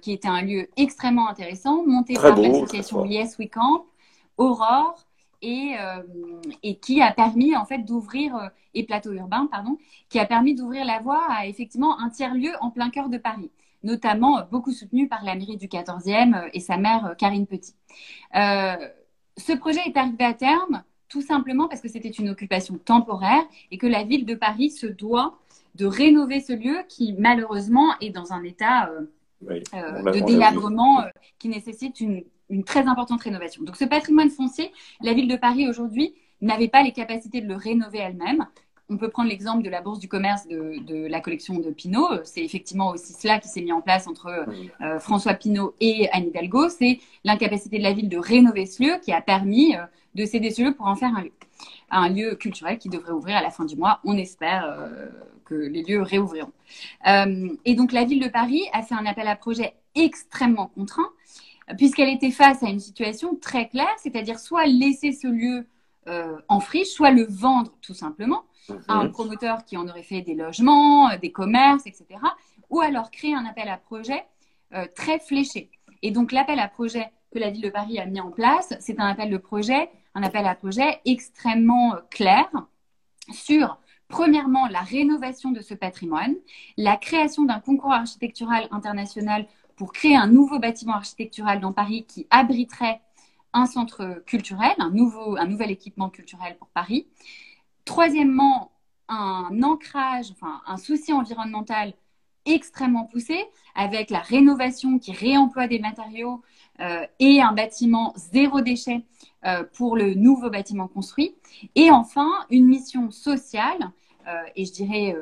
qui 0.00 0.12
était 0.12 0.26
un 0.26 0.40
lieu 0.40 0.68
extrêmement 0.78 1.28
intéressant, 1.28 1.86
monté 1.86 2.14
par 2.14 2.34
l'association 2.34 3.04
Yes 3.04 3.36
We 3.38 3.50
Camp, 3.50 3.84
Aurore, 4.38 5.06
et, 5.42 5.74
et, 6.62 6.76
qui 6.78 7.02
a 7.02 7.12
permis 7.12 7.54
en 7.54 7.66
fait 7.66 7.80
d'ouvrir 7.80 8.50
et 8.72 8.84
plateau 8.84 9.12
urbain 9.12 9.46
pardon 9.50 9.76
qui 10.08 10.18
a 10.18 10.24
permis 10.24 10.54
d'ouvrir 10.54 10.86
la 10.86 11.00
voie 11.00 11.22
à 11.28 11.46
effectivement 11.46 12.00
un 12.00 12.08
tiers 12.08 12.34
lieu 12.34 12.52
en 12.62 12.70
plein 12.70 12.88
cœur 12.88 13.10
de 13.10 13.18
Paris 13.18 13.50
notamment 13.86 14.38
euh, 14.38 14.42
beaucoup 14.50 14.72
soutenu 14.72 15.08
par 15.08 15.24
la 15.24 15.34
mairie 15.34 15.56
du 15.56 15.68
14e 15.68 16.34
euh, 16.34 16.48
et 16.52 16.60
sa 16.60 16.76
mère 16.76 17.06
euh, 17.06 17.14
Karine 17.14 17.46
Petit. 17.46 17.74
ce 18.34 19.52
projet 19.56 19.80
est 19.86 19.96
arrivé 19.96 20.24
à 20.24 20.34
terme 20.34 20.82
tout 21.08 21.22
simplement 21.22 21.68
parce 21.68 21.80
que 21.80 21.88
c'était 21.88 22.10
une 22.10 22.28
occupation 22.28 22.78
temporaire 22.78 23.44
et 23.70 23.78
que 23.78 23.86
la 23.86 24.02
ville 24.02 24.26
de 24.26 24.34
Paris 24.34 24.70
se 24.70 24.86
doit 24.86 25.38
de 25.76 25.86
rénover 25.86 26.40
ce 26.40 26.52
lieu 26.52 26.78
qui 26.88 27.14
malheureusement 27.16 27.94
est 28.00 28.10
dans 28.10 28.32
un 28.32 28.42
état 28.42 28.90
de 29.42 30.26
délabrement 30.26 31.04
qui 31.38 31.48
nécessite 31.48 32.00
une, 32.00 32.24
une, 32.48 32.64
très 32.64 32.88
importante 32.88 33.22
rénovation. 33.22 33.62
Donc 33.62 33.76
ce 33.76 33.84
patrimoine 33.84 34.30
foncier, 34.30 34.72
la 35.00 35.12
ville 35.12 35.28
de 35.28 35.36
Paris 35.36 35.68
aujourd'hui 35.68 36.14
n'avait 36.40 36.68
pas 36.68 36.82
les 36.82 36.92
capacités 36.92 37.40
de 37.40 37.46
le 37.46 37.56
rénover 37.56 37.98
elle-même. 37.98 38.46
On 38.88 38.98
peut 38.98 39.08
prendre 39.08 39.28
l'exemple 39.28 39.64
de 39.64 39.68
la 39.68 39.82
bourse 39.82 39.98
du 39.98 40.06
commerce 40.06 40.46
de, 40.46 41.06
la 41.08 41.20
collection 41.20 41.58
de 41.58 41.70
Pinault. 41.70 42.08
C'est 42.22 42.44
effectivement 42.44 42.90
aussi 42.90 43.14
cela 43.14 43.40
qui 43.40 43.48
s'est 43.48 43.60
mis 43.60 43.72
en 43.72 43.80
place 43.80 44.06
entre 44.06 44.46
euh, 44.80 45.00
François 45.00 45.34
Pinault 45.34 45.74
et 45.80 46.08
Anne 46.12 46.28
Hidalgo. 46.28 46.68
C'est 46.68 47.00
l'incapacité 47.24 47.78
de 47.78 47.82
la 47.82 47.92
ville 47.92 48.08
de 48.08 48.16
rénover 48.16 48.64
ce 48.64 48.84
lieu 48.84 48.92
qui 49.02 49.12
a 49.12 49.20
permis 49.20 49.74
euh, 49.74 49.80
de 50.14 50.24
céder 50.24 50.50
ce 50.52 50.62
lieu 50.62 50.72
pour 50.72 50.86
en 50.86 50.94
faire 50.94 51.12
un 51.16 51.22
lieu. 51.22 51.32
Un 51.90 52.08
lieu 52.10 52.36
culturel 52.36 52.78
qui 52.78 52.88
devrait 52.88 53.10
ouvrir 53.10 53.36
à 53.36 53.42
la 53.42 53.50
fin 53.50 53.64
du 53.64 53.74
mois. 53.74 53.98
On 54.04 54.16
espère 54.16 54.64
euh, 54.66 55.08
que 55.44 55.54
les 55.54 55.82
lieux 55.82 56.02
réouvriront. 56.02 56.52
et 57.64 57.74
donc 57.74 57.92
la 57.92 58.04
ville 58.04 58.22
de 58.22 58.28
Paris 58.28 58.62
a 58.72 58.82
fait 58.82 58.94
un 58.94 59.06
appel 59.06 59.26
à 59.26 59.34
projet 59.34 59.74
extrêmement 59.94 60.66
contraint 60.74 61.10
puisqu'elle 61.76 62.08
était 62.08 62.30
face 62.30 62.62
à 62.62 62.68
une 62.68 62.80
situation 62.80 63.36
très 63.40 63.68
claire, 63.68 63.94
c'est-à-dire 63.98 64.38
soit 64.38 64.66
laisser 64.66 65.12
ce 65.12 65.28
lieu 65.28 65.66
en 66.48 66.60
friche, 66.60 66.88
soit 66.88 67.12
le 67.12 67.26
vendre 67.28 67.72
tout 67.80 67.94
simplement 67.94 68.42
un 68.88 69.04
mhm. 69.04 69.12
promoteur 69.12 69.64
qui 69.64 69.76
en 69.76 69.88
aurait 69.88 70.02
fait 70.02 70.22
des 70.22 70.34
logements, 70.34 71.10
euh, 71.10 71.18
des 71.18 71.32
commerces, 71.32 71.86
etc. 71.86 72.06
Ou 72.70 72.80
alors 72.80 73.10
créer 73.10 73.34
un 73.34 73.44
appel 73.44 73.68
à 73.68 73.76
projet 73.76 74.24
euh, 74.74 74.86
très 74.94 75.18
fléché. 75.18 75.70
Et 76.02 76.10
donc 76.10 76.32
l'appel 76.32 76.58
à 76.58 76.68
projet 76.68 77.10
que 77.32 77.38
la 77.38 77.50
ville 77.50 77.62
de 77.62 77.70
Paris 77.70 77.98
a 77.98 78.06
mis 78.06 78.20
en 78.20 78.30
place, 78.30 78.74
c'est 78.80 78.98
un 79.00 79.16
un 80.16 80.22
appel 80.22 80.46
à 80.46 80.54
projet 80.54 81.00
extrêmement 81.04 81.94
euh, 81.94 82.00
clair 82.10 82.48
sur 83.32 83.78
premièrement 84.08 84.66
la 84.68 84.80
rénovation 84.80 85.50
de 85.50 85.60
ce 85.60 85.74
patrimoine, 85.74 86.34
la 86.76 86.96
création 86.96 87.44
d'un 87.44 87.60
concours 87.60 87.92
architectural 87.92 88.68
international 88.70 89.46
pour 89.76 89.92
créer 89.92 90.16
un 90.16 90.28
nouveau 90.28 90.58
bâtiment 90.58 90.94
architectural 90.94 91.60
dans 91.60 91.72
Paris 91.72 92.06
qui 92.06 92.26
abriterait 92.30 93.00
un 93.52 93.66
centre 93.66 94.22
culturel, 94.26 94.74
un, 94.78 94.90
nouveau, 94.90 95.36
un 95.36 95.46
nouvel 95.46 95.70
équipement 95.70 96.10
culturel 96.10 96.56
pour 96.56 96.68
Paris, 96.68 97.06
Troisièmement, 97.86 98.72
un 99.08 99.62
ancrage, 99.62 100.32
enfin 100.32 100.60
un 100.66 100.76
souci 100.76 101.12
environnemental 101.12 101.94
extrêmement 102.44 103.04
poussé, 103.04 103.44
avec 103.74 104.10
la 104.10 104.18
rénovation 104.20 104.98
qui 104.98 105.12
réemploie 105.12 105.68
des 105.68 105.78
matériaux 105.78 106.42
euh, 106.80 107.06
et 107.20 107.40
un 107.40 107.52
bâtiment 107.52 108.12
zéro 108.16 108.60
déchet 108.60 109.04
euh, 109.44 109.64
pour 109.72 109.96
le 109.96 110.14
nouveau 110.14 110.50
bâtiment 110.50 110.88
construit. 110.88 111.34
Et 111.74 111.90
enfin, 111.90 112.28
une 112.50 112.66
mission 112.66 113.10
sociale 113.10 113.90
euh, 114.26 114.32
et 114.56 114.64
je 114.64 114.72
dirais 114.72 115.16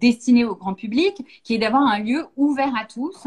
destiné 0.00 0.44
au 0.44 0.54
grand 0.54 0.74
public, 0.74 1.24
qui 1.42 1.54
est 1.54 1.58
d'avoir 1.58 1.82
un 1.82 1.98
lieu 1.98 2.26
ouvert 2.36 2.74
à 2.76 2.84
tous, 2.84 3.26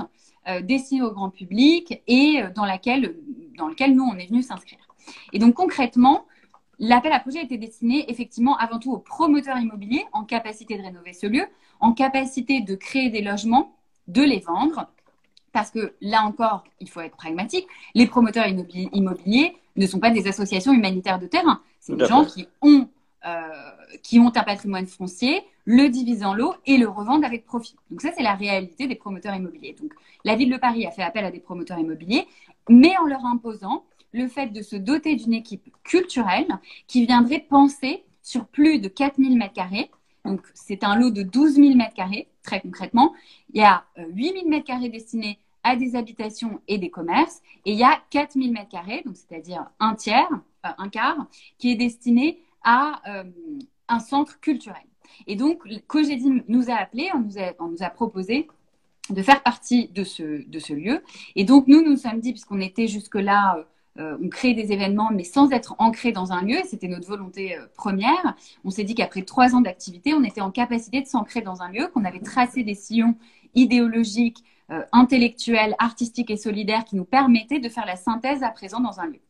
destiné 0.63 1.01
au 1.01 1.11
grand 1.11 1.29
public 1.29 2.01
et 2.07 2.41
dans, 2.55 2.65
dans 2.65 3.67
lequel 3.67 3.95
nous, 3.95 4.03
on 4.03 4.15
est 4.15 4.27
venu 4.27 4.41
s'inscrire. 4.41 4.79
Et 5.33 5.39
donc 5.39 5.55
concrètement, 5.55 6.25
l'appel 6.79 7.11
à 7.11 7.19
projet 7.19 7.43
était 7.43 7.57
destiné 7.57 8.09
effectivement 8.09 8.57
avant 8.57 8.79
tout 8.79 8.91
aux 8.91 8.99
promoteurs 8.99 9.57
immobiliers 9.57 10.05
en 10.13 10.23
capacité 10.23 10.77
de 10.77 10.83
rénover 10.83 11.13
ce 11.13 11.27
lieu, 11.27 11.45
en 11.79 11.93
capacité 11.93 12.61
de 12.61 12.75
créer 12.75 13.09
des 13.09 13.21
logements, 13.21 13.75
de 14.07 14.21
les 14.21 14.39
vendre. 14.39 14.87
Parce 15.53 15.71
que 15.71 15.93
là 16.01 16.23
encore, 16.23 16.63
il 16.79 16.89
faut 16.89 17.01
être 17.01 17.15
pragmatique, 17.15 17.67
les 17.95 18.05
promoteurs 18.05 18.45
immobiliers 18.47 19.55
ne 19.75 19.87
sont 19.87 19.99
pas 19.99 20.11
des 20.11 20.27
associations 20.27 20.73
humanitaires 20.73 21.19
de 21.19 21.27
terrain. 21.27 21.61
C'est 21.79 21.95
des 21.95 22.05
gens 22.05 22.25
qui 22.25 22.47
ont 22.61 22.87
euh, 23.25 23.41
qui 24.03 24.19
ont 24.19 24.31
un 24.35 24.43
patrimoine 24.43 24.85
foncier, 24.85 25.41
le 25.65 25.89
divisent 25.89 26.23
en 26.23 26.33
lots 26.33 26.53
et 26.65 26.77
le 26.77 26.87
revendent 26.87 27.25
avec 27.25 27.45
profit. 27.45 27.75
Donc 27.89 28.01
ça, 28.01 28.11
c'est 28.15 28.23
la 28.23 28.35
réalité 28.35 28.87
des 28.87 28.95
promoteurs 28.95 29.35
immobiliers. 29.35 29.75
Donc 29.79 29.91
la 30.23 30.35
ville 30.35 30.51
de 30.51 30.57
Paris 30.57 30.85
a 30.85 30.91
fait 30.91 31.01
appel 31.01 31.25
à 31.25 31.31
des 31.31 31.39
promoteurs 31.39 31.79
immobiliers, 31.79 32.27
mais 32.69 32.95
en 32.99 33.05
leur 33.05 33.25
imposant 33.25 33.83
le 34.11 34.27
fait 34.27 34.47
de 34.47 34.61
se 34.61 34.75
doter 34.75 35.15
d'une 35.15 35.33
équipe 35.33 35.69
culturelle 35.83 36.47
qui 36.87 37.05
viendrait 37.05 37.45
penser 37.47 38.03
sur 38.21 38.45
plus 38.45 38.79
de 38.79 38.87
4000 38.87 39.37
mètres 39.37 39.53
carrés. 39.53 39.89
Donc 40.25 40.41
c'est 40.53 40.83
un 40.83 40.95
lot 40.95 41.11
de 41.11 41.23
12 41.23 41.55
000 41.55 41.75
mètres 41.75 41.93
carrés, 41.93 42.27
très 42.43 42.59
concrètement. 42.59 43.13
Il 43.53 43.61
y 43.61 43.63
a 43.63 43.85
8 43.97 44.33
000 44.33 44.49
mètres 44.49 44.65
carrés 44.65 44.89
destinés 44.89 45.39
à 45.63 45.75
des 45.75 45.95
habitations 45.95 46.61
et 46.67 46.77
des 46.77 46.89
commerces, 46.89 47.41
et 47.65 47.73
il 47.73 47.77
y 47.77 47.83
a 47.83 48.01
4000 48.09 48.53
mètres 48.53 48.69
carrés, 48.69 49.03
c'est-à-dire 49.13 49.69
un 49.79 49.95
tiers, 49.95 50.29
euh, 50.65 50.69
un 50.77 50.89
quart, 50.89 51.27
qui 51.57 51.71
est 51.71 51.75
destiné 51.75 52.41
à 52.63 53.01
euh, 53.07 53.23
un 53.89 53.99
centre 53.99 54.39
culturel. 54.39 54.83
Et 55.25 55.35
donc, 55.35 55.63
Cogedim 55.87 56.41
nous 56.47 56.69
a 56.69 56.75
appelé, 56.75 57.09
on 57.13 57.19
nous 57.19 57.37
a, 57.37 57.53
on 57.59 57.67
nous 57.67 57.83
a 57.83 57.89
proposé 57.89 58.47
de 59.09 59.21
faire 59.21 59.41
partie 59.43 59.87
de 59.89 60.03
ce, 60.03 60.47
de 60.47 60.59
ce 60.59 60.73
lieu. 60.73 61.01
Et 61.35 61.43
donc, 61.43 61.67
nous, 61.67 61.81
nous 61.81 61.97
sommes 61.97 62.19
dit, 62.19 62.31
puisqu'on 62.31 62.59
était 62.59 62.87
jusque-là, 62.87 63.65
euh, 63.99 64.17
on 64.21 64.29
crée 64.29 64.53
des 64.53 64.71
événements, 64.71 65.09
mais 65.11 65.23
sans 65.23 65.51
être 65.51 65.75
ancré 65.79 66.11
dans 66.11 66.31
un 66.31 66.41
lieu, 66.41 66.57
c'était 66.65 66.87
notre 66.87 67.07
volonté 67.07 67.57
euh, 67.57 67.65
première, 67.75 68.35
on 68.63 68.69
s'est 68.69 68.83
dit 68.83 68.95
qu'après 68.95 69.23
trois 69.23 69.55
ans 69.55 69.61
d'activité, 69.61 70.13
on 70.13 70.23
était 70.23 70.41
en 70.41 70.51
capacité 70.51 71.01
de 71.01 71.07
s'ancrer 71.07 71.41
dans 71.41 71.61
un 71.61 71.69
lieu, 71.69 71.87
qu'on 71.93 72.05
avait 72.05 72.19
tracé 72.19 72.63
des 72.63 72.75
sillons 72.75 73.15
idéologiques, 73.55 74.43
intellectuels, 74.91 75.75
artistiques 75.79 76.29
et 76.29 76.35
solidaires 76.35 76.83
qui 76.83 76.97
nous 76.97 77.05
permettaient 77.05 77.59
de 77.59 77.69
faire 77.69 77.85
la 77.85 77.95
synthèse 77.95 78.43
à 78.43 78.49
présent 78.49 78.81
dans 78.81 78.99
un 78.99 79.05
lieu. 79.05 79.21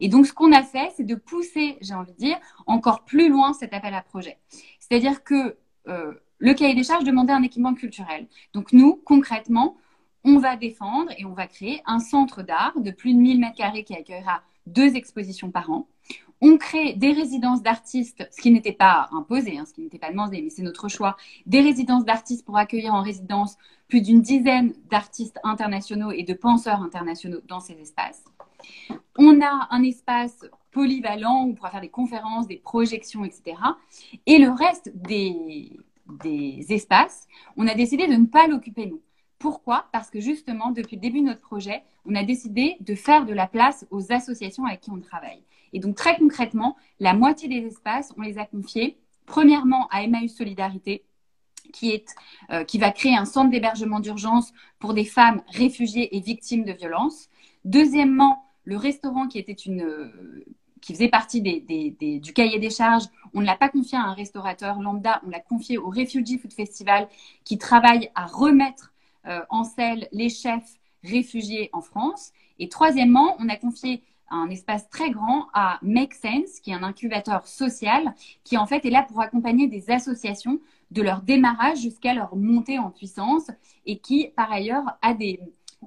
Et 0.00 0.08
donc, 0.08 0.26
ce 0.26 0.32
qu'on 0.32 0.52
a 0.52 0.62
fait, 0.62 0.92
c'est 0.96 1.04
de 1.04 1.14
pousser, 1.14 1.78
j'ai 1.80 1.94
envie 1.94 2.12
de 2.12 2.18
dire, 2.18 2.38
encore 2.66 3.04
plus 3.04 3.28
loin 3.28 3.52
cet 3.52 3.72
appel 3.72 3.94
à 3.94 4.02
projet. 4.02 4.38
C'est-à-dire 4.78 5.24
que 5.24 5.56
euh, 5.88 6.12
le 6.38 6.54
cahier 6.54 6.74
des 6.74 6.84
charges 6.84 7.04
demandait 7.04 7.32
un 7.32 7.42
équipement 7.42 7.74
culturel. 7.74 8.26
Donc, 8.52 8.72
nous, 8.72 8.96
concrètement, 9.04 9.76
on 10.24 10.38
va 10.38 10.56
défendre 10.56 11.10
et 11.18 11.24
on 11.24 11.32
va 11.32 11.46
créer 11.46 11.82
un 11.86 11.98
centre 11.98 12.42
d'art 12.42 12.78
de 12.78 12.90
plus 12.90 13.14
de 13.14 13.18
1000 13.18 13.40
mètres 13.40 13.56
carrés 13.56 13.84
qui 13.84 13.94
accueillera 13.94 14.42
deux 14.66 14.94
expositions 14.94 15.50
par 15.50 15.70
an. 15.70 15.86
On 16.40 16.58
crée 16.58 16.94
des 16.94 17.12
résidences 17.12 17.62
d'artistes, 17.62 18.28
ce 18.32 18.40
qui 18.40 18.50
n'était 18.50 18.72
pas 18.72 19.08
imposé, 19.12 19.58
hein, 19.58 19.64
ce 19.64 19.72
qui 19.72 19.80
n'était 19.80 19.98
pas 19.98 20.10
demandé, 20.10 20.42
mais 20.42 20.50
c'est 20.50 20.62
notre 20.62 20.88
choix, 20.88 21.16
des 21.46 21.60
résidences 21.60 22.04
d'artistes 22.04 22.44
pour 22.44 22.56
accueillir 22.56 22.94
en 22.94 23.02
résidence 23.02 23.56
plus 23.86 24.00
d'une 24.00 24.22
dizaine 24.22 24.74
d'artistes 24.90 25.38
internationaux 25.44 26.10
et 26.10 26.24
de 26.24 26.34
penseurs 26.34 26.82
internationaux 26.82 27.40
dans 27.46 27.60
ces 27.60 27.74
espaces. 27.74 28.24
On 29.18 29.40
a 29.40 29.68
un 29.70 29.82
espace 29.84 30.44
polyvalent 30.72 31.44
où 31.44 31.50
on 31.50 31.54
pourra 31.54 31.70
faire 31.70 31.80
des 31.80 31.90
conférences, 31.90 32.48
des 32.48 32.56
projections, 32.56 33.24
etc. 33.24 33.56
Et 34.26 34.38
le 34.38 34.50
reste 34.50 34.90
des, 34.94 35.70
espaces, 36.70 37.28
on 37.56 37.68
a 37.68 37.74
décidé 37.74 38.06
de 38.08 38.14
ne 38.14 38.26
pas 38.26 38.46
l'occuper 38.48 38.86
nous. 38.86 39.00
Pourquoi? 39.42 39.88
Parce 39.90 40.08
que 40.08 40.20
justement, 40.20 40.70
depuis 40.70 40.94
le 40.94 41.02
début 41.02 41.18
de 41.18 41.26
notre 41.26 41.40
projet, 41.40 41.82
on 42.06 42.14
a 42.14 42.22
décidé 42.22 42.76
de 42.78 42.94
faire 42.94 43.26
de 43.26 43.32
la 43.32 43.48
place 43.48 43.84
aux 43.90 44.12
associations 44.12 44.64
avec 44.66 44.82
qui 44.82 44.90
on 44.92 45.00
travaille. 45.00 45.42
Et 45.72 45.80
donc 45.80 45.96
très 45.96 46.16
concrètement, 46.16 46.76
la 47.00 47.12
moitié 47.12 47.48
des 47.48 47.66
espaces, 47.66 48.14
on 48.16 48.22
les 48.22 48.38
a 48.38 48.44
confiés 48.44 48.98
premièrement 49.26 49.88
à 49.90 50.04
Emmaüs 50.04 50.32
Solidarité, 50.32 51.02
euh, 52.52 52.62
qui 52.62 52.78
va 52.78 52.92
créer 52.92 53.16
un 53.16 53.24
centre 53.24 53.50
d'hébergement 53.50 53.98
d'urgence 53.98 54.52
pour 54.78 54.94
des 54.94 55.04
femmes 55.04 55.42
réfugiées 55.48 56.16
et 56.16 56.20
victimes 56.20 56.64
de 56.64 56.72
violences. 56.72 57.28
Deuxièmement, 57.64 58.44
le 58.62 58.76
restaurant 58.76 59.26
qui 59.26 59.44
euh, 59.70 60.08
faisait 60.86 61.08
partie 61.08 61.40
du 61.42 62.32
cahier 62.32 62.60
des 62.60 62.70
charges, 62.70 63.06
on 63.34 63.40
ne 63.40 63.46
l'a 63.46 63.56
pas 63.56 63.70
confié 63.70 63.98
à 63.98 64.02
un 64.02 64.12
restaurateur 64.12 64.80
lambda, 64.80 65.20
on 65.26 65.30
l'a 65.30 65.40
confié 65.40 65.78
au 65.78 65.88
Refugee 65.90 66.38
Food 66.38 66.52
Festival 66.52 67.08
qui 67.42 67.58
travaille 67.58 68.08
à 68.14 68.26
remettre 68.26 68.91
en 69.50 69.64
selle 69.64 70.08
les 70.12 70.28
chefs 70.28 70.78
réfugiés 71.04 71.70
en 71.72 71.80
France. 71.80 72.32
Et 72.58 72.68
troisièmement, 72.68 73.36
on 73.38 73.48
a 73.48 73.56
confié 73.56 74.02
un 74.32 74.48
espace 74.48 74.88
très 74.88 75.10
grand 75.10 75.48
à 75.52 75.78
Make 75.82 76.14
Sense, 76.14 76.60
qui 76.60 76.70
est 76.70 76.74
un 76.74 76.82
incubateur 76.82 77.46
social, 77.46 78.14
qui 78.44 78.56
en 78.56 78.66
fait 78.66 78.84
est 78.84 78.90
là 78.90 79.02
pour 79.02 79.20
accompagner 79.20 79.68
des 79.68 79.90
associations 79.90 80.60
de 80.90 81.02
leur 81.02 81.22
démarrage 81.22 81.80
jusqu'à 81.80 82.14
leur 82.14 82.34
montée 82.34 82.78
en 82.78 82.90
puissance 82.90 83.50
et 83.86 83.98
qui, 83.98 84.28
par 84.34 84.50
ailleurs, 84.50 84.84
a 85.02 85.14
des, 85.14 85.40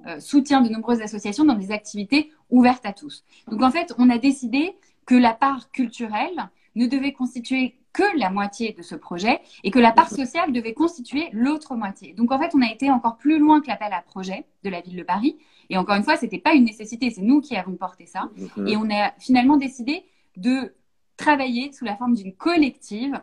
euh, 0.06 0.20
soutient 0.20 0.60
de 0.60 0.68
nombreuses 0.68 1.00
associations 1.00 1.44
dans 1.44 1.54
des 1.54 1.72
activités 1.72 2.30
ouvertes 2.50 2.86
à 2.86 2.92
tous. 2.92 3.24
Donc 3.48 3.62
en 3.62 3.70
fait, 3.70 3.92
on 3.98 4.10
a 4.10 4.18
décidé 4.18 4.76
que 5.06 5.14
la 5.14 5.32
part 5.32 5.70
culturelle 5.70 6.48
ne 6.76 6.86
devait 6.86 7.12
constituer 7.12 7.74
que 7.92 8.04
la 8.18 8.30
moitié 8.30 8.72
de 8.72 8.82
ce 8.82 8.94
projet 8.94 9.40
et 9.64 9.70
que 9.70 9.78
la 9.78 9.90
part 9.90 10.10
sociale 10.10 10.52
devait 10.52 10.74
constituer 10.74 11.28
l'autre 11.32 11.74
moitié. 11.74 12.12
Donc 12.12 12.30
en 12.30 12.38
fait, 12.38 12.54
on 12.54 12.62
a 12.62 12.70
été 12.70 12.90
encore 12.90 13.16
plus 13.16 13.38
loin 13.38 13.60
que 13.60 13.68
l'appel 13.68 13.92
à 13.92 14.02
projet 14.02 14.44
de 14.62 14.70
la 14.70 14.80
ville 14.80 14.96
de 14.96 15.02
Paris. 15.02 15.36
Et 15.70 15.76
encore 15.76 15.96
une 15.96 16.04
fois, 16.04 16.16
ce 16.16 16.22
n'était 16.22 16.38
pas 16.38 16.54
une 16.54 16.64
nécessité, 16.64 17.10
c'est 17.10 17.22
nous 17.22 17.40
qui 17.40 17.56
avons 17.56 17.74
porté 17.74 18.06
ça. 18.06 18.30
Et 18.66 18.76
on 18.76 18.88
a 18.90 19.12
finalement 19.18 19.56
décidé 19.56 20.04
de 20.36 20.74
travailler 21.16 21.72
sous 21.72 21.84
la 21.84 21.96
forme 21.96 22.14
d'une 22.14 22.34
collective 22.34 23.20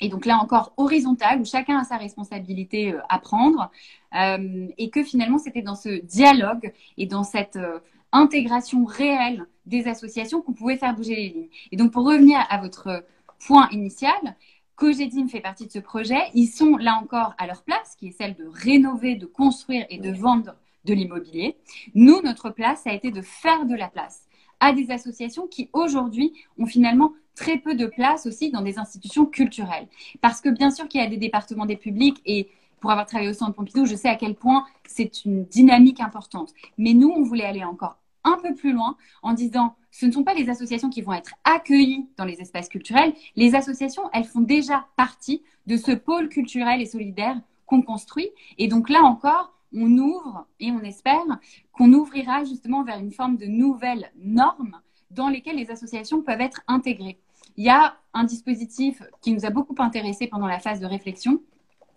et 0.00 0.08
donc 0.08 0.26
là 0.26 0.38
encore 0.38 0.72
horizontale, 0.76 1.40
où 1.40 1.44
chacun 1.44 1.78
a 1.78 1.84
sa 1.84 1.96
responsabilité 1.96 2.92
euh, 2.92 3.00
à 3.08 3.18
prendre, 3.18 3.70
euh, 4.14 4.68
et 4.78 4.90
que 4.90 5.02
finalement 5.02 5.38
c'était 5.38 5.62
dans 5.62 5.74
ce 5.74 6.00
dialogue 6.02 6.72
et 6.98 7.06
dans 7.06 7.22
cette 7.22 7.56
euh, 7.56 7.78
intégration 8.12 8.84
réelle 8.84 9.46
des 9.66 9.88
associations 9.88 10.42
qu'on 10.42 10.52
pouvait 10.52 10.76
faire 10.76 10.94
bouger 10.94 11.14
les 11.16 11.28
lignes. 11.28 11.48
Et 11.72 11.76
donc 11.76 11.92
pour 11.92 12.04
revenir 12.04 12.38
à 12.48 12.58
votre 12.58 13.04
point 13.46 13.68
initial, 13.70 14.36
Cogedim 14.76 15.28
fait 15.28 15.40
partie 15.40 15.66
de 15.66 15.72
ce 15.72 15.78
projet. 15.78 16.20
Ils 16.34 16.48
sont 16.48 16.76
là 16.76 16.98
encore 17.02 17.34
à 17.38 17.46
leur 17.46 17.62
place, 17.62 17.96
qui 17.98 18.08
est 18.08 18.12
celle 18.12 18.34
de 18.34 18.46
rénover, 18.46 19.16
de 19.16 19.26
construire 19.26 19.86
et 19.88 19.98
de 19.98 20.10
vendre 20.10 20.54
de 20.84 20.94
l'immobilier. 20.94 21.56
Nous, 21.94 22.20
notre 22.22 22.50
place, 22.50 22.82
ça 22.82 22.90
a 22.90 22.92
été 22.92 23.10
de 23.10 23.22
faire 23.22 23.64
de 23.66 23.74
la 23.74 23.88
place 23.88 24.26
à 24.60 24.72
des 24.72 24.90
associations 24.90 25.46
qui 25.46 25.68
aujourd'hui 25.72 26.32
ont 26.58 26.66
finalement 26.66 27.12
très 27.34 27.58
peu 27.58 27.74
de 27.74 27.86
place 27.86 28.26
aussi 28.26 28.50
dans 28.50 28.62
des 28.62 28.78
institutions 28.78 29.26
culturelles. 29.26 29.88
Parce 30.20 30.40
que 30.40 30.48
bien 30.48 30.70
sûr 30.70 30.88
qu'il 30.88 31.00
y 31.00 31.04
a 31.04 31.08
des 31.08 31.18
départements 31.18 31.66
des 31.66 31.76
publics 31.76 32.22
et 32.24 32.48
pour 32.80 32.90
avoir 32.90 33.06
travaillé 33.06 33.30
au 33.30 33.34
Centre 33.34 33.52
Pompidou, 33.52 33.86
je 33.86 33.96
sais 33.96 34.08
à 34.08 34.16
quel 34.16 34.34
point 34.34 34.64
c'est 34.86 35.24
une 35.24 35.44
dynamique 35.44 36.00
importante. 36.00 36.54
Mais 36.78 36.94
nous, 36.94 37.08
on 37.08 37.22
voulait 37.22 37.44
aller 37.44 37.64
encore 37.64 37.98
un 38.26 38.38
peu 38.42 38.54
plus 38.54 38.72
loin 38.72 38.96
en 39.22 39.32
disant 39.32 39.76
ce 39.90 40.04
ne 40.04 40.12
sont 40.12 40.24
pas 40.24 40.34
les 40.34 40.50
associations 40.50 40.90
qui 40.90 41.00
vont 41.00 41.14
être 41.14 41.32
accueillies 41.44 42.06
dans 42.18 42.26
les 42.26 42.42
espaces 42.42 42.68
culturels. 42.68 43.14
Les 43.34 43.54
associations, 43.54 44.02
elles 44.12 44.24
font 44.24 44.42
déjà 44.42 44.86
partie 44.96 45.42
de 45.66 45.78
ce 45.78 45.92
pôle 45.92 46.28
culturel 46.28 46.82
et 46.82 46.86
solidaire 46.86 47.40
qu'on 47.64 47.80
construit. 47.80 48.28
Et 48.58 48.68
donc 48.68 48.90
là 48.90 49.02
encore, 49.02 49.54
on 49.72 49.96
ouvre 49.96 50.46
et 50.60 50.70
on 50.70 50.80
espère 50.80 51.24
qu'on 51.72 51.92
ouvrira 51.92 52.44
justement 52.44 52.84
vers 52.84 52.98
une 52.98 53.12
forme 53.12 53.36
de 53.36 53.46
nouvelles 53.46 54.12
normes 54.18 54.80
dans 55.10 55.28
lesquelles 55.28 55.56
les 55.56 55.70
associations 55.70 56.20
peuvent 56.20 56.40
être 56.40 56.60
intégrées. 56.68 57.18
Il 57.56 57.64
y 57.64 57.70
a 57.70 57.96
un 58.12 58.24
dispositif 58.24 59.02
qui 59.22 59.32
nous 59.32 59.46
a 59.46 59.50
beaucoup 59.50 59.74
intéressé 59.78 60.26
pendant 60.26 60.46
la 60.46 60.58
phase 60.58 60.80
de 60.80 60.86
réflexion 60.86 61.40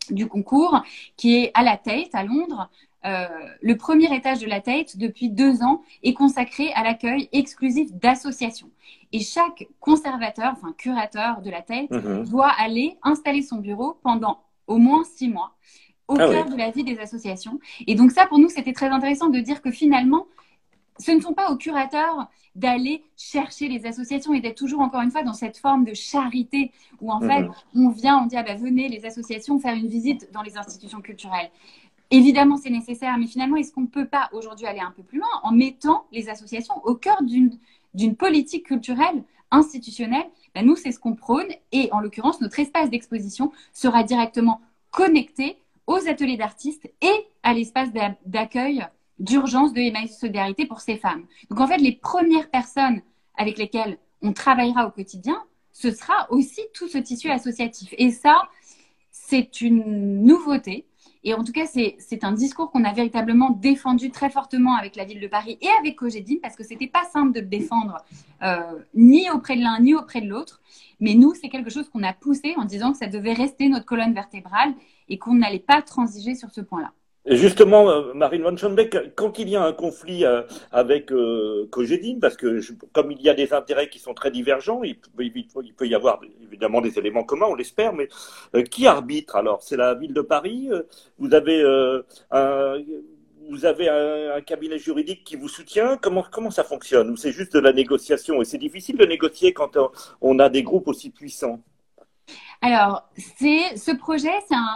du 0.10 0.28
concours, 0.28 0.82
qui 1.18 1.36
est 1.38 1.52
à 1.54 1.64
la 1.64 1.78
Tate, 1.78 2.14
à 2.14 2.24
Londres. 2.24 2.70
Euh, 3.06 3.28
le 3.62 3.78
premier 3.78 4.14
étage 4.14 4.40
de 4.40 4.48
la 4.48 4.60
Tate, 4.60 4.98
depuis 4.98 5.30
deux 5.30 5.64
ans, 5.64 5.82
est 6.04 6.14
consacré 6.14 6.72
à 6.74 6.84
l'accueil 6.84 7.30
exclusif 7.32 7.94
d'associations. 7.94 8.70
Et 9.14 9.22
chaque 9.22 9.68
conservateur, 9.80 10.54
enfin 10.54 10.74
curateur 10.78 11.42
de 11.42 11.50
la 11.50 11.62
Tate, 11.62 11.92
mhm. 11.92 12.26
doit 12.28 12.52
aller 12.58 12.98
installer 13.04 13.42
son 13.42 13.58
bureau 13.58 13.98
pendant 14.04 14.40
au 14.68 14.78
moins 14.78 15.04
six 15.04 15.30
mois 15.30 15.56
au 16.10 16.16
ah 16.20 16.28
cœur 16.28 16.50
de 16.50 16.58
la 16.58 16.72
vie 16.72 16.84
des 16.84 17.00
associations. 17.00 17.60
Et 17.86 17.96
donc 17.96 18.12
ça, 18.12 18.26
pour 18.26 18.40
nous, 18.40 18.50
c'était 18.50 18.74
très 18.74 18.88
intéressant 18.88 19.30
de 19.30 19.40
dire 19.40 19.62
que 19.62 19.72
finalement, 19.72 20.26
ce 21.00 21.12
ne 21.12 21.22
sont 21.22 21.34
pas 21.34 21.52
aux 21.52 21.58
curateurs 21.58 22.28
d'aller 22.56 23.04
chercher 23.16 23.70
les 23.70 23.86
associations 23.86 24.34
et 24.34 24.42
d'être 24.42 24.58
toujours, 24.58 24.82
encore 24.82 25.02
une 25.02 25.12
fois, 25.12 25.24
dans 25.24 25.34
cette 25.34 25.58
forme 25.58 25.86
de 25.86 25.94
charité 25.94 26.72
où, 27.00 27.12
en 27.12 27.22
fait, 27.22 27.48
on 27.74 27.90
vient, 27.90 28.20
on 28.20 28.26
dit, 28.26 28.36
ah 28.36 28.44
ben, 28.44 28.58
venez, 28.58 28.90
les 28.90 29.06
associations, 29.06 29.60
faire 29.60 29.76
une 29.76 29.88
visite 29.88 30.30
dans 30.34 30.42
les 30.42 30.58
institutions 30.58 31.02
culturelles. 31.02 31.50
Évidemment, 32.12 32.58
c'est 32.58 32.72
nécessaire, 32.72 33.18
mais 33.18 33.28
finalement, 33.28 33.56
est-ce 33.56 33.72
qu'on 33.72 33.82
ne 33.82 33.88
peut 33.88 34.08
pas 34.08 34.30
aujourd'hui 34.34 34.66
aller 34.66 34.80
un 34.80 34.92
peu 34.92 35.04
plus 35.04 35.20
loin 35.20 35.30
en 35.44 35.52
mettant 35.52 36.06
les 36.12 36.28
associations 36.28 36.76
au 36.84 36.96
cœur 36.96 37.22
d'une 37.24 38.16
politique 38.16 38.66
culturelle 38.66 39.24
institutionnelle? 39.52 40.26
Ben, 40.54 40.66
Nous, 40.66 40.76
c'est 40.76 40.92
ce 40.92 41.00
qu'on 41.00 41.16
prône 41.16 41.48
et, 41.72 41.90
en 41.94 42.02
l'occurrence, 42.02 42.42
notre 42.42 42.60
espace 42.60 42.90
d'exposition 42.90 43.52
sera 43.74 44.04
directement 44.04 44.60
connectés 44.92 45.58
aux 45.88 46.08
ateliers 46.08 46.38
d'artistes 46.38 46.92
et 47.02 47.28
à 47.44 47.54
l'espace 47.54 47.90
d'accueil 48.26 48.86
d'urgence 49.20 49.74
de 49.74 49.82
Solidarité 50.08 50.66
pour 50.66 50.82
ces 50.82 50.98
femmes. 50.98 51.26
Donc 51.50 51.60
en 51.60 51.68
fait, 51.68 51.78
les 51.78 51.94
premières 51.94 52.50
personnes 52.50 53.02
avec 53.38 53.58
lesquelles 53.58 53.98
on 54.22 54.34
travaillera 54.34 54.88
au 54.88 54.92
quotidien, 54.92 55.44
ce 55.72 55.92
sera 55.92 56.30
aussi 56.30 56.62
tout 56.74 56.88
ce 56.88 56.98
tissu 56.98 57.30
associatif. 57.30 57.94
Et 57.98 58.12
ça, 58.12 58.50
c'est 59.12 59.62
une 59.62 60.24
nouveauté. 60.24 60.86
Et 61.24 61.34
en 61.34 61.44
tout 61.44 61.52
cas, 61.52 61.66
c'est 61.66 62.24
un 62.24 62.32
discours 62.32 62.72
qu'on 62.72 62.86
a 62.86 62.94
véritablement 62.94 63.50
défendu 63.50 64.10
très 64.10 64.30
fortement 64.30 64.76
avec 64.76 64.96
la 64.96 65.04
ville 65.04 65.20
de 65.20 65.28
Paris 65.28 65.58
et 65.62 65.68
avec 65.80 65.98
Cogedim, 65.98 66.38
parce 66.42 66.56
que 66.56 66.64
c'était 66.64 66.88
pas 66.88 67.04
simple 67.12 67.34
de 67.34 67.42
le 67.42 67.46
défendre 67.46 67.98
euh, 68.42 68.80
ni 68.94 69.30
auprès 69.30 69.58
de 69.58 69.62
l'un 69.62 69.82
ni 69.82 69.94
auprès 69.94 70.22
de 70.22 70.28
l'autre. 70.28 70.62
Mais 71.02 71.16
nous, 71.16 71.34
c'est 71.34 71.50
quelque 71.50 71.70
chose 71.70 71.90
qu'on 71.90 72.04
a 72.04 72.14
poussé 72.14 72.56
en 72.58 72.64
disant 72.64 72.94
que 72.94 72.98
ça 72.98 73.08
devait 73.08 73.34
rester 73.34 73.68
notre 73.68 73.86
colonne 73.86 74.14
vertébrale 74.14 74.74
et 75.10 75.18
qu'on 75.18 75.36
n'allait 75.36 75.60
pas 75.60 75.82
transiger 75.82 76.36
sur 76.36 76.52
ce 76.52 76.62
point-là. 76.62 76.94
Justement, 77.30 77.88
euh, 77.92 78.14
Marine 78.16 78.42
von 78.42 78.58
Schonbeck, 78.58 79.14
quand 79.14 79.38
il 79.38 79.50
y 79.50 79.56
a 79.56 79.64
un 79.64 79.72
conflit 79.72 80.26
euh, 80.26 80.42
avec 80.72 81.12
euh, 81.12 81.70
parce 82.20 82.36
que 82.36 82.60
comme 82.92 83.12
il 83.12 83.22
y 83.22 83.30
a 83.30 83.36
des 83.36 83.54
intérêts 83.54 83.88
qui 83.88 84.00
sont 84.00 84.16
très 84.16 84.32
divergents, 84.32 84.82
il 84.82 84.98
peut, 84.98 85.88
y 85.88 85.94
avoir 85.94 86.20
évidemment 86.42 86.82
des 86.82 86.98
éléments 86.98 87.24
communs, 87.24 87.46
on 87.48 87.54
l'espère, 87.54 87.94
mais 87.94 88.10
qui 88.64 88.88
arbitre? 88.88 89.36
Alors 89.36 89.62
C'est 89.62 89.78
la 89.78 89.94
ville 89.94 90.14
de 90.14 90.22
Paris 90.22 90.70
Vous 91.20 91.36
avez 91.36 91.62
un, 92.32 92.78
vous 93.48 93.66
avez 93.66 93.90
un, 93.90 94.42
cabinet 94.42 94.80
juridique 94.80 95.24
qui 95.24 95.36
vous 95.36 95.50
soutient 95.50 95.98
Comment, 96.02 96.26
comment 96.32 96.52
ça 96.52 96.64
fonctionne? 96.64 97.12
Ou 97.12 97.16
c'est 97.16 97.32
juste 97.32 97.54
de 97.54 97.60
la 97.60 97.74
négociation? 97.74 98.42
Et 98.42 98.46
c'est 98.46 98.58
difficile 98.58 98.98
de 98.98 99.06
négocier 99.06 99.54
quand 99.54 99.78
on 100.22 100.40
a 100.40 100.50
des 100.50 100.64
groupes 100.64 100.88
aussi 100.88 101.12
puissants 101.12 101.62
alors, 102.62 103.10
c'est 103.38 103.78
ce 103.78 103.92
projet, 103.92 104.34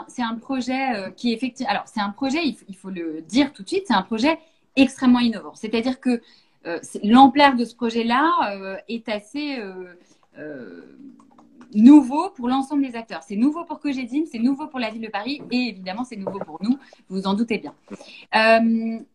c'est 0.08 0.22
un, 0.22 0.36
projet 0.36 0.96
euh, 0.96 1.10
qui 1.10 1.34
effectivement, 1.34 1.70
alors 1.70 1.84
c'est 1.86 2.00
un 2.00 2.12
projet, 2.12 2.40
il, 2.46 2.76
faut 2.76 2.90
le 2.90 3.22
dire 3.22 3.52
tout 3.52 3.64
de 3.64 3.68
suite, 3.68 3.84
c'est 3.88 3.94
un 3.94 4.04
projet 4.04 4.40
extrêmement 4.78 5.20
innovant. 5.20 5.54
C'est-à-dire 5.54 6.00
que 6.00 6.22
euh, 6.66 6.80
l'ampleur 7.04 7.56
de 7.56 7.66
ce 7.66 7.76
projet-là 7.76 8.32
euh, 8.52 8.78
est 8.88 9.10
assez 9.10 9.60
nouveau 11.76 12.30
pour 12.30 12.48
l'ensemble 12.48 12.84
des 12.84 12.96
acteurs. 12.96 13.24
C'est 13.24 13.36
nouveau 13.36 13.66
pour 13.66 13.80
Cogedim, 13.80 14.26
c'est 14.32 14.40
nouveau 14.40 14.68
pour 14.68 14.80
la 14.80 14.90
ville 14.90 15.02
de 15.02 15.10
Paris 15.10 15.42
et 15.52 15.70
évidemment 15.70 16.04
c'est 16.04 16.16
nouveau 16.16 16.40
pour 16.40 16.60
nous, 16.62 16.78
vous 17.10 17.22
vous 17.22 17.28
en 17.28 17.34
doutez 17.34 17.58
bien. 17.58 17.74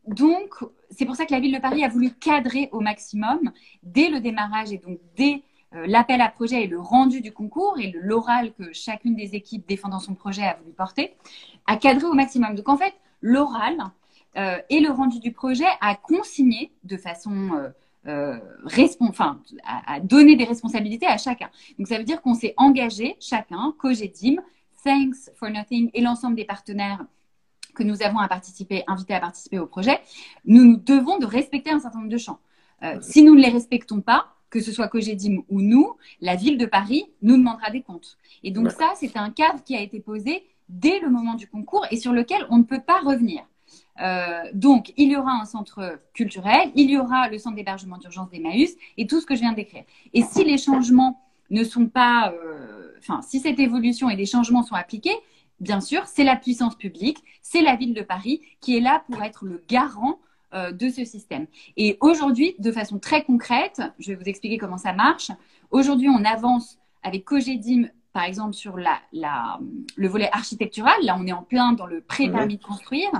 donc, 0.06 0.64
c'est 0.90 1.06
pour 1.06 1.16
ça 1.16 1.24
que 1.24 1.32
la 1.32 1.40
ville 1.40 1.54
de 1.54 1.60
Paris 1.60 1.84
a 1.84 1.88
voulu 1.88 2.10
cadrer 2.10 2.68
au 2.72 2.80
maximum 2.80 3.52
dès 3.82 4.10
le 4.10 4.20
démarrage 4.20 4.72
et 4.72 4.78
donc 4.78 4.98
dès 5.16 5.34
euh, 5.34 5.38
l'appel 5.72 6.20
à 6.20 6.28
projet 6.28 6.64
et 6.64 6.66
le 6.66 6.80
rendu 6.80 7.20
du 7.20 7.32
concours 7.32 7.78
et 7.78 7.92
l'oral 8.00 8.52
que 8.54 8.72
chacune 8.72 9.14
des 9.14 9.34
équipes 9.34 9.66
défendant 9.68 10.00
son 10.00 10.14
projet 10.14 10.44
a 10.44 10.56
voulu 10.56 10.72
porter, 10.72 11.14
a 11.66 11.76
cadré 11.76 12.06
au 12.06 12.14
maximum. 12.14 12.54
Donc 12.54 12.68
en 12.68 12.76
fait, 12.76 12.94
l'oral 13.20 13.76
euh, 14.36 14.58
et 14.70 14.80
le 14.80 14.90
rendu 14.90 15.20
du 15.20 15.32
projet 15.32 15.66
a 15.80 15.94
consigné 15.94 16.72
de 16.84 16.96
façon 16.96 17.50
euh, 18.06 18.38
à, 19.64 20.00
donner 20.00 20.36
des 20.36 20.44
responsabilités 20.44 21.06
à 21.06 21.18
chacun. 21.18 21.50
Donc 21.78 21.88
ça 21.88 21.98
veut 21.98 22.04
dire 22.04 22.22
qu'on 22.22 22.34
s'est 22.34 22.54
engagé, 22.56 23.16
chacun, 23.20 23.74
Cogedim, 23.78 24.36
Thanks 24.84 25.30
for 25.34 25.50
Nothing 25.50 25.90
et 25.92 26.00
l'ensemble 26.00 26.36
des 26.36 26.44
partenaires 26.44 27.04
que 27.74 27.82
nous 27.82 28.02
avons 28.02 28.18
à 28.18 28.28
participer, 28.28 28.84
invités 28.86 29.14
à 29.14 29.20
participer 29.20 29.58
au 29.58 29.66
projet, 29.66 30.00
nous, 30.44 30.64
nous 30.64 30.76
devons 30.76 31.18
de 31.18 31.26
respecter 31.26 31.70
un 31.70 31.80
certain 31.80 31.98
nombre 31.98 32.10
de 32.10 32.18
champs. 32.18 32.38
si 33.00 33.22
nous 33.22 33.34
ne 33.34 33.40
les 33.40 33.50
respectons 33.50 34.00
pas, 34.00 34.37
que 34.50 34.60
ce 34.60 34.72
soit 34.72 34.88
Cogedim 34.88 35.42
ou 35.48 35.60
nous, 35.60 35.94
la 36.20 36.36
ville 36.36 36.58
de 36.58 36.66
Paris 36.66 37.06
nous 37.22 37.36
demandera 37.36 37.70
des 37.70 37.82
comptes. 37.82 38.16
Et 38.42 38.50
donc 38.50 38.70
ça, 38.70 38.92
c'est 38.96 39.16
un 39.16 39.30
cadre 39.30 39.62
qui 39.62 39.76
a 39.76 39.80
été 39.80 40.00
posé 40.00 40.44
dès 40.68 41.00
le 41.00 41.10
moment 41.10 41.34
du 41.34 41.48
concours 41.48 41.86
et 41.90 41.96
sur 41.96 42.12
lequel 42.12 42.46
on 42.50 42.58
ne 42.58 42.64
peut 42.64 42.80
pas 42.80 43.00
revenir. 43.00 43.42
Euh, 44.00 44.44
donc, 44.54 44.92
il 44.96 45.10
y 45.10 45.16
aura 45.16 45.32
un 45.32 45.44
centre 45.44 46.00
culturel, 46.14 46.70
il 46.74 46.90
y 46.90 46.98
aura 46.98 47.28
le 47.28 47.38
centre 47.38 47.56
d'hébergement 47.56 47.98
d'urgence 47.98 48.30
d'Emmaüs 48.30 48.70
et 48.96 49.06
tout 49.06 49.20
ce 49.20 49.26
que 49.26 49.34
je 49.34 49.40
viens 49.40 49.50
de 49.50 49.56
décrire. 49.56 49.84
Et 50.14 50.22
si 50.22 50.44
les 50.44 50.58
changements 50.58 51.20
ne 51.50 51.64
sont 51.64 51.86
pas, 51.86 52.32
euh, 52.32 52.92
enfin, 52.98 53.20
si 53.22 53.40
cette 53.40 53.58
évolution 53.58 54.08
et 54.08 54.16
des 54.16 54.26
changements 54.26 54.62
sont 54.62 54.74
appliqués, 54.74 55.16
bien 55.60 55.80
sûr, 55.80 56.06
c'est 56.06 56.24
la 56.24 56.36
puissance 56.36 56.76
publique, 56.76 57.18
c'est 57.42 57.62
la 57.62 57.76
ville 57.76 57.94
de 57.94 58.02
Paris 58.02 58.42
qui 58.60 58.76
est 58.76 58.80
là 58.80 59.02
pour 59.10 59.22
être 59.22 59.44
le 59.44 59.64
garant 59.68 60.18
euh, 60.54 60.72
de 60.72 60.88
ce 60.88 61.04
système. 61.04 61.46
Et 61.76 61.96
aujourd'hui, 62.00 62.54
de 62.58 62.72
façon 62.72 62.98
très 62.98 63.24
concrète, 63.24 63.82
je 63.98 64.08
vais 64.08 64.14
vous 64.14 64.28
expliquer 64.28 64.58
comment 64.58 64.78
ça 64.78 64.92
marche. 64.92 65.30
Aujourd'hui, 65.70 66.08
on 66.08 66.24
avance 66.24 66.78
avec 67.02 67.24
Cogedim, 67.24 67.88
par 68.12 68.24
exemple, 68.24 68.54
sur 68.54 68.78
la, 68.78 69.60
le 69.96 70.08
volet 70.08 70.30
architectural. 70.32 70.94
Là, 71.02 71.16
on 71.18 71.26
est 71.26 71.32
en 71.32 71.42
plein 71.42 71.72
dans 71.72 71.86
le 71.86 72.00
pré-permis 72.00 72.56
de 72.56 72.64
construire. 72.64 73.10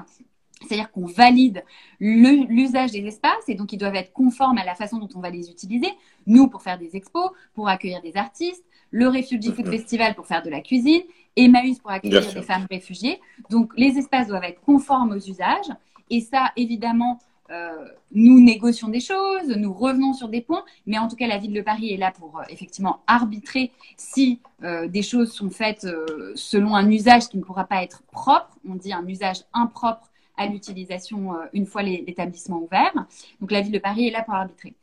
C'est-à-dire 0.63 0.91
qu'on 0.91 1.07
valide 1.07 1.65
l'usage 2.01 2.91
des 2.91 3.07
espaces 3.07 3.49
et 3.49 3.55
donc 3.55 3.73
ils 3.73 3.79
doivent 3.79 3.95
être 3.95 4.13
conformes 4.13 4.59
à 4.59 4.65
la 4.65 4.75
façon 4.75 4.99
dont 4.99 5.09
on 5.15 5.21
va 5.21 5.31
les 5.31 5.51
utiliser. 5.51 5.89
Nous, 6.27 6.49
pour 6.49 6.63
faire 6.63 6.79
des 6.79 6.97
expos, 6.97 7.31
pour 7.55 7.69
accueillir 7.69 8.03
des 8.03 8.17
artistes, 8.17 8.65
le 8.91 9.09
Refugee 9.09 9.53
Food 9.53 9.69
Festival 9.69 10.15
pour 10.15 10.27
faire 10.27 10.43
de 10.43 10.51
la 10.51 10.61
cuisine, 10.61 11.03
Emmaüs 11.37 11.79
pour 11.79 11.91
accueillir 11.91 12.33
des 12.33 12.43
femmes 12.43 12.67
réfugiées. 12.71 13.21
Donc 13.51 13.73
les 13.77 13.99
espaces 13.99 14.29
doivent 14.29 14.45
être 14.45 14.61
conformes 14.61 15.13
aux 15.13 15.21
usages. 15.21 15.71
Et 16.11 16.21
ça, 16.21 16.53
évidemment, 16.57 17.19
euh, 17.51 17.89
nous 18.13 18.41
négocions 18.41 18.89
des 18.89 19.01
choses, 19.01 19.49
nous 19.49 19.73
revenons 19.73 20.13
sur 20.13 20.29
des 20.29 20.43
points, 20.43 20.65
mais 20.87 20.99
en 20.99 21.09
tout 21.09 21.17
cas, 21.17 21.27
la 21.27 21.39
ville 21.39 21.55
de 21.55 21.63
Paris 21.63 21.93
est 21.93 21.97
là 21.97 22.13
pour 22.13 22.39
euh, 22.39 22.43
effectivement 22.51 23.01
arbitrer 23.07 23.73
si 23.97 24.41
euh, 24.65 24.87
des 24.87 25.03
choses 25.03 25.33
sont 25.33 25.49
faites 25.49 25.87
selon 26.35 26.75
un 26.75 26.91
usage 26.91 27.29
qui 27.29 27.39
ne 27.39 27.43
pourra 27.43 27.65
pas 27.65 27.83
être 27.83 28.03
propre. 28.11 28.59
On 28.69 28.75
dit 28.75 28.93
un 28.93 29.07
usage 29.07 29.39
impropre 29.55 30.11
à 30.37 30.47
l'utilisation 30.47 31.33
une 31.53 31.67
fois 31.67 31.83
l'établissement 31.83 32.59
ouvert. 32.59 32.93
Donc, 33.41 33.51
la 33.51 33.61
ville 33.61 33.73
de 33.73 33.79
Paris 33.79 34.07
est 34.07 34.11
là 34.11 34.23
pour 34.23 34.35
arbitrer. 34.35 34.75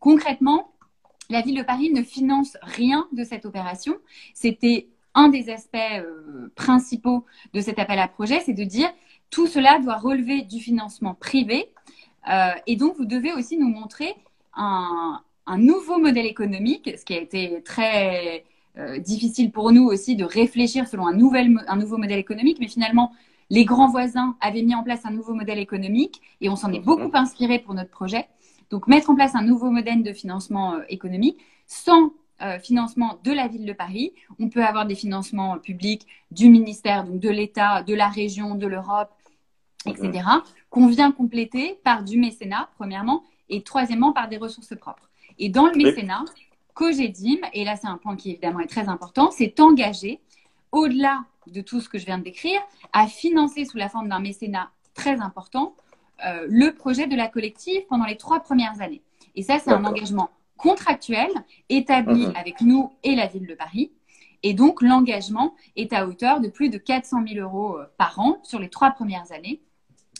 Concrètement, 0.00 0.70
la 1.30 1.40
ville 1.40 1.56
de 1.56 1.62
Paris 1.62 1.90
ne 1.90 2.02
finance 2.02 2.58
rien 2.60 3.08
de 3.12 3.24
cette 3.24 3.46
opération. 3.46 3.94
C'était 4.34 4.88
un 5.14 5.28
des 5.28 5.48
aspects 5.48 5.78
principaux 6.56 7.24
de 7.54 7.60
cet 7.62 7.78
appel 7.78 7.98
à 7.98 8.06
projet, 8.06 8.40
c'est 8.40 8.52
de 8.52 8.64
dire 8.64 8.90
tout 9.30 9.46
cela 9.46 9.78
doit 9.78 9.96
relever 9.96 10.42
du 10.42 10.60
financement 10.60 11.14
privé. 11.14 11.70
Euh, 12.30 12.50
et 12.66 12.76
donc, 12.76 12.96
vous 12.96 13.04
devez 13.04 13.32
aussi 13.32 13.56
nous 13.58 13.68
montrer 13.68 14.14
un, 14.54 15.20
nouveau 15.56 15.98
modèle 15.98 16.26
économique, 16.26 16.90
ce 16.98 17.04
qui 17.04 17.14
a 17.14 17.20
été 17.20 17.62
très 17.62 18.44
euh, 18.78 18.98
difficile 18.98 19.50
pour 19.50 19.72
nous 19.72 19.84
aussi 19.84 20.14
de 20.14 20.24
réfléchir 20.24 20.86
selon 20.86 21.06
un, 21.06 21.14
nouvel, 21.14 21.64
un 21.66 21.76
nouveau 21.76 21.96
modèle 21.96 22.18
économique. 22.18 22.58
Mais 22.60 22.68
finalement, 22.68 23.12
les 23.50 23.64
grands 23.64 23.88
voisins 23.88 24.36
avaient 24.40 24.62
mis 24.62 24.74
en 24.74 24.82
place 24.82 25.06
un 25.06 25.10
nouveau 25.10 25.34
modèle 25.34 25.58
économique 25.58 26.20
et 26.40 26.48
on 26.48 26.56
s'en 26.56 26.72
est 26.72 26.80
beaucoup 26.80 27.10
inspiré 27.14 27.58
pour 27.58 27.74
notre 27.74 27.90
projet. 27.90 28.28
Donc, 28.70 28.86
mettre 28.86 29.08
en 29.10 29.14
place 29.14 29.34
un 29.34 29.42
nouveau 29.42 29.70
modèle 29.70 30.02
de 30.02 30.12
financement 30.12 30.74
euh, 30.74 30.82
économique 30.88 31.38
sans 31.66 32.12
euh, 32.40 32.58
financement 32.60 33.18
de 33.24 33.32
la 33.32 33.48
ville 33.48 33.64
de 33.64 33.72
Paris. 33.72 34.12
On 34.38 34.48
peut 34.48 34.64
avoir 34.64 34.86
des 34.86 34.94
financements 34.94 35.58
publics 35.58 36.06
du 36.30 36.50
ministère, 36.50 37.04
donc 37.04 37.18
de 37.18 37.30
l'État, 37.30 37.82
de 37.82 37.94
la 37.94 38.08
région, 38.08 38.54
de 38.54 38.66
l'Europe, 38.66 39.10
etc., 39.86 40.24
qu'on 40.70 40.86
vient 40.86 41.12
compléter 41.12 41.80
par 41.84 42.02
du 42.04 42.18
mécénat, 42.18 42.68
premièrement, 42.76 43.22
et 43.48 43.62
troisièmement, 43.62 44.12
par 44.12 44.28
des 44.28 44.36
ressources 44.36 44.76
propres. 44.76 45.08
Et 45.38 45.48
dans 45.48 45.66
le 45.66 45.76
mécénat, 45.76 46.24
Cogedim, 46.74 47.38
et 47.52 47.64
là 47.64 47.76
c'est 47.76 47.86
un 47.86 47.96
point 47.96 48.16
qui 48.16 48.30
évidemment 48.30 48.60
est 48.60 48.68
très 48.68 48.88
important, 48.88 49.30
c'est 49.30 49.58
engagé, 49.60 50.20
au-delà 50.72 51.24
de 51.46 51.60
tout 51.60 51.80
ce 51.80 51.88
que 51.88 51.98
je 51.98 52.06
viens 52.06 52.18
de 52.18 52.24
décrire, 52.24 52.60
à 52.92 53.06
financer 53.06 53.64
sous 53.64 53.78
la 53.78 53.88
forme 53.88 54.08
d'un 54.08 54.20
mécénat 54.20 54.70
très 54.94 55.20
important 55.20 55.74
euh, 56.26 56.46
le 56.48 56.74
projet 56.74 57.06
de 57.06 57.16
la 57.16 57.28
collective 57.28 57.82
pendant 57.88 58.04
les 58.04 58.16
trois 58.16 58.40
premières 58.40 58.80
années. 58.80 59.02
Et 59.36 59.42
ça, 59.42 59.58
c'est 59.58 59.70
un 59.70 59.84
engagement 59.84 60.30
contractuel 60.56 61.28
établi 61.68 62.26
mhm. 62.26 62.36
avec 62.36 62.60
nous 62.60 62.92
et 63.04 63.14
la 63.14 63.26
ville 63.26 63.46
de 63.46 63.54
Paris. 63.54 63.92
Et 64.42 64.54
donc, 64.54 64.82
l'engagement 64.82 65.54
est 65.76 65.92
à 65.92 66.06
hauteur 66.06 66.40
de 66.40 66.48
plus 66.48 66.70
de 66.70 66.78
400 66.78 67.24
000 67.26 67.40
euros 67.40 67.78
euh, 67.78 67.84
par 67.96 68.18
an 68.18 68.38
sur 68.42 68.58
les 68.58 68.68
trois 68.68 68.90
premières 68.90 69.30
années 69.32 69.60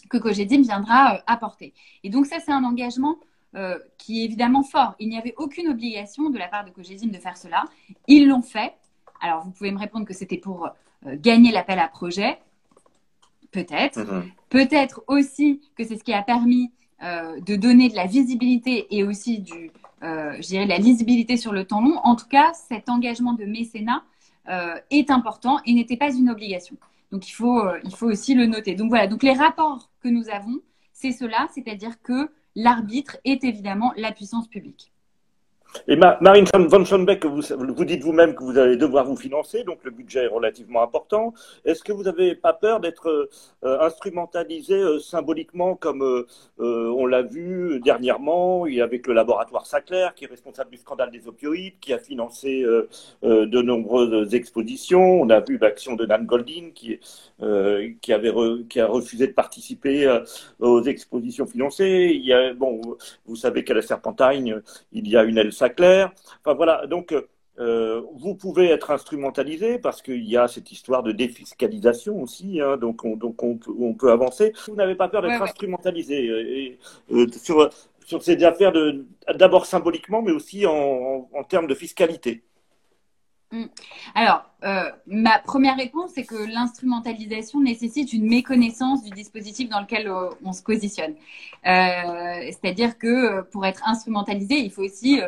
que 0.08 0.18
Cogedim 0.18 0.62
viendra 0.62 1.14
euh, 1.14 1.18
apporter. 1.26 1.74
Et 2.04 2.10
donc 2.10 2.26
ça, 2.26 2.36
c'est 2.40 2.52
un 2.52 2.64
engagement 2.64 3.16
euh, 3.54 3.78
qui 3.98 4.20
est 4.20 4.24
évidemment 4.24 4.62
fort. 4.62 4.94
Il 4.98 5.08
n'y 5.08 5.18
avait 5.18 5.34
aucune 5.36 5.68
obligation 5.68 6.30
de 6.30 6.38
la 6.38 6.48
part 6.48 6.64
de 6.64 6.70
Cogedim 6.70 7.08
de 7.08 7.18
faire 7.18 7.36
cela. 7.36 7.64
Ils 8.06 8.28
l'ont 8.28 8.42
fait. 8.42 8.74
Alors, 9.20 9.44
vous 9.44 9.50
pouvez 9.50 9.70
me 9.70 9.78
répondre 9.78 10.06
que 10.06 10.14
c'était 10.14 10.36
pour 10.36 10.66
euh, 10.66 11.16
gagner 11.16 11.52
l'appel 11.52 11.78
à 11.78 11.88
projet. 11.88 12.38
Peut-être. 13.50 14.00
Mm-hmm. 14.00 14.22
Peut-être 14.50 15.02
aussi 15.06 15.60
que 15.76 15.84
c'est 15.84 15.96
ce 15.96 16.04
qui 16.04 16.12
a 16.12 16.22
permis 16.22 16.72
de 17.00 17.54
donner 17.54 17.88
de 17.88 17.94
la 17.94 18.06
visibilité 18.06 18.88
et 18.90 19.04
aussi 19.04 19.38
du, 19.38 19.70
je 20.02 20.46
dirais, 20.48 20.64
de 20.64 20.68
la 20.68 20.78
lisibilité 20.78 21.36
sur 21.36 21.52
le 21.52 21.64
temps 21.64 21.80
long. 21.80 21.96
En 22.02 22.16
tout 22.16 22.26
cas, 22.26 22.52
cet 22.54 22.88
engagement 22.88 23.34
de 23.34 23.44
mécénat 23.44 24.02
est 24.90 25.08
important 25.12 25.60
et 25.64 25.74
n'était 25.74 25.96
pas 25.96 26.12
une 26.12 26.28
obligation. 26.28 26.76
Donc 27.12 27.28
il 27.28 27.30
faut, 27.30 27.62
il 27.84 27.94
faut 27.94 28.08
aussi 28.08 28.34
le 28.34 28.46
noter. 28.46 28.74
Donc 28.74 28.88
voilà, 28.88 29.06
donc 29.06 29.22
les 29.22 29.32
rapports 29.32 29.87
que 30.00 30.08
nous 30.08 30.28
avons, 30.30 30.60
c'est 30.92 31.12
cela, 31.12 31.48
c'est-à-dire 31.54 32.00
que 32.02 32.30
l'arbitre 32.54 33.18
est 33.24 33.44
évidemment 33.44 33.92
la 33.96 34.12
puissance 34.12 34.48
publique. 34.48 34.92
Et 35.86 35.96
Marine 35.96 36.46
von 36.54 36.84
Schoenbeck, 36.84 37.24
vous, 37.24 37.84
dites 37.84 38.02
vous-même 38.02 38.34
que 38.34 38.42
vous 38.42 38.58
allez 38.58 38.76
devoir 38.76 39.04
vous 39.04 39.16
financer, 39.16 39.64
donc 39.64 39.78
le 39.84 39.90
budget 39.90 40.24
est 40.24 40.28
relativement 40.28 40.82
important. 40.82 41.34
Est-ce 41.64 41.82
que 41.82 41.92
vous 41.92 42.04
n'avez 42.04 42.34
pas 42.34 42.52
peur 42.52 42.80
d'être 42.80 43.28
euh, 43.64 43.80
instrumentalisé 43.80 44.74
euh, 44.74 44.98
symboliquement 44.98 45.76
comme 45.76 46.02
euh, 46.02 46.26
on 46.58 47.06
l'a 47.06 47.22
vu 47.22 47.80
dernièrement 47.80 48.64
avec 48.64 49.06
le 49.06 49.14
laboratoire 49.14 49.66
Sacler, 49.66 50.08
qui 50.16 50.24
est 50.24 50.28
responsable 50.28 50.70
du 50.70 50.78
scandale 50.78 51.10
des 51.10 51.26
opioïdes, 51.28 51.78
qui 51.80 51.92
a 51.92 51.98
financé 51.98 52.64
de 53.22 53.62
nombreuses 53.62 54.34
expositions. 54.34 55.20
On 55.20 55.30
a 55.30 55.40
vu 55.40 55.58
l'action 55.58 55.94
de 55.94 56.06
Nan 56.06 56.24
Goldin, 56.26 56.70
qui, 56.74 56.98
a 57.40 58.86
refusé 58.86 59.26
de 59.26 59.32
participer 59.32 60.20
aux 60.58 60.82
expositions 60.82 61.46
financées. 61.46 62.12
Il 62.14 62.24
y 62.24 62.32
a, 62.32 62.52
bon, 62.54 62.80
vous 63.26 63.36
savez 63.36 63.64
qu'à 63.64 63.74
la 63.74 63.82
Serpentagne, 63.82 64.60
il 64.92 65.08
y 65.08 65.16
a 65.16 65.24
une 65.24 65.38
Elsa 65.38 65.57
Claire. 65.68 66.12
Enfin 66.44 66.54
voilà, 66.54 66.86
donc 66.86 67.12
euh, 67.58 68.02
vous 68.14 68.34
pouvez 68.36 68.66
être 68.66 68.90
instrumentalisé 68.92 69.78
parce 69.78 70.00
qu'il 70.00 70.28
y 70.28 70.36
a 70.36 70.46
cette 70.46 70.70
histoire 70.70 71.02
de 71.02 71.10
défiscalisation 71.10 72.22
aussi, 72.22 72.60
hein, 72.60 72.76
donc, 72.76 73.04
on, 73.04 73.16
donc 73.16 73.42
on, 73.42 73.58
peut, 73.94 74.12
avancer. 74.12 74.52
Vous 74.68 74.76
n'avez 74.76 74.94
pas 74.94 75.08
peur 75.08 75.22
d'être 75.22 75.42
instrumentalisé 75.42 76.26
et, 76.26 76.78
euh, 77.10 77.26
sur, 77.32 77.68
sur 78.04 78.22
ces 78.22 78.42
affaires 78.44 78.72
d'abord 79.34 79.66
symboliquement, 79.66 80.22
mais 80.22 80.32
aussi 80.32 80.66
en 80.66 81.44
termes 81.48 81.66
de 81.66 81.74
fiscalité. 81.74 82.44
Mm. 83.50 83.64
Alors, 84.14 84.44
euh, 84.64 84.90
ma 85.06 85.38
première 85.38 85.76
réponse, 85.76 86.10
c'est 86.14 86.24
que 86.24 86.34
l'instrumentalisation 86.52 87.60
nécessite 87.60 88.12
une 88.12 88.28
méconnaissance 88.28 89.02
du 89.02 89.10
dispositif 89.10 89.70
dans 89.70 89.80
lequel 89.80 90.06
euh, 90.08 90.28
on 90.44 90.52
se 90.52 90.62
positionne. 90.62 91.14
Euh, 91.66 92.50
c'est-à-dire 92.50 92.98
que 92.98 93.42
pour 93.42 93.64
être 93.64 93.82
instrumentalisé, 93.86 94.58
il 94.58 94.70
faut 94.70 94.82
aussi 94.82 95.20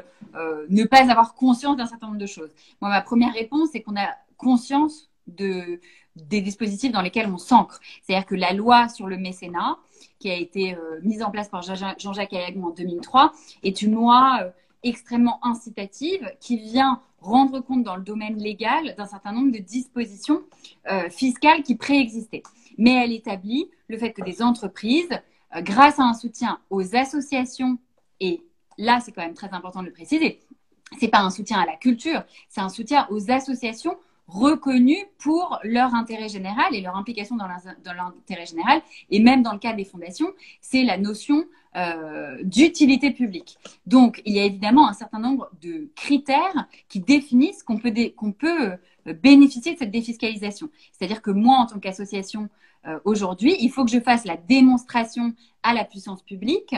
ne 0.68 0.84
pas 0.84 1.10
avoir 1.10 1.34
conscience 1.34 1.76
d'un 1.76 1.86
certain 1.86 2.08
nombre 2.08 2.18
de 2.18 2.26
choses. 2.26 2.50
Moi, 2.80 2.90
ma 2.90 3.00
première 3.00 3.32
réponse, 3.32 3.70
c'est 3.72 3.80
qu'on 3.80 3.96
a 3.96 4.08
conscience 4.36 5.08
de, 5.26 5.80
des 6.16 6.40
dispositifs 6.40 6.92
dans 6.92 7.02
lesquels 7.02 7.30
on 7.30 7.38
s'ancre. 7.38 7.80
C'est-à-dire 8.02 8.26
que 8.26 8.34
la 8.34 8.52
loi 8.52 8.88
sur 8.88 9.06
le 9.06 9.16
mécénat, 9.16 9.78
qui 10.18 10.30
a 10.30 10.34
été 10.34 10.76
mise 11.02 11.22
en 11.22 11.30
place 11.30 11.48
par 11.48 11.62
Jean-Jacques 11.62 12.32
Ayagon 12.32 12.66
en 12.66 12.70
2003, 12.70 13.32
est 13.62 13.80
une 13.82 13.94
loi 13.94 14.52
extrêmement 14.82 15.44
incitative 15.44 16.30
qui 16.40 16.56
vient 16.58 17.00
rendre 17.20 17.60
compte 17.60 17.82
dans 17.82 17.96
le 17.96 18.02
domaine 18.02 18.36
légal 18.38 18.94
d'un 18.96 19.06
certain 19.06 19.32
nombre 19.32 19.52
de 19.52 19.58
dispositions 19.58 20.42
euh, 20.90 21.08
fiscales 21.10 21.62
qui 21.62 21.76
préexistaient. 21.76 22.42
Mais 22.78 22.92
elle 22.92 23.12
établit 23.12 23.70
le 23.88 23.98
fait 23.98 24.12
que 24.12 24.22
des 24.22 24.42
entreprises, 24.42 25.10
euh, 25.56 25.60
grâce 25.60 25.98
à 25.98 26.04
un 26.04 26.14
soutien 26.14 26.60
aux 26.70 26.96
associations, 26.96 27.78
et 28.20 28.42
là 28.78 29.00
c'est 29.00 29.12
quand 29.12 29.22
même 29.22 29.34
très 29.34 29.50
important 29.50 29.80
de 29.80 29.86
le 29.86 29.92
préciser, 29.92 30.40
c'est 30.98 31.08
pas 31.08 31.20
un 31.20 31.30
soutien 31.30 31.60
à 31.60 31.66
la 31.66 31.76
culture, 31.76 32.24
c'est 32.48 32.60
un 32.60 32.68
soutien 32.68 33.06
aux 33.10 33.30
associations 33.30 33.96
reconnues 34.26 35.04
pour 35.18 35.58
leur 35.64 35.94
intérêt 35.94 36.28
général 36.28 36.74
et 36.74 36.80
leur 36.80 36.96
implication 36.96 37.36
dans 37.36 37.48
l'intérêt 37.48 38.46
général, 38.46 38.80
et 39.10 39.20
même 39.20 39.42
dans 39.42 39.52
le 39.52 39.58
cas 39.58 39.72
des 39.72 39.84
fondations, 39.84 40.32
c'est 40.60 40.84
la 40.84 40.96
notion 40.96 41.44
euh, 41.76 42.38
d'utilité 42.42 43.12
publique. 43.12 43.56
Donc, 43.86 44.22
il 44.24 44.34
y 44.34 44.40
a 44.40 44.44
évidemment 44.44 44.88
un 44.88 44.92
certain 44.92 45.20
nombre 45.20 45.48
de 45.62 45.88
critères 45.94 46.66
qui 46.88 46.98
définissent 46.98 47.62
qu'on 47.62 47.78
peut, 47.78 47.92
qu'on 48.16 48.32
peut 48.32 48.72
euh, 49.06 49.12
bénéficier 49.22 49.74
de 49.74 49.78
cette 49.78 49.92
défiscalisation. 49.92 50.68
C'est-à-dire 50.92 51.22
que 51.22 51.30
moi, 51.30 51.58
en 51.58 51.66
tant 51.66 51.78
qu'association, 51.78 52.48
euh, 52.86 52.98
aujourd'hui, 53.04 53.56
il 53.60 53.70
faut 53.70 53.84
que 53.84 53.90
je 53.92 54.00
fasse 54.00 54.24
la 54.24 54.36
démonstration 54.36 55.32
à 55.62 55.72
la 55.72 55.84
puissance 55.84 56.22
publique 56.22 56.74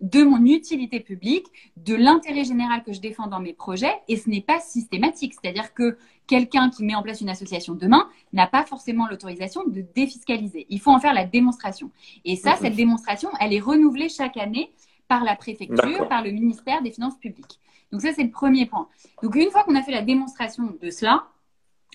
de 0.00 0.22
mon 0.22 0.44
utilité 0.44 1.00
publique, 1.00 1.46
de 1.76 1.94
l'intérêt 1.94 2.44
général 2.44 2.82
que 2.82 2.92
je 2.92 3.00
défends 3.00 3.26
dans 3.26 3.40
mes 3.40 3.52
projets, 3.52 3.94
et 4.08 4.16
ce 4.16 4.28
n'est 4.28 4.42
pas 4.42 4.60
systématique. 4.60 5.34
C'est-à-dire 5.34 5.72
que 5.72 5.96
quelqu'un 6.26 6.70
qui 6.70 6.84
met 6.84 6.94
en 6.94 7.02
place 7.02 7.20
une 7.20 7.28
association 7.28 7.74
demain 7.74 8.08
n'a 8.32 8.46
pas 8.46 8.64
forcément 8.64 9.06
l'autorisation 9.08 9.66
de 9.66 9.84
défiscaliser. 9.94 10.66
Il 10.68 10.80
faut 10.80 10.90
en 10.90 11.00
faire 11.00 11.14
la 11.14 11.24
démonstration. 11.24 11.90
Et 12.24 12.36
ça, 12.36 12.56
cette 12.56 12.74
démonstration, 12.74 13.30
elle 13.40 13.52
est 13.52 13.60
renouvelée 13.60 14.08
chaque 14.08 14.36
année 14.36 14.72
par 15.08 15.24
la 15.24 15.36
préfecture, 15.36 16.08
par 16.08 16.22
le 16.22 16.30
ministère 16.30 16.82
des 16.82 16.90
Finances 16.90 17.18
publiques. 17.18 17.60
Donc 17.92 18.00
ça, 18.00 18.12
c'est 18.12 18.24
le 18.24 18.30
premier 18.30 18.66
point. 18.66 18.88
Donc 19.22 19.36
une 19.36 19.50
fois 19.50 19.62
qu'on 19.64 19.76
a 19.76 19.82
fait 19.82 19.92
la 19.92 20.02
démonstration 20.02 20.74
de 20.80 20.90
cela, 20.90 21.28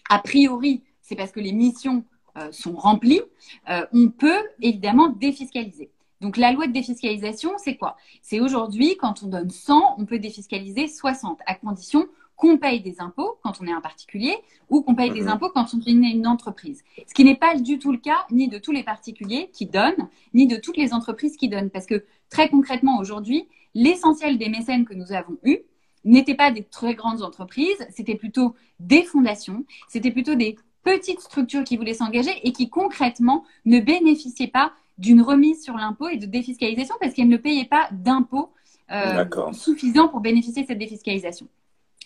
a 0.10 0.20
priori, 0.20 0.84
c'est 1.02 1.16
parce 1.16 1.32
que 1.32 1.40
les 1.40 1.52
missions 1.52 2.06
euh, 2.38 2.52
sont 2.52 2.76
remplies, 2.76 3.22
euh, 3.70 3.86
on 3.92 4.10
peut 4.10 4.44
évidemment 4.62 5.10
défiscaliser. 5.10 5.90
Donc 6.22 6.38
la 6.38 6.52
loi 6.52 6.68
de 6.68 6.74
défiscalisation, 6.74 7.52
c'est 7.58 7.76
quoi? 7.76 7.96
C'est 8.22 8.40
aujourd'hui, 8.40 8.98
quand 8.98 9.24
on 9.24 9.28
donne 9.28 9.50
100, 9.50 9.96
on 9.98 10.06
peut 10.06 10.20
défiscaliser 10.20 10.88
60, 10.88 11.40
à 11.46 11.56
condition 11.56 12.08
qu'on 12.40 12.58
paye 12.58 12.80
des 12.80 13.02
impôts 13.02 13.38
quand 13.44 13.60
on 13.62 13.68
est 13.68 13.72
un 13.72 13.82
particulier 13.82 14.34
ou 14.70 14.82
qu'on 14.82 14.96
paye 14.96 15.12
des 15.12 15.24
mhm. 15.24 15.30
impôts 15.30 15.50
quand 15.54 15.68
on 15.74 15.80
est 15.82 15.92
une 15.92 16.26
entreprise. 16.26 16.84
Ce 17.06 17.14
qui 17.14 17.26
n'est 17.26 17.36
pas 17.36 17.56
du 17.56 17.80
tout 17.80 17.92
le 17.92 17.98
cas 17.98 18.26
ni 18.32 18.48
de 18.48 18.58
tous 18.58 18.72
les 18.72 18.84
particuliers 18.84 19.50
qui 19.52 19.66
donnent, 19.66 20.08
ni 20.34 20.48
de 20.48 20.56
toutes 20.56 20.78
les 20.78 20.94
entreprises 20.94 21.36
qui 21.36 21.50
donnent. 21.50 21.70
Parce 21.70 21.86
que 21.86 22.06
très 22.30 22.50
concrètement, 22.50 22.98
aujourd'hui, 22.98 23.48
l'essentiel 23.76 24.38
des 24.38 24.48
mécènes 24.48 24.86
que 24.86 24.94
nous 24.94 25.12
avons 25.12 25.38
eus 25.44 25.60
n'étaient 26.06 26.36
pas 26.36 26.50
des 26.50 26.64
très 26.64 26.96
grandes 26.96 27.24
entreprises, 27.24 27.86
c'était 27.90 28.16
plutôt 28.16 28.56
des 28.80 29.04
fondations, 29.04 29.66
c'était 29.90 30.12
plutôt 30.12 30.36
des 30.36 30.56
petites 30.84 31.20
structures 31.20 31.66
qui 31.66 31.76
voulaient 31.76 31.94
s'engager 31.94 32.32
et 32.44 32.54
qui 32.54 32.70
concrètement 32.70 33.44
ne 33.66 33.82
bénéficiaient 33.82 34.48
pas 34.48 34.72
d'une 35.00 35.22
remise 35.22 35.64
sur 35.64 35.76
l'impôt 35.76 36.10
et 36.10 36.18
de 36.18 36.26
défiscalisation 36.26 36.96
parce 37.00 37.14
qu'elles 37.14 37.30
ne 37.30 37.38
payaient 37.38 37.66
pas 37.66 37.90
d'impôts 37.92 38.52
euh, 38.92 39.26
suffisants 39.54 40.10
pour 40.10 40.20
bénéficier 40.20 40.64
de 40.64 40.68
cette 40.68 40.78
défiscalisation. 40.78 41.48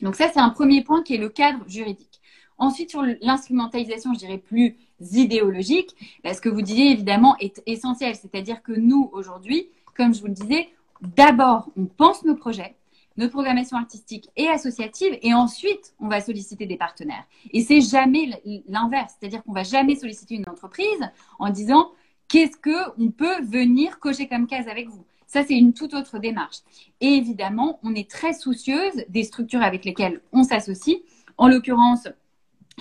Donc 0.02 0.16
ça, 0.16 0.30
c'est 0.32 0.39
un 0.39 0.50
premier 0.50 0.84
point 0.84 1.02
qui 1.04 1.16
est 1.16 1.18
le 1.18 1.30
cadre 1.30 1.68
juridique. 1.68 2.22
Ensuite, 2.58 2.91
sur 2.91 3.04
l'instrumentalisation, 3.22 4.14
je 4.14 4.20
dirais 4.20 4.38
plus 4.38 4.78
idéologique, 5.12 5.96
ce 6.24 6.39
que 6.39 6.50
vous 6.50 6.62
disiez 6.62 6.91
évidemment 6.91 7.36
est 7.39 7.64
essentiel. 7.66 8.16
C'est-à-dire 8.16 8.62
que 8.62 8.74
nous, 8.74 9.10
aujourd'hui, 9.12 9.70
comme 9.96 10.14
je 10.14 10.22
vous 10.22 10.28
le 10.28 10.34
disais, 10.34 10.70
d'abord, 11.02 11.70
on 11.76 11.86
pense 11.86 12.24
nos 12.24 12.36
projets, 12.36 12.76
notre 13.18 13.32
programmation 13.32 13.78
artistique 13.78 14.30
et 14.38 14.48
associative, 14.48 15.18
et 15.22 15.34
ensuite, 15.34 15.94
on 16.00 16.08
va 16.08 16.22
solliciter 16.22 16.66
des 16.66 16.78
partenaires. 16.78 17.24
Et 17.52 17.62
c'est 17.62 17.82
jamais 17.82 18.30
l'inverse. 18.68 19.16
C'est-à-dire 19.20 19.44
qu'on 19.44 19.54
va 19.54 19.64
jamais 19.64 19.96
solliciter 19.96 20.36
une 20.36 20.48
entreprise 20.48 21.10
en 21.39 21.50
disant 21.50 21.91
qu'est-ce 22.28 22.57
qu'on 22.57 23.11
peut 23.11 23.41
venir 23.43 23.99
cocher 23.99 24.28
comme 24.28 24.47
case 24.47 24.67
avec 24.67 24.89
vous. 24.89 25.05
Ça, 25.28 25.43
c'est 25.43 25.55
une 25.55 25.74
toute 25.74 25.93
autre 25.95 26.19
démarche. 26.19 26.57
Et 27.01 27.07
évidemment, 27.07 27.80
on 27.84 27.95
est 27.95 28.09
très 28.09 28.34
soucieuse 28.34 29.03
des 29.09 29.24
structures 29.24 29.63
avec 29.63 29.84
lesquelles 29.84 30.21
on 30.32 30.43
s'associe. 30.43 30.97
En 31.38 31.47
l'occurrence, 31.47 32.07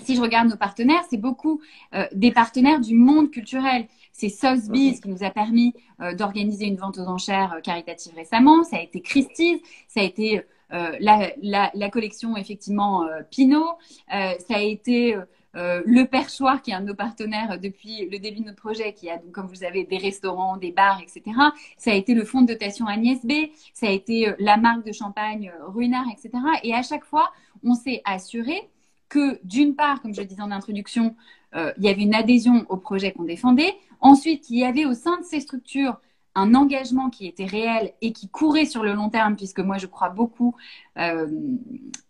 si 0.03 0.17
je 0.17 0.21
regarde 0.21 0.49
nos 0.49 0.57
partenaires, 0.57 1.03
c'est 1.09 1.17
beaucoup 1.17 1.61
euh, 1.95 2.07
des 2.13 2.33
partenaires 2.33 2.81
du 2.81 2.95
monde 2.95 3.31
culturel. 3.31 3.87
C'est 4.13 4.29
Sotheby's 4.29 5.01
qui 5.01 5.09
nous 5.09 5.23
a 5.23 5.31
permis 5.31 5.75
euh, 6.01 6.15
d'organiser 6.15 6.67
une 6.67 6.77
vente 6.77 6.99
aux 6.99 7.07
enchères 7.07 7.55
euh, 7.55 7.61
caritative 7.61 8.15
récemment. 8.15 8.65
Ça 8.65 8.77
a 8.77 8.81
été 8.81 9.01
Christie's, 9.01 9.61
ça 9.89 10.01
a 10.01 10.05
été 10.05 10.43
la, 10.71 11.91
collection 11.91 12.35
effectivement 12.37 13.05
Pinot, 13.31 13.77
ça 14.09 14.55
a 14.57 14.61
été 14.61 15.15
euh, 15.55 15.83
le 15.85 16.07
Perchoir, 16.07 16.63
qui 16.63 16.71
est 16.71 16.75
un 16.75 16.81
de 16.81 16.87
nos 16.87 16.95
partenaires 16.95 17.59
depuis 17.61 18.09
le 18.09 18.19
début 18.19 18.41
de 18.41 18.47
notre 18.47 18.61
projet, 18.61 18.95
qui 18.95 19.11
a, 19.11 19.19
donc, 19.19 19.33
comme 19.33 19.47
vous 19.47 19.57
savez, 19.57 19.85
des 19.85 19.99
restaurants, 19.99 20.57
des 20.57 20.73
bars, 20.73 21.01
etc. 21.03 21.37
Ça 21.77 21.91
a 21.91 21.95
été 21.95 22.15
le 22.15 22.25
fonds 22.25 22.41
de 22.43 22.47
dotation 22.47 22.87
Agnès 22.87 23.25
B, 23.25 23.33
ça 23.75 23.87
a 23.87 23.91
été 23.91 24.29
euh, 24.29 24.35
la 24.39 24.57
marque 24.57 24.85
de 24.85 24.93
champagne 24.93 25.53
euh, 25.55 25.67
Ruinard, 25.69 26.07
etc. 26.11 26.31
Et 26.63 26.75
à 26.75 26.83
chaque 26.83 27.05
fois, 27.05 27.33
on 27.65 27.75
s'est 27.75 28.01
assuré 28.05 28.71
que, 29.09 29.39
d'une 29.45 29.75
part, 29.75 30.01
comme 30.01 30.15
je 30.15 30.23
le 30.23 30.27
disais 30.27 30.43
en 30.43 30.51
introduction, 30.51 31.15
il 31.55 31.85
y 31.85 31.91
avait 31.91 32.01
une 32.01 32.15
adhésion 32.15 32.65
au 32.71 32.79
projet 32.79 33.13
qu'on 33.13 33.25
défendait. 33.25 33.75
Ensuite, 34.01 34.49
il 34.49 34.59
y 34.59 34.65
avait 34.65 34.87
au 34.87 34.95
sein 34.95 35.19
de 35.19 35.23
ces 35.23 35.39
structures 35.39 36.01
un 36.35 36.55
engagement 36.55 37.11
qui 37.11 37.27
était 37.27 37.45
réel 37.45 37.93
et 38.01 38.15
qui 38.15 38.31
courait 38.31 38.65
sur 38.65 38.83
le 38.83 38.95
long 38.95 39.11
terme, 39.11 39.37
puisque 39.37 39.59
moi, 39.59 39.77
je 39.77 39.87
crois 39.87 40.09
beaucoup 40.09 40.57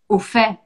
au 0.09 0.19
fait 0.21 0.61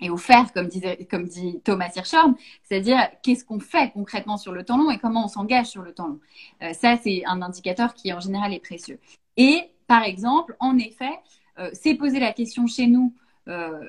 et 0.00 0.10
au 0.10 0.16
faire, 0.16 0.52
comme, 0.52 0.68
disait, 0.68 1.06
comme 1.10 1.26
dit 1.26 1.60
Thomas 1.64 1.90
Hirschhorn, 1.94 2.34
c'est-à-dire 2.64 2.98
qu'est-ce 3.22 3.44
qu'on 3.44 3.60
fait 3.60 3.90
concrètement 3.92 4.36
sur 4.36 4.52
le 4.52 4.64
temps 4.64 4.78
long 4.78 4.90
et 4.90 4.98
comment 4.98 5.24
on 5.24 5.28
s'engage 5.28 5.66
sur 5.66 5.82
le 5.82 5.92
temps 5.92 6.08
long? 6.08 6.20
Euh, 6.62 6.72
ça, 6.72 6.96
c'est 7.02 7.22
un 7.26 7.42
indicateur 7.42 7.94
qui, 7.94 8.12
en 8.12 8.20
général, 8.20 8.54
est 8.54 8.60
précieux. 8.60 8.98
Et, 9.36 9.70
par 9.86 10.02
exemple, 10.04 10.56
en 10.60 10.78
effet, 10.78 11.12
euh, 11.58 11.70
c'est 11.72 11.94
poser 11.94 12.20
la 12.20 12.32
question 12.32 12.66
chez 12.66 12.86
nous 12.86 13.14
euh, 13.48 13.80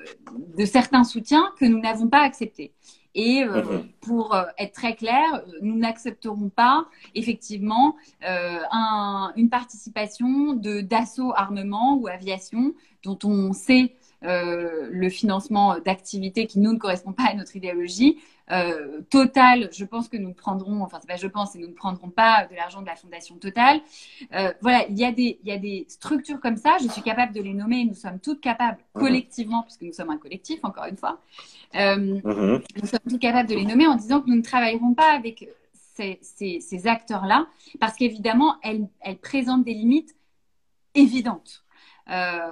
de 0.56 0.64
certains 0.64 1.04
soutiens 1.04 1.52
que 1.58 1.64
nous 1.64 1.80
n'avons 1.80 2.08
pas 2.08 2.22
acceptés. 2.22 2.72
Et 3.14 3.44
mhm. 3.44 3.90
pour 4.00 4.34
être 4.56 4.72
très 4.72 4.96
clair, 4.96 5.44
nous 5.60 5.76
n'accepterons 5.76 6.48
pas 6.48 6.86
effectivement 7.14 7.94
un, 8.22 9.34
une 9.36 9.50
participation 9.50 10.54
de 10.54 10.80
d'assaut 10.80 11.34
armement 11.36 11.98
ou 11.98 12.08
aviation 12.08 12.72
dont 13.02 13.18
on 13.24 13.52
sait 13.52 13.94
le 14.22 15.08
financement 15.08 15.78
d'activités 15.78 16.46
qui 16.46 16.58
nous 16.58 16.72
ne 16.72 16.78
correspondent 16.78 17.16
pas 17.16 17.30
à 17.30 17.34
notre 17.34 17.56
idéologie. 17.56 18.18
Total, 19.10 19.70
je 19.72 19.84
pense 19.84 20.08
que 20.08 20.16
nous 20.16 20.28
ne 20.28 20.34
prendrons, 20.34 20.82
enfin 20.82 20.98
c'est 21.00 21.08
pas 21.08 21.16
je 21.16 21.26
pense, 21.26 21.56
et 21.56 21.58
nous 21.58 21.68
ne 21.68 21.72
prendrons 21.72 22.10
pas 22.10 22.46
de 22.50 22.54
l'argent 22.54 22.82
de 22.82 22.86
la 22.86 22.96
fondation 22.96 23.36
Total. 23.36 23.80
voilà, 24.60 24.86
il 24.88 24.98
y 24.98 25.04
a 25.04 25.12
des 25.12 25.38
il 25.42 25.48
y 25.48 25.52
a 25.52 25.58
des 25.58 25.86
structures 25.88 26.40
comme 26.40 26.56
ça. 26.56 26.76
Je 26.82 26.88
suis 26.88 27.02
capable 27.02 27.32
de 27.32 27.40
les 27.40 27.54
nommer. 27.54 27.84
Nous 27.84 27.94
sommes 27.94 28.18
toutes 28.20 28.40
capables 28.40 28.78
mhm. 28.94 29.02
collectivement, 29.02 29.62
puisque 29.62 29.82
nous 29.82 29.92
sommes 29.92 30.10
un 30.10 30.18
collectif 30.18 30.60
encore 30.62 30.84
une 30.84 30.96
fois. 30.96 31.20
Mhm. 31.74 32.20
Nous 32.24 32.86
sommes 32.86 33.00
toutes 33.08 33.20
capables 33.20 33.48
de 33.48 33.54
les 33.54 33.64
nommer 33.64 33.86
en 33.86 33.96
disant 33.96 34.20
que 34.20 34.28
nous 34.28 34.36
ne 34.36 34.42
travaillerons 34.42 34.94
pas 34.94 35.12
avec 35.12 35.48
ces, 35.94 36.86
acteurs-là, 36.86 37.46
parce 37.80 37.96
qu'évidemment, 37.96 38.56
elles, 38.62 38.88
présentent 39.20 39.64
des 39.64 39.74
limites 39.74 40.16
évidentes. 40.94 41.64
Euh, 42.10 42.50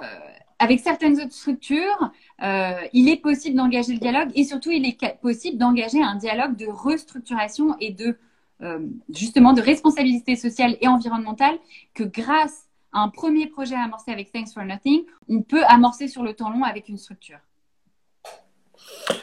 avec 0.60 0.80
certaines 0.80 1.18
autres 1.18 1.32
structures, 1.32 2.12
euh, 2.42 2.72
il 2.92 3.08
est 3.08 3.16
possible 3.16 3.56
d'engager 3.56 3.94
le 3.94 3.98
dialogue 3.98 4.30
et 4.34 4.44
surtout, 4.44 4.70
il 4.70 4.86
est 4.86 5.18
possible 5.20 5.56
d'engager 5.56 6.02
un 6.02 6.16
dialogue 6.16 6.54
de 6.54 6.66
restructuration 6.66 7.76
et 7.80 7.92
de 7.92 8.18
euh, 8.60 8.78
justement 9.08 9.54
de 9.54 9.62
responsabilité 9.62 10.36
sociale 10.36 10.76
et 10.82 10.86
environnementale 10.86 11.58
que 11.94 12.04
grâce 12.04 12.68
à 12.92 13.00
un 13.00 13.08
premier 13.08 13.46
projet 13.46 13.74
amorcé 13.74 14.12
avec 14.12 14.32
Thanks 14.32 14.52
for 14.52 14.62
Nothing, 14.62 15.04
on 15.30 15.40
peut 15.40 15.64
amorcer 15.64 16.08
sur 16.08 16.22
le 16.22 16.34
temps 16.34 16.50
long 16.50 16.62
avec 16.62 16.90
une 16.90 16.98
structure. 16.98 17.38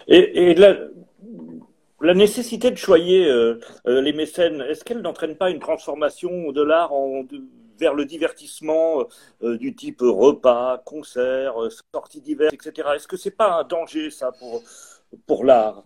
Et, 0.07 0.55
la 1.99 2.13
nécessité 2.13 2.69
de 2.69 2.75
choyer 2.77 3.27
euh, 3.27 3.59
les 3.85 4.13
mécènes, 4.13 4.61
est-ce 4.61 4.83
qu'elle 4.83 5.01
n'entraîne 5.01 5.35
pas 5.35 5.49
une 5.49 5.59
transformation 5.59 6.51
de 6.51 6.61
l'art 6.61 6.93
vers 7.77 7.93
le 7.93 8.05
divertissement 8.05 9.05
euh, 9.43 9.57
du 9.57 9.75
type 9.75 10.01
repas, 10.01 10.81
concerts, 10.85 11.55
sorties 11.93 12.21
diverses, 12.21 12.53
etc. 12.53 12.89
Est-ce 12.95 13.07
que 13.07 13.17
c'est 13.17 13.31
pas 13.31 13.59
un 13.59 13.63
danger 13.63 14.09
ça 14.09 14.31
pour, 14.31 14.63
pour 15.25 15.45
l'art? 15.45 15.83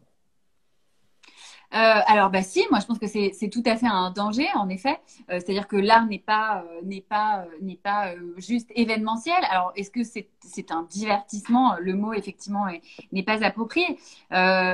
Euh, 1.74 1.78
alors, 1.78 2.30
bah 2.30 2.42
si, 2.42 2.66
moi 2.70 2.80
je 2.82 2.86
pense 2.86 3.00
que 3.00 3.08
c'est 3.08 3.50
tout 3.50 3.64
à 3.66 3.78
fait 3.78 3.88
un 3.88 4.12
danger, 4.12 4.48
en 4.56 4.68
effet. 4.68 5.00
Euh, 5.30 5.40
c'est-à-dire 5.40 5.68
que 5.68 5.78
l'art 5.78 6.06
n'est 6.06 6.20
pas 6.20 6.64
euh, 6.64 6.82
n'est 6.84 7.02
pas 7.02 7.46
n'est 7.62 7.78
pas 7.78 8.14
juste 8.38 8.70
événementiel. 8.76 9.38
Alors, 9.50 9.72
est-ce 9.76 9.90
que 9.90 10.04
c'est 10.04 10.72
un 10.72 10.84
divertissement? 10.84 11.76
Le 11.80 11.94
mot 11.94 12.14
effectivement 12.14 12.66
n'est 13.12 13.24
pas 13.24 13.44
approprié. 13.44 13.98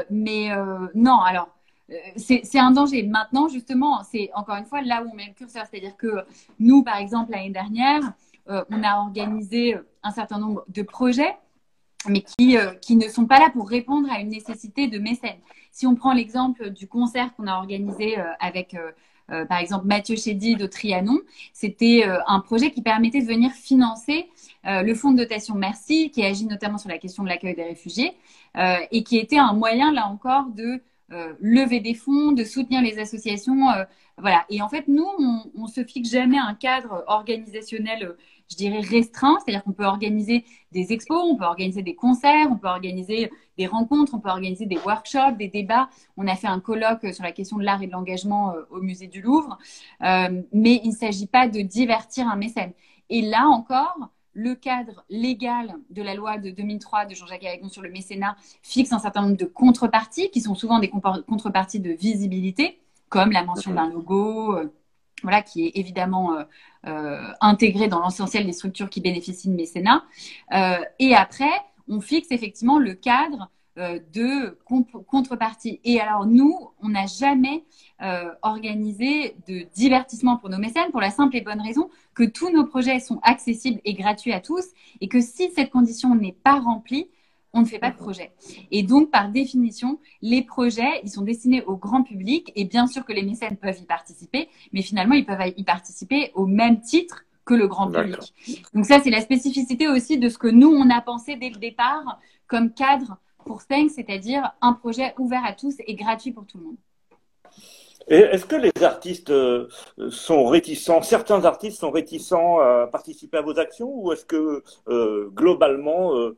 mais 0.09 0.49
non, 0.95 1.19
alors. 1.21 1.49
C'est 2.17 2.59
un 2.59 2.71
danger. 2.71 3.03
Maintenant, 3.03 3.47
justement, 3.47 4.03
c'est 4.03 4.29
encore 4.35 4.55
une 4.55 4.65
fois 4.65 4.81
là 4.81 5.03
où 5.03 5.09
on 5.11 5.15
met 5.15 5.27
le 5.27 5.33
curseur. 5.33 5.65
C'est-à-dire 5.69 5.95
que 5.95 6.25
nous, 6.59 6.83
par 6.83 6.97
exemple, 6.97 7.31
l'année 7.31 7.49
dernière, 7.49 8.01
on 8.47 8.83
a 8.83 8.99
organisé 8.99 9.75
un 10.03 10.11
certain 10.11 10.39
nombre 10.39 10.65
de 10.67 10.81
projets 10.81 11.35
mais 12.09 12.21
qui, 12.21 12.57
qui 12.81 12.95
ne 12.95 13.07
sont 13.09 13.25
pas 13.25 13.39
là 13.39 13.49
pour 13.49 13.69
répondre 13.69 14.09
à 14.11 14.19
une 14.19 14.29
nécessité 14.29 14.87
de 14.87 14.99
mécène. 14.99 15.37
Si 15.77 15.85
on 15.85 15.93
prend 15.93 16.11
l'exemple 16.11 16.71
du 16.71 16.87
concert 16.87 17.35
qu'on 17.35 17.45
a 17.45 17.55
organisé 17.55 18.17
euh, 18.17 18.23
avec, 18.39 18.73
euh, 18.73 18.91
euh, 19.29 19.45
par 19.45 19.59
exemple, 19.59 19.85
Mathieu 19.85 20.15
Chédy 20.15 20.55
de 20.55 20.65
Trianon, 20.65 21.19
c'était 21.53 22.03
un 22.25 22.39
projet 22.39 22.71
qui 22.71 22.81
permettait 22.81 23.21
de 23.21 23.27
venir 23.27 23.51
financer 23.51 24.27
le 24.63 24.93
fonds 24.95 25.11
de 25.11 25.17
dotation 25.17 25.53
Merci, 25.53 26.09
qui 26.09 26.23
agit 26.23 26.45
notamment 26.45 26.79
sur 26.79 26.89
la 26.89 26.97
question 26.97 27.21
de 27.21 27.29
l'accueil 27.29 27.53
des 27.53 27.63
réfugiés, 27.63 28.17
et 28.91 29.03
qui 29.03 29.17
était 29.17 29.37
un 29.37 29.53
moyen, 29.53 29.91
là 29.93 30.07
encore, 30.07 30.45
de 30.47 30.81
lever 31.09 31.79
des 31.79 31.93
fonds, 31.93 32.33
de 32.33 32.43
soutenir 32.43 32.81
les 32.81 32.99
associations. 32.99 33.67
voilà. 34.17 34.45
Et 34.49 34.61
en 34.61 34.69
fait, 34.69 34.87
nous, 34.87 35.07
on, 35.19 35.43
on 35.55 35.67
se 35.67 35.83
fixe 35.83 36.09
jamais 36.09 36.37
un 36.37 36.53
cadre 36.53 37.03
organisationnel 37.07 38.15
je 38.49 38.55
dirais, 38.55 38.79
restreint, 38.79 39.37
c'est-à-dire 39.39 39.63
qu'on 39.63 39.73
peut 39.73 39.85
organiser 39.85 40.45
des 40.71 40.93
expos, 40.93 41.21
on 41.23 41.35
peut 41.35 41.45
organiser 41.45 41.81
des 41.81 41.95
concerts, 41.95 42.47
on 42.49 42.57
peut 42.57 42.67
organiser 42.67 43.29
des 43.57 43.67
rencontres, 43.67 44.13
on 44.13 44.19
peut 44.19 44.29
organiser 44.29 44.65
des 44.65 44.77
workshops, 44.77 45.37
des 45.37 45.49
débats. 45.49 45.89
On 46.15 46.27
a 46.27 46.35
fait 46.35 46.47
un 46.47 46.59
colloque 46.59 47.13
sur 47.13 47.23
la 47.23 47.31
question 47.31 47.57
de 47.57 47.63
l'art 47.63 47.81
et 47.81 47.87
de 47.87 47.91
l'engagement 47.91 48.53
euh, 48.53 48.61
au 48.71 48.81
musée 48.81 49.07
du 49.07 49.21
Louvre, 49.21 49.57
euh, 50.03 50.41
mais 50.53 50.79
il 50.83 50.89
ne 50.89 50.95
s'agit 50.95 51.27
pas 51.27 51.47
de 51.47 51.61
divertir 51.61 52.27
un 52.27 52.35
mécène. 52.35 52.71
Et 53.09 53.21
là 53.21 53.47
encore, 53.47 54.09
le 54.37 54.53
cadre 54.53 55.03
légal 55.09 55.73
de 55.89 56.03
la 56.03 56.13
loi 56.13 56.37
de 56.37 56.51
2003 56.51 57.05
de 57.05 57.15
Jean-Jacques 57.15 57.43
Aragon 57.43 57.69
sur 57.69 57.81
le 57.81 57.89
mécénat 57.89 58.35
fixe 58.61 58.93
un 58.93 58.99
certain 58.99 59.23
nombre 59.23 59.35
de 59.35 59.45
contreparties 59.45 60.29
qui 60.29 60.41
sont 60.41 60.53
souvent 60.53 60.77
des 60.77 60.89
contreparties 60.89 61.79
de 61.79 61.89
visibilité, 61.89 62.79
comme 63.09 63.31
la 63.31 63.43
mention 63.43 63.73
d'un 63.73 63.89
logo, 63.89 64.55
euh, 64.55 64.71
voilà, 65.23 65.41
qui 65.41 65.65
est 65.65 65.71
évidemment 65.73 66.35
euh, 66.35 66.43
euh, 66.85 67.33
intégré 67.41 67.87
dans 67.87 68.05
l'essentiel 68.05 68.45
des 68.45 68.53
structures 68.53 68.91
qui 68.91 69.01
bénéficient 69.01 69.49
de 69.49 69.55
mécénat. 69.55 70.05
Et 70.99 71.15
après, 71.15 71.49
on 71.87 71.99
fixe 71.99 72.27
effectivement 72.29 72.77
le 72.77 72.93
cadre 72.93 73.49
de 73.77 74.57
contrepartie. 75.05 75.79
Et 75.83 75.99
alors 75.99 76.25
nous, 76.25 76.69
on 76.81 76.89
n'a 76.89 77.05
jamais 77.05 77.63
organisé 78.41 79.35
de 79.47 79.65
divertissement 79.75 80.37
pour 80.37 80.49
nos 80.49 80.57
mécènes 80.57 80.91
pour 80.91 81.01
la 81.01 81.11
simple 81.11 81.35
et 81.35 81.41
bonne 81.41 81.61
raison 81.61 81.89
que 82.13 82.23
tous 82.23 82.49
nos 82.49 82.65
projets 82.65 82.99
sont 82.99 83.19
accessibles 83.21 83.79
et 83.85 83.93
gratuits 83.93 84.33
à 84.33 84.39
tous 84.39 84.65
et 85.01 85.07
que 85.07 85.21
si 85.21 85.51
cette 85.51 85.69
condition 85.69 86.15
n'est 86.15 86.35
pas 86.43 86.59
remplie, 86.59 87.07
on 87.53 87.61
ne 87.61 87.65
fait 87.65 87.79
pas 87.79 87.91
de 87.91 87.95
projet. 87.95 88.33
Et 88.71 88.83
donc, 88.83 89.09
par 89.09 89.29
définition, 89.29 89.99
les 90.21 90.41
projets, 90.41 91.01
ils 91.03 91.09
sont 91.09 91.21
destinés 91.23 91.63
au 91.63 91.75
grand 91.75 92.03
public 92.03 92.51
et 92.55 92.65
bien 92.65 92.87
sûr 92.87 93.05
que 93.05 93.13
les 93.13 93.23
mécènes 93.23 93.57
peuvent 93.57 93.79
y 93.79 93.85
participer, 93.85 94.49
mais 94.73 94.81
finalement, 94.81 95.15
ils 95.15 95.25
peuvent 95.25 95.53
y 95.55 95.63
participer 95.63 96.31
au 96.35 96.45
même 96.45 96.81
titre 96.81 97.23
que 97.45 97.53
le 97.53 97.67
grand 97.67 97.89
public. 97.89 98.33
Donc 98.73 98.85
ça, 98.85 98.99
c'est 98.99 99.09
la 99.09 99.21
spécificité 99.21 99.87
aussi 99.87 100.17
de 100.17 100.27
ce 100.29 100.37
que 100.37 100.47
nous, 100.47 100.67
on 100.67 100.89
a 100.89 101.01
pensé 101.01 101.35
dès 101.35 101.49
le 101.49 101.57
départ 101.57 102.19
comme 102.47 102.71
cadre 102.73 103.17
pour 103.47 103.61
Stengs, 103.61 103.89
c'est-à-dire 103.89 104.51
un 104.61 104.73
projet 104.73 105.13
ouvert 105.17 105.43
à 105.45 105.53
tous 105.53 105.75
et 105.79 105.95
gratuit 105.95 106.31
pour 106.31 106.45
tout 106.45 106.57
le 106.57 106.65
monde. 106.65 106.77
Est-ce 108.07 108.45
que 108.45 108.55
les 108.55 108.71
artistes 108.83 109.31
euh, 109.31 109.67
sont 110.09 110.45
réticents, 110.45 111.01
certains 111.01 111.43
artistes 111.43 111.79
sont 111.79 111.91
réticents 111.91 112.59
à 112.59 112.87
participer 112.87 113.37
à 113.37 113.41
vos 113.41 113.59
actions 113.59 113.89
ou 113.93 114.13
est-ce 114.13 114.23
que 114.23 114.63
euh, 114.87 115.29
globalement 115.33 116.15
euh, 116.15 116.35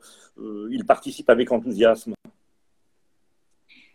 ils 0.72 0.84
participent 0.84 1.30
avec 1.30 1.52
enthousiasme? 1.52 2.14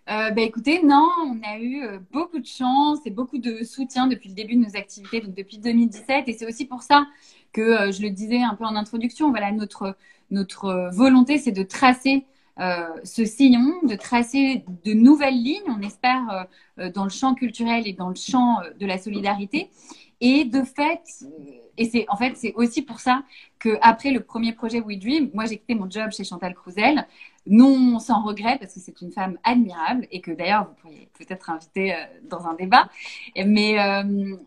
Bah 0.08 0.42
écoutez, 0.42 0.84
non, 0.84 1.10
on 1.26 1.40
a 1.44 1.58
eu 1.60 2.00
beaucoup 2.12 2.40
de 2.40 2.46
chance 2.46 3.00
et 3.06 3.10
beaucoup 3.10 3.40
de 3.40 3.64
soutien 3.64 4.06
depuis 4.06 4.30
le 4.30 4.36
début 4.36 4.56
de 4.56 4.62
nos 4.62 4.76
activités, 4.76 5.20
donc 5.20 5.34
depuis 5.34 5.58
2017. 5.58 6.28
Et 6.28 6.34
c'est 6.34 6.48
aussi 6.48 6.66
pour 6.66 6.84
ça 6.84 7.08
que 7.52 7.92
je 7.92 8.04
le 8.04 8.12
disais 8.12 8.42
un 8.42 8.54
peu 8.54 8.66
en 8.66 8.76
introduction. 8.76 9.32
Voilà, 9.32 9.52
notre 9.52 9.96
notre 10.30 10.90
volonté, 10.94 11.40
c'est 11.40 11.52
de 11.52 11.64
tracer 11.64 12.24
ce 12.58 13.26
sillon, 13.26 13.74
de 13.84 13.96
tracer 13.96 14.64
de 14.86 14.94
nouvelles 14.94 15.42
lignes, 15.42 15.64
on 15.68 15.82
espère, 15.82 16.30
euh, 16.30 16.84
euh, 16.84 16.92
dans 16.92 17.04
le 17.04 17.10
champ 17.10 17.36
culturel 17.36 17.88
et 17.88 17.94
dans 17.94 18.10
le 18.10 18.16
champ 18.16 18.60
de 18.80 18.86
la 18.86 18.98
solidarité. 18.98 19.70
Et 20.22 20.46
de 20.46 20.64
fait, 20.64 21.26
et 21.78 21.86
c'est 21.90 22.06
en 22.08 22.16
fait 22.16 22.38
c'est 22.38 22.54
aussi 22.54 22.82
pour 22.82 23.02
ça 23.02 23.24
que 23.60 23.78
après 23.82 24.12
le 24.12 24.22
premier 24.22 24.54
projet 24.54 24.80
We 24.80 24.98
Dream, 24.98 25.30
moi 25.34 25.46
j'ai 25.46 25.58
quitté 25.58 25.76
mon 25.76 25.90
job 25.90 26.12
chez 26.12 26.24
Chantal 26.24 26.54
Crouzel, 26.56 27.06
non 27.46 28.00
sans 28.00 28.24
regret 28.24 28.58
parce 28.58 28.74
que 28.74 28.80
c'est 28.80 29.02
une 29.02 29.12
femme 29.12 29.38
admirable 29.44 30.08
et 30.12 30.22
que 30.22 30.32
d'ailleurs 30.32 30.70
vous 30.70 30.76
pourriez 30.76 31.10
peut-être 31.20 31.50
inviter 31.50 31.94
dans 32.30 32.48
un 32.48 32.54
débat. 32.54 32.90
Mais 33.36 33.76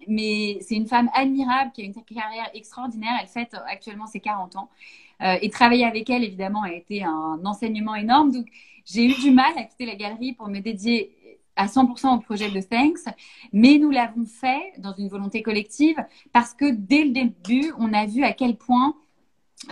mais 0.09 0.59
c'est 0.63 0.77
une 0.77 0.87
femme 0.87 1.11
admirable 1.15 1.71
qui 1.75 1.83
a 1.83 1.85
une 1.85 1.93
carrière 1.93 2.49
extraordinaire. 2.55 3.13
Elle 3.21 3.29
fête 3.29 3.55
actuellement 3.67 4.07
ses 4.07 4.21
40 4.21 4.57
ans 4.57 4.71
euh, 4.71 5.08
et 5.21 5.51
travailler 5.51 5.85
avec 5.85 6.09
elle, 6.11 6.23
évidemment, 6.23 6.63
a 6.63 6.73
été 6.73 7.03
un 7.03 7.41
enseignement 7.45 7.95
énorme. 7.97 8.31
Donc, 8.31 8.47
j'ai 8.85 9.05
eu 9.05 9.15
du 9.15 9.31
mal 9.31 9.53
à 9.57 9.65
quitter 9.65 9.87
la 9.87 9.97
galerie 9.97 10.33
pour 10.33 10.49
me 10.49 10.61
dédier 10.61 11.13
à 11.59 11.67
100% 11.67 12.17
au 12.17 12.21
projet 12.21 12.51
de 12.51 12.61
Thanks, 12.61 13.13
mais 13.53 13.79
nous 13.79 13.91
l'avons 13.91 14.25
fait 14.25 14.73
dans 14.79 14.95
une 14.95 15.09
volonté 15.09 15.43
collective 15.43 15.97
parce 16.33 16.55
que 16.55 16.71
dès 16.71 17.05
le 17.05 17.11
début, 17.11 17.73
on 17.79 17.93
a 17.93 18.07
vu 18.07 18.23
à 18.23 18.33
quel 18.33 18.57
point 18.57 18.95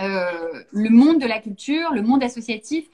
euh, 0.00 0.64
le 0.72 0.90
monde 0.90 1.20
de 1.20 1.26
la 1.26 1.40
culture, 1.40 1.92
le 1.92 2.02
monde 2.02 2.22
associatif 2.24 2.86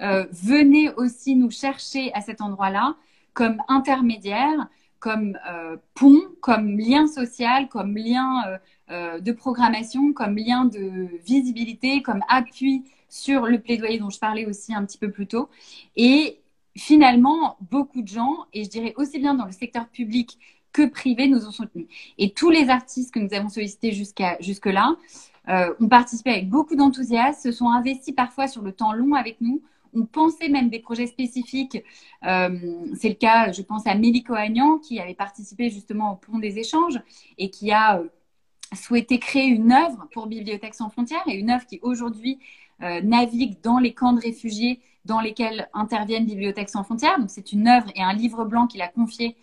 euh, 0.00 0.26
venait 0.30 0.94
aussi 0.94 1.34
nous 1.34 1.50
chercher 1.50 2.12
à 2.14 2.20
cet 2.20 2.40
endroit-là 2.40 2.94
comme 3.34 3.60
intermédiaire, 3.68 4.68
comme 5.00 5.38
euh, 5.50 5.76
pont, 5.94 6.22
comme 6.40 6.78
lien 6.78 7.06
social, 7.06 7.68
comme 7.68 7.96
lien 7.96 8.42
euh, 8.46 8.52
euh, 8.54 8.58
de 8.88 9.32
programmation, 9.32 10.12
comme 10.12 10.36
lien 10.36 10.64
de 10.64 11.08
visibilité, 11.24 12.02
comme 12.02 12.22
appui 12.28 12.84
sur 13.08 13.46
le 13.46 13.60
plaidoyer 13.60 13.98
dont 13.98 14.10
je 14.10 14.18
parlais 14.18 14.46
aussi 14.46 14.74
un 14.74 14.84
petit 14.84 14.98
peu 14.98 15.10
plus 15.10 15.26
tôt. 15.26 15.48
Et 15.96 16.40
finalement, 16.76 17.56
beaucoup 17.70 18.02
de 18.02 18.08
gens, 18.08 18.46
et 18.52 18.64
je 18.64 18.68
dirais 18.68 18.94
aussi 18.96 19.18
bien 19.18 19.34
dans 19.34 19.46
le 19.46 19.52
secteur 19.52 19.88
public 19.88 20.38
que 20.72 20.86
privé, 20.86 21.26
nous 21.26 21.46
ont 21.46 21.50
soutenus. 21.50 21.86
Et 22.18 22.32
tous 22.32 22.50
les 22.50 22.68
artistes 22.68 23.12
que 23.12 23.18
nous 23.18 23.32
avons 23.32 23.48
sollicités 23.48 23.92
jusqu'à 23.92 24.36
jusque-là 24.40 24.96
euh, 25.48 25.72
ont 25.80 25.88
participé 25.88 26.30
avec 26.30 26.50
beaucoup 26.50 26.76
d'enthousiasme, 26.76 27.40
se 27.40 27.52
sont 27.52 27.70
investis 27.70 28.14
parfois 28.14 28.46
sur 28.46 28.62
le 28.62 28.72
temps 28.72 28.92
long 28.92 29.14
avec 29.14 29.40
nous, 29.40 29.62
ont 29.94 30.04
pensé 30.04 30.50
même 30.50 30.68
des 30.68 30.80
projets 30.80 31.06
spécifiques. 31.06 31.82
Euh, 32.26 32.58
c'est 32.94 33.08
le 33.08 33.14
cas, 33.14 33.52
je 33.52 33.62
pense 33.62 33.86
à 33.86 33.94
Mélico 33.94 34.34
Agnan, 34.34 34.76
qui 34.76 35.00
avait 35.00 35.14
participé 35.14 35.70
justement 35.70 36.12
au 36.12 36.16
Pont 36.16 36.38
des 36.38 36.58
échanges 36.58 37.00
et 37.38 37.48
qui 37.48 37.72
a 37.72 38.02
souhaité 38.74 39.18
créer 39.18 39.46
une 39.46 39.72
œuvre 39.72 40.08
pour 40.12 40.26
Bibliothèque 40.26 40.74
sans 40.74 40.88
frontières 40.88 41.22
et 41.26 41.34
une 41.34 41.50
œuvre 41.50 41.66
qui 41.66 41.78
aujourd'hui 41.82 42.38
navigue 42.80 43.56
dans 43.62 43.78
les 43.78 43.94
camps 43.94 44.12
de 44.12 44.20
réfugiés 44.20 44.80
dans 45.06 45.20
lesquels 45.20 45.68
interviennent 45.72 46.26
Bibliothèques 46.26 46.68
sans 46.68 46.84
frontières. 46.84 47.18
Donc 47.18 47.30
c'est 47.30 47.52
une 47.52 47.68
œuvre 47.68 47.86
et 47.94 48.02
un 48.02 48.12
livre 48.12 48.44
blanc 48.44 48.66
qu'il 48.66 48.82
a 48.82 48.88
confié 48.88 49.36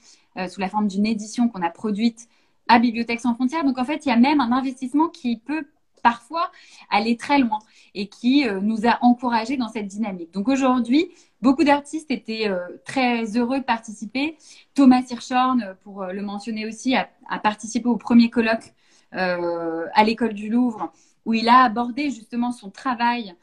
sous 0.48 0.60
la 0.60 0.70
forme 0.70 0.88
d'une 0.88 1.06
édition 1.06 1.50
qu'on 1.50 1.64
a 1.64 1.72
produite 1.72 2.28
à 2.68 2.80
Bibliothèques 2.80 3.22
sans 3.22 3.34
frontières. 3.34 3.64
Donc 3.64 3.78
en 3.80 3.86
fait, 3.86 4.06
il 4.06 4.10
y 4.10 4.12
a 4.12 4.18
même 4.18 4.42
un 4.42 4.52
investissement 4.52 5.08
qui 5.08 5.38
peut 5.38 5.66
parfois 6.04 6.52
aller 6.92 7.18
très 7.18 7.40
loin 7.40 7.60
et 7.96 8.08
qui 8.08 8.48
euh, 8.48 8.60
nous 8.62 8.86
a 8.86 9.00
encouragés 9.02 9.58
dans 9.58 9.70
cette 9.70 9.88
dynamique. 9.88 10.32
Donc 10.34 10.50
aujourd'hui, 10.50 11.10
beaucoup 11.42 11.64
d'artistes 11.64 12.12
étaient 12.12 12.48
euh, 12.48 12.60
très 12.86 13.38
heureux 13.38 13.60
de 13.60 13.64
participer. 13.64 14.38
Thomas 14.76 15.02
Hirschhorn, 15.10 15.64
euh, 15.64 15.74
pour 15.82 16.06
le 16.06 16.22
mentionner 16.22 16.68
aussi, 16.68 16.96
a, 16.96 17.10
participé 17.40 17.88
au 17.88 17.98
premier 17.98 18.30
colloque 18.30 18.74
à 19.14 20.04
l'école 20.04 20.34
du 20.34 20.50
Louvre 20.50 20.92
où 21.26 21.34
il 21.34 21.48
a 21.48 21.64
abordé 21.64 22.10
justement 22.10 22.52
son 22.52 22.70
travail 22.70 23.36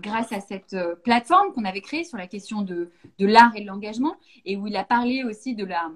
grâce 0.00 0.32
à 0.32 0.40
cette 0.40 0.76
plateforme 1.02 1.52
qu'on 1.52 1.64
avait 1.64 1.80
créée 1.80 2.04
sur 2.04 2.16
la 2.16 2.26
question 2.26 2.62
de, 2.62 2.90
de 3.18 3.26
l'art 3.26 3.56
et 3.56 3.62
de 3.62 3.66
l'engagement 3.66 4.16
et 4.44 4.56
où 4.56 4.66
il 4.66 4.76
a 4.76 4.84
parlé 4.84 5.24
aussi 5.24 5.54
de 5.54 5.64
la 5.64 5.90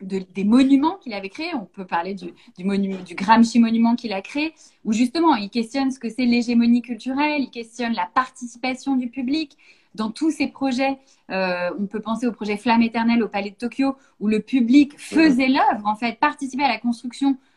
des 0.00 0.44
monuments 0.44 0.96
qu'il 0.96 1.14
avait 1.14 1.28
créés. 1.28 1.54
On 1.54 1.64
peut 1.64 1.86
parler 1.86 2.14
du, 2.14 2.32
du, 2.56 3.14
Gramsci 3.14 3.58
monument 3.58 3.96
qu'il 3.96 4.12
a 4.12 4.20
créé, 4.20 4.52
où 4.84 4.92
justement 4.92 5.34
il 5.36 5.48
questionne 5.48 5.90
ce 5.90 5.98
que 5.98 6.10
c'est 6.10 6.26
l'hégémonie 6.26 6.82
culturelle, 6.82 7.42
il 7.42 7.50
questionne 7.50 7.94
la 7.94 8.06
participation 8.06 8.96
du 8.96 9.08
public 9.08 9.56
dans 9.94 10.10
tous 10.10 10.30
ces 10.30 10.48
projets. 10.48 10.98
Euh, 11.30 11.70
on 11.78 11.86
peut 11.86 12.00
penser 12.00 12.26
au 12.26 12.32
projet 12.32 12.58
Flamme 12.58 12.82
éternelle 12.82 13.22
au 13.22 13.28
Palais 13.28 13.50
de 13.50 13.56
Tokyo, 13.56 13.96
où 14.20 14.28
le 14.28 14.40
public 14.40 14.98
faisait 14.98 15.48
l'œuvre, 15.48 15.86
en 15.86 15.96
fait, 15.96 16.18
participait 16.18 16.64
à 16.64 16.68
la 16.68 16.78
construction 16.78 17.30
euh, 17.30 17.55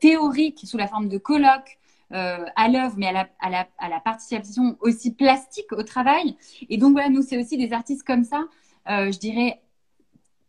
théorique 0.00 0.60
sous 0.64 0.76
la 0.76 0.86
forme 0.86 1.08
de 1.08 1.18
colloques. 1.18 1.78
Euh, 2.12 2.44
à 2.54 2.68
l'œuvre, 2.68 2.94
mais 2.96 3.08
à 3.08 3.12
la, 3.12 3.28
à, 3.40 3.50
la, 3.50 3.66
à 3.78 3.88
la, 3.88 3.98
participation 3.98 4.76
aussi 4.78 5.12
plastique 5.12 5.72
au 5.72 5.82
travail. 5.82 6.36
Et 6.68 6.78
donc 6.78 6.92
voilà, 6.92 7.08
nous, 7.08 7.20
c'est 7.20 7.36
aussi 7.36 7.56
des 7.56 7.72
artistes 7.72 8.06
comme 8.06 8.22
ça, 8.22 8.44
euh, 8.88 9.10
je 9.10 9.18
dirais, 9.18 9.60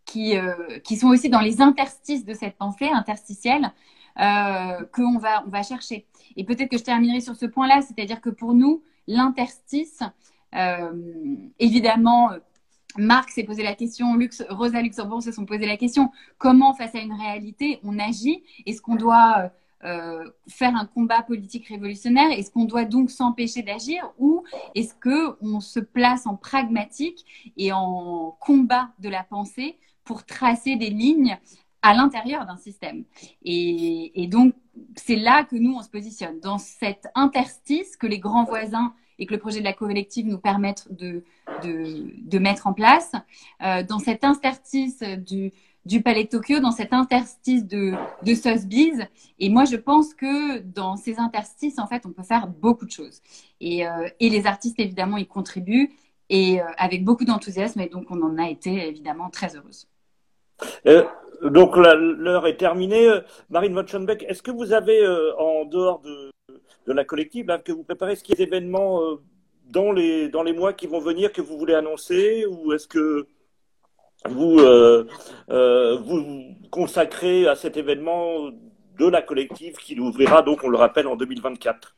qui, 0.05 0.37
euh, 0.37 0.79
qui 0.83 0.97
sont 0.97 1.07
aussi 1.07 1.29
dans 1.29 1.41
les 1.41 1.61
interstices 1.61 2.25
de 2.25 2.35
cette 2.35 2.57
pensée 2.57 2.89
interstitielle 2.89 3.71
euh, 4.19 4.85
qu'on 4.93 5.17
va, 5.17 5.43
on 5.47 5.49
va 5.49 5.63
chercher. 5.63 6.05
Et 6.35 6.43
peut-être 6.43 6.69
que 6.69 6.77
je 6.77 6.83
terminerai 6.83 7.21
sur 7.21 7.35
ce 7.35 7.47
point-là, 7.47 7.81
c'est-à-dire 7.81 8.21
que 8.21 8.29
pour 8.29 8.53
nous, 8.53 8.83
l'interstice, 9.07 10.01
euh, 10.55 10.91
évidemment, 11.57 12.29
Marc 12.97 13.29
s'est 13.31 13.43
posé 13.43 13.63
la 13.63 13.75
question, 13.75 14.15
Lux, 14.15 14.43
Rosa 14.49 14.81
Luxembourg 14.81 15.21
se 15.21 15.31
sont 15.31 15.45
posé 15.45 15.65
la 15.65 15.77
question, 15.77 16.11
comment 16.37 16.73
face 16.73 16.95
à 16.95 16.99
une 16.99 17.13
réalité 17.13 17.79
on 17.83 17.99
agit? 17.99 18.43
Est-ce 18.65 18.81
qu'on 18.81 18.95
doit 18.95 19.51
euh, 19.83 20.27
faire 20.49 20.75
un 20.75 20.85
combat 20.85 21.21
politique 21.21 21.67
révolutionnaire? 21.67 22.31
Est-ce 22.31 22.49
qu'on 22.49 22.65
doit 22.65 22.85
donc 22.85 23.11
s'empêcher 23.11 23.61
d'agir? 23.61 24.11
Ou 24.17 24.43
est-ce 24.73 24.95
qu'on 24.95 25.59
se 25.59 25.79
place 25.79 26.25
en 26.25 26.35
pragmatique 26.35 27.51
et 27.57 27.71
en 27.71 28.35
combat 28.39 28.89
de 28.99 29.09
la 29.09 29.23
pensée 29.23 29.77
pour 30.03 30.25
tracer 30.25 30.77
des 30.77 30.89
lignes 30.89 31.37
à 31.83 31.93
l'intérieur 31.93 32.47
d'un 32.47 32.57
système? 32.57 33.03
Et, 33.43 34.27
donc, 34.31 34.55
c'est 34.95 35.15
là 35.15 35.43
que 35.43 35.55
nous, 35.55 35.75
on 35.75 35.83
se 35.83 35.89
positionne, 35.89 36.39
dans 36.39 36.57
cet 36.57 37.07
interstice 37.13 37.97
que 37.97 38.07
les 38.07 38.19
grands 38.19 38.45
voisins 38.45 38.93
et 39.19 39.25
que 39.25 39.33
le 39.33 39.39
projet 39.39 39.59
de 39.59 39.63
la 39.63 39.73
collective 39.73 40.25
nous 40.27 40.37
permettent 40.37 40.87
de, 40.91 41.23
de, 41.63 42.39
mettre 42.39 42.67
en 42.67 42.73
place, 42.73 43.13
euh, 43.63 43.83
dans 43.83 43.99
cet 43.99 44.23
interstice 44.23 45.01
du, 45.01 45.51
du 45.85 46.01
Palais 46.01 46.25
de 46.25 46.29
Tokyo, 46.29 46.59
dans 46.59 46.71
cet 46.71 46.93
interstice 46.93 47.65
de, 47.65 47.93
de 48.23 48.33
Sotheby's. 48.35 49.01
Et 49.39 49.49
moi, 49.49 49.65
je 49.65 49.75
pense 49.75 50.13
que 50.13 50.59
dans 50.59 50.97
ces 50.97 51.19
interstices, 51.19 51.79
en 51.79 51.87
fait, 51.87 52.05
on 52.05 52.11
peut 52.11 52.23
faire 52.23 52.47
beaucoup 52.47 52.85
de 52.85 52.91
choses. 52.91 53.21
Et, 53.59 53.87
euh, 53.87 54.07
et 54.19 54.29
les 54.29 54.45
artistes, 54.45 54.79
évidemment, 54.79 55.17
y 55.17 55.25
contribuent 55.25 55.91
et 56.29 56.61
euh, 56.61 56.65
avec 56.77 57.03
beaucoup 57.03 57.25
d'enthousiasme. 57.25 57.79
Et 57.81 57.89
donc, 57.89 58.05
on 58.09 58.21
en 58.21 58.37
a 58.37 58.49
été 58.49 58.87
évidemment 58.87 59.29
très 59.29 59.55
heureuse. 59.55 59.87
Euh, 60.85 61.03
donc 61.43 61.75
l'heure 61.77 62.47
est 62.47 62.57
terminée. 62.57 63.19
Marine 63.49 63.73
Motschenbeck, 63.73 64.23
est-ce 64.23 64.41
que 64.41 64.51
vous 64.51 64.73
avez, 64.73 65.03
euh, 65.03 65.35
en 65.37 65.65
dehors 65.65 65.99
de, 65.99 66.31
de 66.87 66.93
la 66.93 67.03
collective, 67.03 67.45
que 67.63 67.71
vous 67.71 67.83
préparez, 67.83 68.15
ce 68.15 68.23
qui 68.23 68.31
est 68.31 68.39
événements 68.39 69.01
euh, 69.01 69.21
dans, 69.65 69.91
les, 69.91 70.29
dans 70.29 70.43
les 70.43 70.53
mois 70.53 70.73
qui 70.73 70.87
vont 70.87 70.99
venir 70.99 71.31
que 71.31 71.41
vous 71.41 71.57
voulez 71.57 71.75
annoncer 71.75 72.45
Ou 72.45 72.73
est-ce 72.73 72.87
que 72.87 73.27
vous 74.27 74.57
vous 74.57 76.55
consacrez 76.71 77.47
à 77.47 77.55
cet 77.55 77.77
événement 77.77 78.49
de 78.97 79.07
la 79.07 79.21
collective 79.21 79.75
qui 79.75 79.99
ouvrira, 79.99 80.41
donc, 80.41 80.63
on 80.63 80.69
le 80.69 80.77
rappelle, 80.77 81.07
en 81.07 81.15
2024 81.15 81.95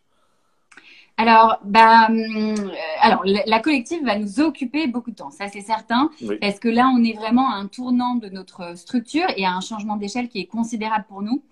alors, 1.22 1.60
bah, 1.66 2.08
hum, 2.08 2.56
euh, 2.58 2.70
alors 3.02 3.24
la 3.26 3.60
collective 3.60 4.06
va 4.06 4.18
nous 4.18 4.40
occuper 4.40 4.88
beaucoup 4.88 5.12
de 5.12 5.18
temps, 5.18 5.32
ça 5.32 5.50
c'est 5.50 5.60
certain, 5.60 6.10
parce 6.40 6.60
que 6.60 6.70
là 6.70 6.90
on 6.96 7.04
est 7.04 7.12
vraiment 7.12 7.52
à 7.52 7.56
un 7.56 7.68
tournant 7.68 8.16
de 8.16 8.30
notre 8.30 8.78
structure 8.78 9.28
et 9.36 9.44
à 9.44 9.52
un 9.52 9.60
changement 9.60 9.98
d'échelle 9.98 10.30
qui 10.30 10.40
est 10.40 10.46
considérable 10.46 11.04
pour 11.10 11.22
nous 11.22 11.44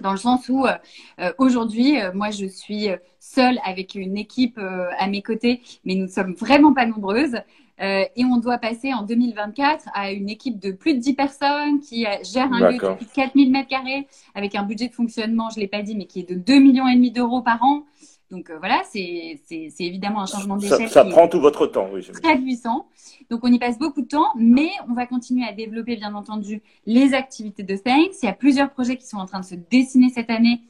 dans 0.00 0.12
le 0.12 0.16
sens 0.16 0.48
où 0.48 0.66
euh, 0.66 0.72
euh, 1.20 1.32
aujourd'hui, 1.38 1.96
moi, 2.14 2.30
je 2.30 2.46
suis 2.46 2.88
seule 3.20 3.58
avec 3.64 3.94
une 3.94 4.16
équipe 4.16 4.58
à 4.58 5.06
mes 5.08 5.22
côtés, 5.22 5.62
mais 5.84 5.94
nous 5.94 6.04
ne 6.04 6.10
sommes 6.10 6.34
vraiment 6.34 6.72
pas 6.72 6.86
nombreuses. 6.86 7.36
et 7.78 8.24
on 8.24 8.38
doit 8.38 8.58
passer 8.58 8.94
en 8.94 9.02
2024 9.02 9.88
à 9.92 10.12
une 10.12 10.30
équipe 10.30 10.58
de 10.58 10.70
plus 10.70 10.94
de 10.94 11.00
10 11.00 11.14
personnes 11.14 11.80
qui 11.80 12.06
gère 12.22 12.52
un 12.52 12.70
lieu 12.70 12.78
de 12.78 13.12
4000 13.14 13.50
mètres 13.50 13.68
carrés 13.68 14.06
avec 14.34 14.54
un 14.54 14.62
budget 14.62 14.88
de 14.88 14.94
fonctionnement, 14.94 15.50
je 15.50 15.60
l'ai 15.60 15.66
pas 15.66 15.82
dit, 15.82 15.96
mais 15.96 16.06
qui 16.06 16.20
est 16.20 16.30
de 16.30 16.36
2 16.36 16.58
millions 16.58 16.88
et 16.88 16.94
demi 16.94 17.10
d'euros 17.10 17.42
par 17.42 17.62
an. 17.62 17.84
Donc 18.30 18.50
euh, 18.50 18.58
voilà, 18.58 18.82
c'est 18.90 19.38
évidemment 19.78 20.20
un 20.20 20.26
changement 20.26 20.56
d'échelle. 20.56 20.88
Ça, 20.88 21.04
prend 21.04 21.28
tout 21.28 21.40
votre 21.40 21.66
temps, 21.66 21.88
oui. 21.92 22.04
Très 22.22 22.36
puissant. 22.36 22.88
Donc 23.30 23.40
on 23.44 23.52
y 23.52 23.58
passe 23.58 23.78
beaucoup 23.78 24.02
de 24.02 24.08
temps, 24.08 24.32
mais 24.36 24.70
on 24.88 24.94
va 24.94 25.06
continuer 25.06 25.46
à 25.46 25.52
développer 25.52 25.96
bien 25.96 26.14
entendu 26.14 26.60
les 26.86 27.14
activités 27.14 27.62
de 27.62 27.76
Thanks. 27.76 28.22
Il 28.22 28.26
y 28.26 28.28
a 28.28 28.32
plusieurs 28.32 28.70
projets 28.70 28.96
qui 28.96 29.06
sont 29.06 29.18
en 29.18 29.26
train 29.26 29.40
de 29.40 29.44
se 29.44 29.54
dessiner 29.54 30.10
cette 30.10 30.30
année. 30.30 30.60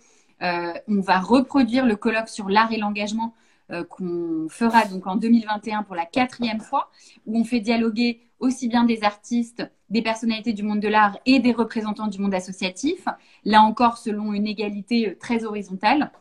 Euh, 0.43 0.75
on 0.87 1.01
va 1.01 1.19
reproduire 1.19 1.87
le 1.87 1.97
colloque 1.97 2.29
sur 2.29 2.51
l'art 2.51 2.71
et 2.73 2.77
l'engagement 2.77 3.33
euh, 3.73 3.85
qu'on 3.85 4.49
fera 4.51 4.85
donc 4.85 5.07
en 5.07 5.17
2021 5.17 5.83
pour 5.83 5.97
la 5.97 6.05
quatrième 6.05 6.61
fois, 6.61 6.91
où 7.27 7.39
on 7.39 7.45
fait 7.45 7.61
dialoguer 7.61 8.21
aussi 8.39 8.69
bien 8.69 8.85
des 8.85 9.03
artistes, 9.03 9.69
des 9.89 10.03
personnalités 10.03 10.53
du 10.53 10.63
monde 10.63 10.81
de 10.81 10.89
l'art 10.89 11.19
et 11.25 11.41
des 11.41 11.53
représentants 11.53 12.07
du 12.07 12.21
monde 12.21 12.35
associatif, 12.35 13.07
là 13.45 13.63
encore 13.63 13.97
selon 13.97 14.35
une 14.35 14.47
égalité 14.47 15.17
très 15.19 15.45
horizontale. 15.45 16.13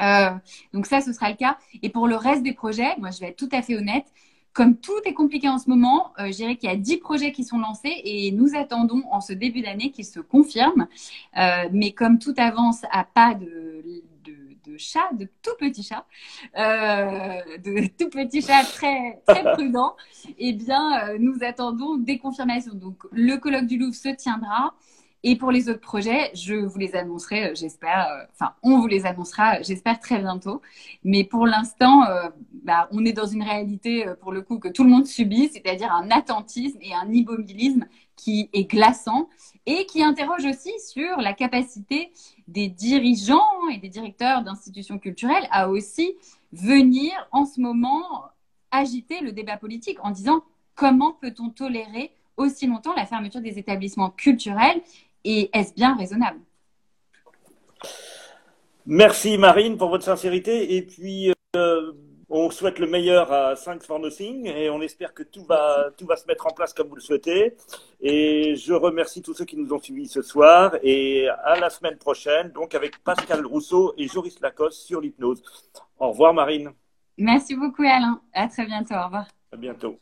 Euh, 0.00 0.30
donc 0.72 0.86
ça, 0.86 1.00
ce 1.00 1.12
sera 1.12 1.30
le 1.30 1.36
cas. 1.36 1.58
Et 1.82 1.90
pour 1.90 2.08
le 2.08 2.16
reste 2.16 2.42
des 2.42 2.52
projets, 2.52 2.96
moi, 2.98 3.10
je 3.10 3.20
vais 3.20 3.28
être 3.28 3.36
tout 3.36 3.48
à 3.52 3.62
fait 3.62 3.76
honnête. 3.76 4.06
Comme 4.52 4.76
tout 4.76 4.92
est 5.06 5.14
compliqué 5.14 5.48
en 5.48 5.58
ce 5.58 5.70
moment, 5.70 6.12
euh, 6.18 6.26
je 6.26 6.32
dirais 6.32 6.56
qu'il 6.56 6.68
y 6.68 6.72
a 6.72 6.76
10 6.76 6.98
projets 6.98 7.32
qui 7.32 7.42
sont 7.42 7.58
lancés 7.58 8.02
et 8.04 8.32
nous 8.32 8.54
attendons 8.54 9.02
en 9.10 9.22
ce 9.22 9.32
début 9.32 9.62
d'année 9.62 9.90
qu'ils 9.90 10.04
se 10.04 10.20
confirment. 10.20 10.88
Euh, 11.38 11.68
mais 11.72 11.92
comme 11.92 12.18
tout 12.18 12.34
avance 12.36 12.82
à 12.90 13.04
pas 13.04 13.32
de, 13.34 13.82
de, 14.24 14.70
de 14.70 14.76
chat, 14.76 15.10
de 15.14 15.26
tout 15.42 15.54
petit 15.58 15.82
chat, 15.82 16.04
euh, 16.58 17.40
de 17.64 17.86
tout 17.98 18.10
petit 18.10 18.42
chat 18.42 18.62
très, 18.64 19.22
très 19.26 19.42
prudent, 19.54 19.96
eh 20.38 20.52
bien, 20.52 21.08
euh, 21.08 21.16
nous 21.18 21.36
attendons 21.42 21.96
des 21.96 22.18
confirmations. 22.18 22.74
Donc, 22.74 23.04
le 23.10 23.36
colloque 23.36 23.66
du 23.66 23.78
Louvre 23.78 23.94
se 23.94 24.10
tiendra. 24.10 24.74
Et 25.24 25.36
pour 25.36 25.52
les 25.52 25.68
autres 25.68 25.80
projets, 25.80 26.32
je 26.34 26.54
vous 26.54 26.78
les 26.78 26.96
annoncerai, 26.96 27.50
euh, 27.50 27.54
j'espère, 27.54 28.08
euh, 28.08 28.24
enfin, 28.32 28.54
on 28.62 28.80
vous 28.80 28.88
les 28.88 29.06
annoncera, 29.06 29.62
j'espère, 29.62 30.00
très 30.00 30.18
bientôt. 30.18 30.60
Mais 31.04 31.22
pour 31.22 31.46
l'instant, 31.46 32.04
euh, 32.06 32.28
bah, 32.64 32.88
on 32.90 33.04
est 33.04 33.12
dans 33.12 33.26
une 33.26 33.42
réalité, 33.42 34.04
pour 34.20 34.32
le 34.32 34.42
coup, 34.42 34.58
que 34.58 34.68
tout 34.68 34.82
le 34.82 34.90
monde 34.90 35.06
subit, 35.06 35.48
c'est-à-dire 35.48 35.92
un 35.92 36.10
attentisme 36.10 36.78
et 36.80 36.92
un 36.92 37.12
immobilisme 37.12 37.86
qui 38.16 38.50
est 38.52 38.64
glaçant 38.64 39.28
et 39.66 39.86
qui 39.86 40.02
interroge 40.02 40.44
aussi 40.44 40.72
sur 40.80 41.18
la 41.18 41.32
capacité 41.32 42.12
des 42.48 42.68
dirigeants 42.68 43.68
et 43.72 43.78
des 43.78 43.88
directeurs 43.88 44.42
d'institutions 44.42 44.98
culturelles 44.98 45.46
à 45.50 45.70
aussi 45.70 46.14
venir 46.52 47.12
en 47.30 47.46
ce 47.46 47.60
moment 47.60 48.24
agiter 48.70 49.20
le 49.20 49.32
débat 49.32 49.56
politique 49.56 49.98
en 50.02 50.10
disant 50.10 50.42
comment 50.74 51.12
peut-on 51.12 51.50
tolérer 51.50 52.10
aussi 52.36 52.66
longtemps 52.66 52.94
la 52.94 53.06
fermeture 53.06 53.40
des 53.40 53.58
établissements 53.58 54.10
culturels 54.10 54.82
et 55.24 55.50
est-ce 55.56 55.74
bien 55.74 55.96
raisonnable? 55.96 56.40
Merci 58.86 59.38
Marine 59.38 59.76
pour 59.76 59.88
votre 59.90 60.04
sincérité. 60.04 60.76
Et 60.76 60.82
puis, 60.82 61.32
euh, 61.56 61.92
on 62.28 62.50
souhaite 62.50 62.78
le 62.78 62.86
meilleur 62.86 63.30
à 63.30 63.54
Thanks 63.54 63.84
for 63.84 63.98
Nothing 64.00 64.46
et 64.46 64.70
on 64.70 64.80
espère 64.80 65.12
que 65.12 65.22
tout 65.22 65.44
va, 65.44 65.90
tout 65.96 66.06
va 66.06 66.16
se 66.16 66.26
mettre 66.26 66.46
en 66.46 66.50
place 66.50 66.72
comme 66.72 66.88
vous 66.88 66.94
le 66.94 67.00
souhaitez. 67.00 67.54
Et 68.00 68.56
je 68.56 68.72
remercie 68.72 69.22
tous 69.22 69.34
ceux 69.34 69.44
qui 69.44 69.56
nous 69.56 69.72
ont 69.72 69.78
suivis 69.78 70.08
ce 70.08 70.22
soir 70.22 70.76
et 70.82 71.28
à 71.28 71.60
la 71.60 71.70
semaine 71.70 71.98
prochaine, 71.98 72.50
donc 72.50 72.74
avec 72.74 72.98
Pascal 73.04 73.44
Rousseau 73.44 73.94
et 73.98 74.08
Joris 74.08 74.40
Lacoste 74.40 74.80
sur 74.80 75.00
l'hypnose. 75.00 75.42
Au 75.98 76.10
revoir 76.10 76.32
Marine. 76.34 76.72
Merci 77.18 77.54
beaucoup 77.54 77.82
Alain. 77.82 78.20
À 78.32 78.48
très 78.48 78.64
bientôt. 78.64 78.94
Au 78.94 79.04
revoir. 79.04 79.26
À 79.52 79.56
bientôt. 79.56 79.98